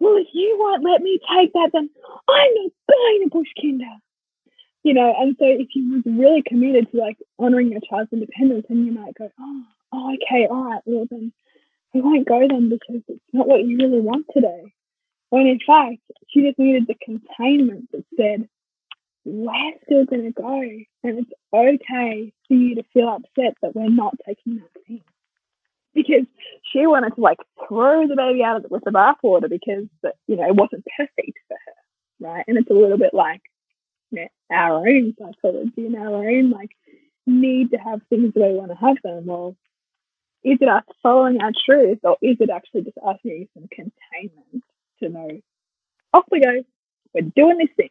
well, 0.00 0.16
if 0.16 0.28
you 0.32 0.56
won't 0.58 0.84
let 0.84 1.00
me 1.00 1.18
take 1.34 1.52
that, 1.54 1.70
then 1.72 1.88
I'm 2.28 2.54
not 2.54 2.72
going 2.88 3.24
to 3.24 3.30
push 3.30 3.48
kinder. 3.60 3.86
You 4.84 4.94
know, 4.94 5.14
and 5.18 5.34
so 5.38 5.44
if 5.46 5.68
you 5.74 5.94
was 5.94 6.02
really 6.06 6.42
committed 6.46 6.90
to 6.90 6.98
like 6.98 7.16
honoring 7.38 7.72
your 7.72 7.80
child's 7.80 8.12
independence, 8.12 8.66
then 8.68 8.86
you 8.86 8.92
might 8.92 9.14
go, 9.14 9.30
oh, 9.40 9.62
oh 9.92 10.14
okay, 10.14 10.46
all 10.46 10.64
right, 10.64 10.82
well 10.84 11.06
then 11.10 11.32
you 11.92 12.02
won't 12.02 12.28
go 12.28 12.46
then 12.48 12.68
because 12.68 13.02
it's 13.08 13.20
not 13.32 13.48
what 13.48 13.64
you 13.64 13.76
really 13.76 14.00
want 14.00 14.26
today. 14.32 14.72
When 15.30 15.46
in 15.46 15.58
fact, 15.66 15.98
she 16.28 16.42
just 16.42 16.58
needed 16.58 16.86
the 16.86 16.94
containment 17.02 17.90
that 17.92 18.04
said, 18.16 18.48
we're 19.24 19.72
still 19.84 20.06
going 20.06 20.24
to 20.24 20.32
go. 20.32 20.60
And 20.60 21.18
it's 21.18 21.30
okay 21.54 22.32
for 22.46 22.54
you 22.54 22.76
to 22.76 22.82
feel 22.94 23.08
upset 23.08 23.54
that 23.62 23.74
we're 23.74 23.90
not 23.90 24.14
taking 24.26 24.56
that 24.56 24.82
thing. 24.86 25.02
Because 25.94 26.26
she 26.72 26.86
wanted 26.86 27.14
to 27.14 27.20
like 27.20 27.38
throw 27.66 28.06
the 28.06 28.16
baby 28.16 28.42
out 28.42 28.70
with 28.70 28.84
the 28.84 28.90
bathwater 28.90 29.48
because, 29.50 29.86
you 30.26 30.36
know, 30.36 30.46
it 30.46 30.54
wasn't 30.54 30.86
perfect 30.96 31.38
for 31.48 31.56
her. 31.66 31.72
Right. 32.20 32.44
And 32.46 32.56
it's 32.56 32.70
a 32.70 32.74
little 32.74 32.98
bit 32.98 33.14
like 33.14 33.42
you 34.10 34.22
know, 34.22 34.28
our 34.50 34.88
own 34.88 35.14
psychology 35.18 35.86
and 35.86 35.96
our 35.96 36.28
own 36.28 36.50
like 36.50 36.70
need 37.26 37.70
to 37.72 37.76
have 37.76 38.00
things 38.08 38.32
the 38.34 38.40
way 38.40 38.52
we 38.52 38.58
want 38.58 38.70
to 38.70 38.76
have 38.76 38.96
them. 39.02 39.26
Well, 39.26 39.56
is 40.44 40.58
it 40.60 40.68
us 40.68 40.84
following 41.02 41.40
our 41.40 41.52
truth 41.66 41.98
or 42.02 42.16
is 42.22 42.36
it 42.40 42.50
actually 42.50 42.82
just 42.82 42.98
us 42.98 43.16
needing 43.24 43.48
some 43.54 43.68
containment 43.68 44.64
to 45.00 45.08
know, 45.08 45.40
off 46.14 46.24
we 46.30 46.40
go, 46.40 46.62
we're 47.14 47.22
doing 47.22 47.58
this 47.58 47.68
thing, 47.76 47.90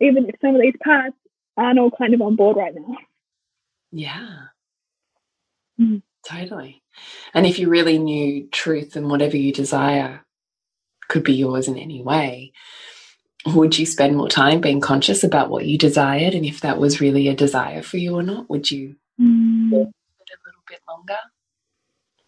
even 0.00 0.28
if 0.28 0.36
some 0.40 0.54
of 0.54 0.60
these 0.60 0.74
parts 0.82 1.16
aren't 1.56 1.78
all 1.78 1.90
kind 1.90 2.14
of 2.14 2.20
on 2.20 2.36
board 2.36 2.56
right 2.56 2.74
now. 2.74 2.96
Yeah. 3.92 4.36
Mm. 5.80 6.02
Totally. 6.28 6.82
And 7.34 7.46
if 7.46 7.58
you 7.58 7.68
really 7.68 7.98
knew 7.98 8.48
truth 8.48 8.96
and 8.96 9.08
whatever 9.08 9.36
you 9.36 9.52
desire 9.52 10.24
could 11.08 11.22
be 11.22 11.34
yours 11.34 11.68
in 11.68 11.78
any 11.78 12.02
way, 12.02 12.52
would 13.46 13.78
you 13.78 13.86
spend 13.86 14.16
more 14.16 14.28
time 14.28 14.60
being 14.60 14.80
conscious 14.80 15.22
about 15.22 15.50
what 15.50 15.66
you 15.66 15.78
desired 15.78 16.34
and 16.34 16.44
if 16.44 16.60
that 16.62 16.78
was 16.78 17.00
really 17.00 17.28
a 17.28 17.34
desire 17.34 17.82
for 17.82 17.96
you 17.96 18.16
or 18.16 18.22
not? 18.22 18.50
Would 18.50 18.70
you 18.70 18.96
mm. 19.20 19.72
a 19.72 19.76
little 19.76 20.64
bit 20.68 20.80
longer? 20.88 21.18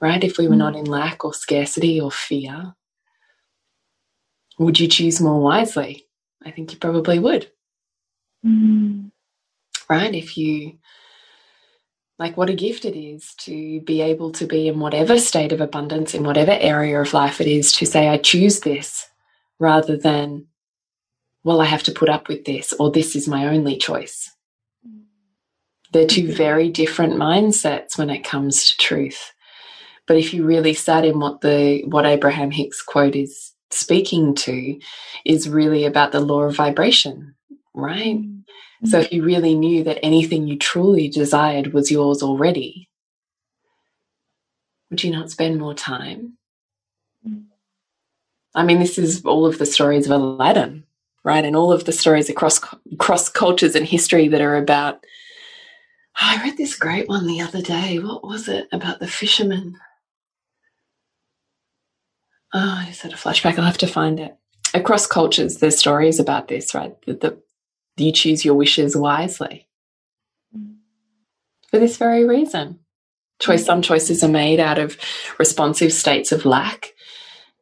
Right? 0.00 0.22
If 0.22 0.38
we 0.38 0.46
were 0.46 0.54
mm. 0.54 0.58
not 0.58 0.76
in 0.76 0.84
lack 0.84 1.24
or 1.24 1.34
scarcity 1.34 2.00
or 2.00 2.10
fear, 2.10 2.74
would 4.58 4.78
you 4.78 4.88
choose 4.88 5.20
more 5.20 5.40
wisely? 5.40 6.06
I 6.44 6.50
think 6.50 6.72
you 6.72 6.78
probably 6.78 7.18
would. 7.18 7.50
Mm. 8.44 9.10
Right? 9.88 10.14
If 10.14 10.36
you 10.36 10.78
like 12.18 12.36
what 12.36 12.50
a 12.50 12.54
gift 12.54 12.84
it 12.84 12.98
is 12.98 13.34
to 13.38 13.80
be 13.82 14.00
able 14.00 14.32
to 14.32 14.46
be 14.46 14.68
in 14.68 14.80
whatever 14.80 15.18
state 15.18 15.52
of 15.52 15.60
abundance, 15.60 16.14
in 16.14 16.24
whatever 16.24 16.52
area 16.52 17.00
of 17.00 17.14
life 17.14 17.40
it 17.40 17.46
is, 17.46 17.72
to 17.72 17.86
say, 17.86 18.08
I 18.08 18.18
choose 18.18 18.60
this 18.60 19.08
rather 19.60 19.96
than, 19.96 20.46
well, 21.44 21.60
I 21.60 21.66
have 21.66 21.84
to 21.84 21.92
put 21.92 22.08
up 22.08 22.28
with 22.28 22.44
this 22.44 22.72
or 22.78 22.90
this 22.90 23.14
is 23.14 23.28
my 23.28 23.46
only 23.46 23.76
choice. 23.76 24.30
Mm. 24.86 25.02
They're 25.92 26.06
two 26.06 26.24
mm-hmm. 26.24 26.32
very 26.32 26.68
different 26.68 27.14
mindsets 27.14 27.96
when 27.96 28.10
it 28.10 28.24
comes 28.24 28.70
to 28.70 28.76
truth. 28.78 29.32
But 30.08 30.16
if 30.16 30.32
you 30.32 30.44
really 30.44 30.72
sat 30.72 31.04
in 31.04 31.20
what 31.20 31.42
the 31.42 31.84
what 31.84 32.06
Abraham 32.06 32.50
Hicks 32.50 32.82
quote 32.82 33.14
is 33.14 33.52
speaking 33.70 34.34
to 34.34 34.80
is 35.26 35.50
really 35.50 35.84
about 35.84 36.12
the 36.12 36.20
law 36.20 36.42
of 36.44 36.56
vibration, 36.56 37.34
right? 37.74 38.16
Mm 38.16 38.44
-hmm. 38.80 38.88
So 38.88 38.98
if 38.98 39.12
you 39.12 39.22
really 39.24 39.54
knew 39.54 39.84
that 39.84 39.98
anything 40.02 40.48
you 40.48 40.56
truly 40.56 41.08
desired 41.08 41.72
was 41.72 41.90
yours 41.90 42.22
already, 42.22 42.88
would 44.90 45.04
you 45.04 45.12
not 45.12 45.30
spend 45.30 45.60
more 45.60 45.74
time? 45.74 46.38
I 48.54 48.64
mean, 48.64 48.78
this 48.80 48.98
is 48.98 49.24
all 49.24 49.46
of 49.46 49.58
the 49.58 49.66
stories 49.66 50.06
of 50.06 50.12
Aladdin, 50.12 50.84
right? 51.22 51.44
And 51.44 51.56
all 51.56 51.72
of 51.72 51.84
the 51.84 51.92
stories 51.92 52.30
across 52.30 52.60
across 52.92 53.28
cultures 53.28 53.76
and 53.76 53.86
history 53.86 54.28
that 54.28 54.40
are 54.40 54.56
about. 54.56 54.94
Oh, 56.20 56.28
I 56.32 56.42
read 56.42 56.56
this 56.56 56.78
great 56.78 57.08
one 57.08 57.26
the 57.26 57.42
other 57.46 57.62
day. 57.62 57.98
What 57.98 58.22
was 58.22 58.48
it 58.48 58.66
about 58.72 58.98
the 58.98 59.06
fisherman? 59.06 59.76
Oh, 62.54 62.78
I 62.80 62.86
just 62.86 63.02
had 63.02 63.12
a 63.12 63.16
flashback. 63.16 63.58
I'll 63.58 63.64
have 63.64 63.78
to 63.78 63.86
find 63.86 64.18
it. 64.18 64.36
Across 64.74 65.08
cultures, 65.08 65.58
there's 65.58 65.78
stories 65.78 66.18
about 66.18 66.48
this, 66.48 66.74
right? 66.74 66.94
That 67.06 67.20
the, 67.20 67.38
you 67.96 68.12
choose 68.12 68.44
your 68.44 68.54
wishes 68.54 68.96
wisely 68.96 69.66
mm. 70.56 70.76
for 71.70 71.78
this 71.78 71.96
very 71.96 72.24
reason. 72.24 72.78
Choice. 73.38 73.62
Mm. 73.62 73.66
Some 73.66 73.82
choices 73.82 74.22
are 74.22 74.28
made 74.28 74.60
out 74.60 74.78
of 74.78 74.98
responsive 75.38 75.92
states 75.92 76.32
of 76.32 76.44
lack, 76.44 76.92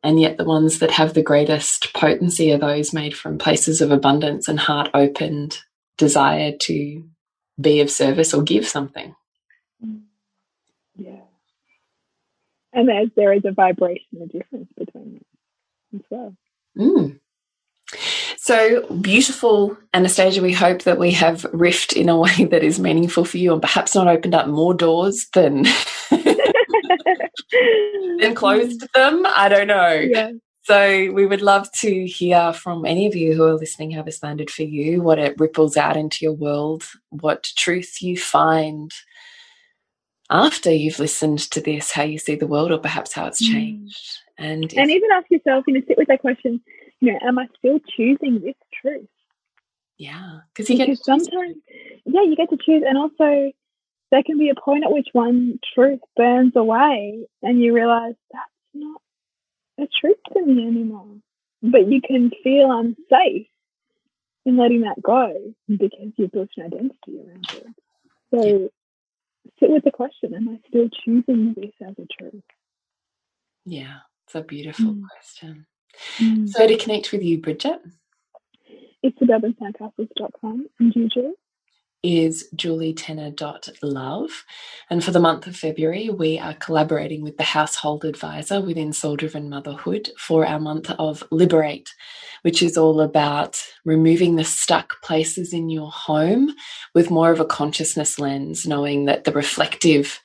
and 0.03 0.21
yet 0.21 0.37
the 0.37 0.45
ones 0.45 0.79
that 0.81 0.91
have 0.93 1.15
the 1.15 1.23
greatest 1.23 1.93
potency 1.95 2.53
are 2.53 2.59
those 2.59 2.93
made 2.93 3.17
from 3.17 3.39
places 3.39 3.81
of 3.81 3.91
abundance 3.91 4.49
and 4.49 4.59
heart 4.59 4.91
opened 4.95 5.59
desire 5.97 6.53
to 6.61 7.05
be 7.61 7.81
of 7.81 7.91
service 7.91 8.35
or 8.35 8.43
give 8.43 8.67
something. 8.67 9.15
Yeah 10.97 11.21
and 12.77 12.91
as 12.91 13.09
there 13.17 13.33
is 13.33 13.45
a 13.45 13.53
vibration, 13.53 14.23
a 14.23 14.27
difference 14.27 14.71
between 14.77 15.15
them 15.15 15.25
as 15.95 16.03
well. 16.11 16.37
Mm. 16.79 17.19
So 18.37 18.87
beautiful, 18.97 19.77
Anastasia. 19.95 20.43
We 20.43 20.53
hope 20.53 20.83
that 20.83 20.99
we 20.99 21.11
have 21.13 21.43
riffed 21.53 21.95
in 21.95 22.11
a 22.11 22.19
way 22.25 22.45
that 22.45 22.63
is 22.63 22.79
meaningful 22.79 23.25
for 23.25 23.39
you 23.39 23.53
and 23.53 23.63
perhaps 23.63 23.95
not 23.95 24.09
opened 24.09 24.35
up 24.35 24.47
more 24.47 24.75
doors 24.75 25.27
than 25.33 25.65
than 28.21 28.35
closed 28.35 28.87
them. 28.95 29.25
I 29.27 29.49
don't 29.49 29.69
know. 29.69 29.93
Yeah. 29.93 30.33
So 30.65 31.13
we 31.13 31.25
would 31.27 31.43
love 31.43 31.71
to 31.81 32.07
hear 32.07 32.53
from 32.53 32.85
any 32.85 33.07
of 33.07 33.15
you 33.15 33.35
who 33.35 33.45
are 33.45 33.55
listening 33.55 33.93
how 33.93 34.03
this 34.03 34.23
landed 34.23 34.51
for 34.51 34.65
you, 34.65 35.01
what 35.01 35.19
it 35.19 35.39
ripples 35.39 35.77
out 35.77 35.97
into 35.97 36.19
your 36.25 36.33
world, 36.33 36.85
what 37.11 37.45
truth 37.57 38.03
you 38.03 38.19
find 38.19 38.93
after 40.31 40.73
you've 40.73 40.99
listened 40.99 41.39
to 41.39 41.61
this 41.61 41.93
how 41.93 42.03
you 42.03 42.19
see 42.19 42.35
the 42.35 42.47
world 42.47 42.73
or 42.73 42.79
perhaps 42.79 43.13
how 43.13 43.27
it's 43.27 43.47
mm. 43.47 43.53
changed. 43.53 44.19
And 44.39 44.73
and 44.75 44.91
even 44.91 45.11
ask 45.13 45.31
yourself 45.31 45.65
you 45.67 45.75
know 45.75 45.83
sit 45.87 45.99
with 45.99 46.09
that 46.09 46.21
question 46.21 46.61
you 47.01 47.13
know 47.13 47.19
am 47.23 47.39
i 47.39 47.47
still 47.59 47.79
choosing 47.97 48.41
this 48.41 48.55
truth? 48.83 49.09
Yeah 49.99 50.41
because 50.53 50.69
you 50.69 50.77
get 50.77 50.99
sometimes 50.99 51.57
yeah 52.05 52.23
you 52.23 52.37
get 52.37 52.51
to 52.51 52.59
choose 52.59 52.83
and 52.87 52.99
also 52.99 53.53
there 54.11 54.23
can 54.23 54.39
be 54.39 54.51
a 54.51 54.61
point 54.61 54.85
at 54.85 54.93
which 54.93 55.09
one 55.13 55.59
truth 55.75 56.01
burns 56.17 56.53
away 56.55 57.27
and 57.43 57.61
you 57.61 57.75
realize 57.75 58.15
that's 58.33 58.45
not 58.75 59.01
a 59.79 59.87
truth 60.01 60.17
to 60.33 60.43
me 60.45 60.67
anymore. 60.67 61.17
But 61.63 61.89
you 61.89 62.01
can 62.01 62.31
feel 62.43 62.71
unsafe 62.71 63.49
in 64.45 64.57
letting 64.57 64.83
that 64.83 65.03
go 65.03 65.35
because 65.69 66.13
you've 66.17 66.31
built 66.31 66.51
an 66.57 66.67
identity 66.67 67.19
around 67.19 67.47
it. 67.53 67.67
So 68.33 68.71
sit 69.59 69.71
with 69.71 69.85
the 69.85 69.91
question 69.91 70.35
Am 70.35 70.49
I 70.49 70.59
still 70.69 70.89
choosing 71.05 71.55
this 71.57 71.73
as 71.87 71.95
a 71.99 72.07
truth? 72.19 72.43
Yeah, 73.65 73.99
it's 74.25 74.35
a 74.35 74.43
beautiful 74.43 74.95
mm. 74.95 75.03
question. 75.11 75.67
Mm. 76.19 76.49
So, 76.49 76.67
to 76.67 76.77
connect 76.77 77.13
with 77.13 77.23
you, 77.23 77.39
Bridget, 77.41 77.81
it's 79.03 79.19
suburbansandcastles.com 79.19 80.67
and 80.79 80.97
usually 80.97 81.33
is 82.07 82.49
julietenner.love. 82.55 84.45
And 84.89 85.03
for 85.03 85.11
the 85.11 85.21
month 85.21 85.47
of 85.47 85.57
February, 85.57 86.09
we 86.09 86.39
are 86.39 86.55
collaborating 86.55 87.23
with 87.23 87.37
the 87.37 87.43
Household 87.43 88.05
Advisor 88.05 88.61
within 88.61 88.93
Soul 88.93 89.17
Driven 89.17 89.49
Motherhood 89.49 90.11
for 90.19 90.47
our 90.47 90.61
month 90.61 90.91
of 90.91 91.25
Liberate, 91.31 91.95
which 92.43 92.63
is 92.63 92.79
all 92.79 93.01
about 93.01 93.61
removing 93.85 94.37
the 94.37 94.45
stuck 94.45 95.03
places 95.03 95.53
in 95.53 95.69
your 95.69 95.91
home 95.91 96.55
with 96.95 97.11
more 97.11 97.33
of 97.33 97.41
a 97.41 97.45
consciousness 97.45 98.19
lens, 98.19 98.67
knowing 98.67 99.07
that 99.07 99.25
the 99.25 99.33
reflective 99.33 100.21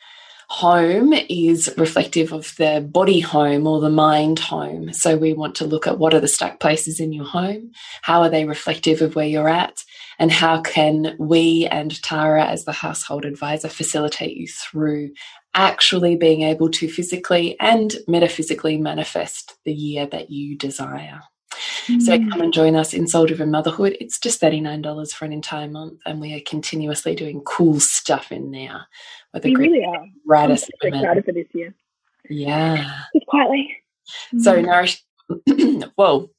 home 0.52 1.14
is 1.14 1.74
reflective 1.78 2.34
of 2.34 2.54
the 2.58 2.86
body 2.92 3.22
home 3.22 3.66
or 3.66 3.80
the 3.80 3.90
mind 3.90 4.38
home. 4.38 4.92
So 4.92 5.16
we 5.16 5.32
want 5.32 5.56
to 5.56 5.66
look 5.66 5.88
at 5.88 5.98
what 5.98 6.14
are 6.14 6.20
the 6.20 6.28
stuck 6.28 6.60
places 6.60 7.00
in 7.00 7.14
your 7.14 7.24
home? 7.24 7.72
How 8.02 8.22
are 8.22 8.30
they 8.30 8.44
reflective 8.44 9.02
of 9.02 9.16
where 9.16 9.26
you're 9.26 9.48
at? 9.48 9.82
And 10.20 10.30
how 10.30 10.62
can 10.62 11.16
we 11.18 11.68
and 11.72 12.00
Tara, 12.04 12.44
as 12.44 12.66
the 12.66 12.74
household 12.74 13.24
advisor, 13.24 13.70
facilitate 13.70 14.36
you 14.36 14.48
through 14.50 15.12
actually 15.54 16.18
being 16.18 16.42
able 16.42 16.70
to 16.72 16.90
physically 16.90 17.58
and 17.62 17.96
metaphysically 18.10 18.78
manifest 18.78 19.56
the 19.64 19.74
year 19.74 20.06
that 20.08 20.32
you 20.32 20.58
desire? 20.58 21.22
Mm. 21.88 22.02
So 22.02 22.18
come 22.30 22.42
and 22.42 22.54
join 22.54 22.76
us 22.76 22.94
in 22.94 23.08
Soul 23.08 23.26
Driven 23.26 23.52
Motherhood. 23.52 23.98
It's 24.00 24.20
just 24.20 24.42
$39 24.42 25.14
for 25.14 25.26
an 25.26 25.34
entire 25.34 25.68
month, 25.68 26.00
and 26.06 26.22
we 26.22 26.34
are 26.34 26.42
continuously 26.46 27.16
doing 27.16 27.42
cool 27.42 27.80
stuff 27.80 28.32
in 28.32 28.52
there. 28.52 28.88
With 29.34 29.44
we 29.44 29.56
really 29.56 29.86
are. 29.86 30.06
Right 30.26 30.50
I'm 30.50 30.58
super 30.58 30.88
excited 30.88 31.26
for 31.26 31.32
this 31.32 31.48
year. 31.54 31.74
Yeah. 32.30 33.00
Just 33.14 33.28
quietly. 33.28 33.78
So 34.40 34.56
mm. 34.56 34.66
nourish 34.66 35.04
whoa. 35.96 36.30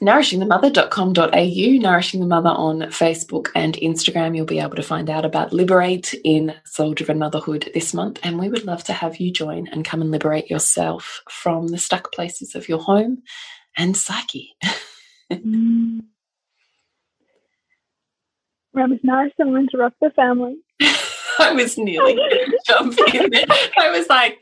Nourishingthemother.com.au, 0.00 1.80
Nourishing 1.80 2.20
the 2.20 2.26
Mother 2.26 2.48
on 2.48 2.80
Facebook 2.90 3.50
and 3.54 3.74
Instagram. 3.74 4.34
You'll 4.34 4.46
be 4.46 4.58
able 4.58 4.74
to 4.74 4.82
find 4.82 5.08
out 5.08 5.24
about 5.24 5.52
Liberate 5.52 6.12
in 6.24 6.54
Soul 6.64 6.92
Driven 6.92 7.20
Motherhood 7.20 7.70
this 7.72 7.94
month. 7.94 8.18
And 8.24 8.36
we 8.36 8.48
would 8.48 8.64
love 8.64 8.82
to 8.84 8.92
have 8.92 9.18
you 9.18 9.32
join 9.32 9.68
and 9.68 9.84
come 9.84 10.02
and 10.02 10.10
liberate 10.10 10.50
yourself 10.50 11.22
from 11.30 11.68
the 11.68 11.78
stuck 11.78 12.10
places 12.12 12.56
of 12.56 12.68
your 12.68 12.80
home 12.80 13.22
and 13.76 13.96
psyche. 13.96 14.54
mm. 15.30 16.00
I 18.74 18.86
was 18.86 19.00
nice 19.02 19.32
and 19.38 19.56
interrupt 19.56 20.00
the 20.00 20.10
family. 20.10 20.56
I 21.38 21.52
was 21.52 21.76
nearly 21.76 22.18
jumping 22.66 23.14
in 23.14 23.30
there. 23.30 23.44
I 23.78 23.90
was 23.90 24.08
like, 24.08 24.38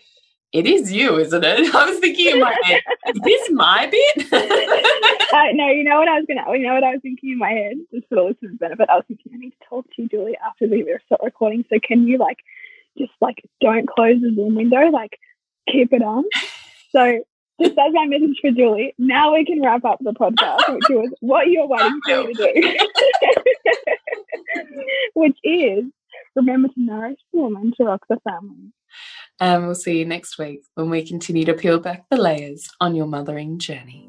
it 0.52 0.66
is 0.66 0.92
you, 0.92 1.18
isn't 1.18 1.44
it? 1.44 1.74
I 1.74 1.90
was 1.90 1.98
thinking 1.98 2.34
in 2.34 2.40
my 2.40 2.56
head, 2.64 2.80
is 3.06 3.20
this 3.22 3.50
my 3.50 3.86
bit? 3.86 4.32
uh, 5.32 5.46
no, 5.52 5.68
you 5.68 5.84
know 5.84 5.98
what 5.98 6.08
I 6.08 6.18
was 6.18 6.26
gonna 6.26 6.56
you 6.56 6.66
know 6.66 6.74
what 6.74 6.84
I 6.84 6.92
was 6.92 7.00
thinking 7.02 7.30
in 7.32 7.38
my 7.38 7.50
head, 7.50 7.74
just 7.92 8.08
for 8.08 8.16
the 8.16 8.22
listeners' 8.22 8.56
benefit. 8.58 8.88
I 8.90 8.96
was 8.96 9.04
thinking 9.06 9.32
I 9.34 9.38
need 9.38 9.50
to 9.50 9.68
talk 9.68 9.84
to 9.84 10.02
you, 10.02 10.08
Julie, 10.08 10.36
after 10.44 10.66
we 10.66 10.84
start 11.06 11.20
recording. 11.22 11.64
So 11.70 11.78
can 11.82 12.06
you 12.06 12.18
like 12.18 12.38
just 12.98 13.12
like 13.20 13.44
don't 13.60 13.88
close 13.88 14.20
the 14.20 14.32
Zoom 14.34 14.56
window, 14.56 14.90
like 14.90 15.18
keep 15.70 15.92
it 15.92 16.02
on. 16.02 16.24
So 16.90 17.22
as 17.60 17.92
my 17.92 18.06
message 18.06 18.38
for 18.40 18.50
Julie, 18.50 18.94
now 18.98 19.34
we 19.34 19.44
can 19.44 19.62
wrap 19.62 19.84
up 19.84 19.98
the 20.00 20.12
podcast, 20.12 20.74
which 20.74 20.88
was 20.90 21.12
what 21.20 21.48
you're 21.48 21.66
waiting 21.66 22.00
for 22.06 22.24
me 22.24 22.34
to 22.34 22.52
do. 22.52 22.78
which 25.14 25.36
is 25.44 25.84
remember 26.36 26.68
to 26.68 26.74
nourish 26.80 27.18
the 27.32 27.40
woman 27.40 27.72
to 27.76 27.84
rock 27.84 28.02
the 28.08 28.18
family. 28.28 28.72
And 29.38 29.66
we'll 29.66 29.74
see 29.74 29.98
you 29.98 30.04
next 30.04 30.38
week 30.38 30.62
when 30.74 30.90
we 30.90 31.06
continue 31.06 31.44
to 31.44 31.54
peel 31.54 31.78
back 31.78 32.04
the 32.10 32.16
layers 32.16 32.68
on 32.80 32.94
your 32.94 33.06
mothering 33.06 33.58
journey. 33.58 34.08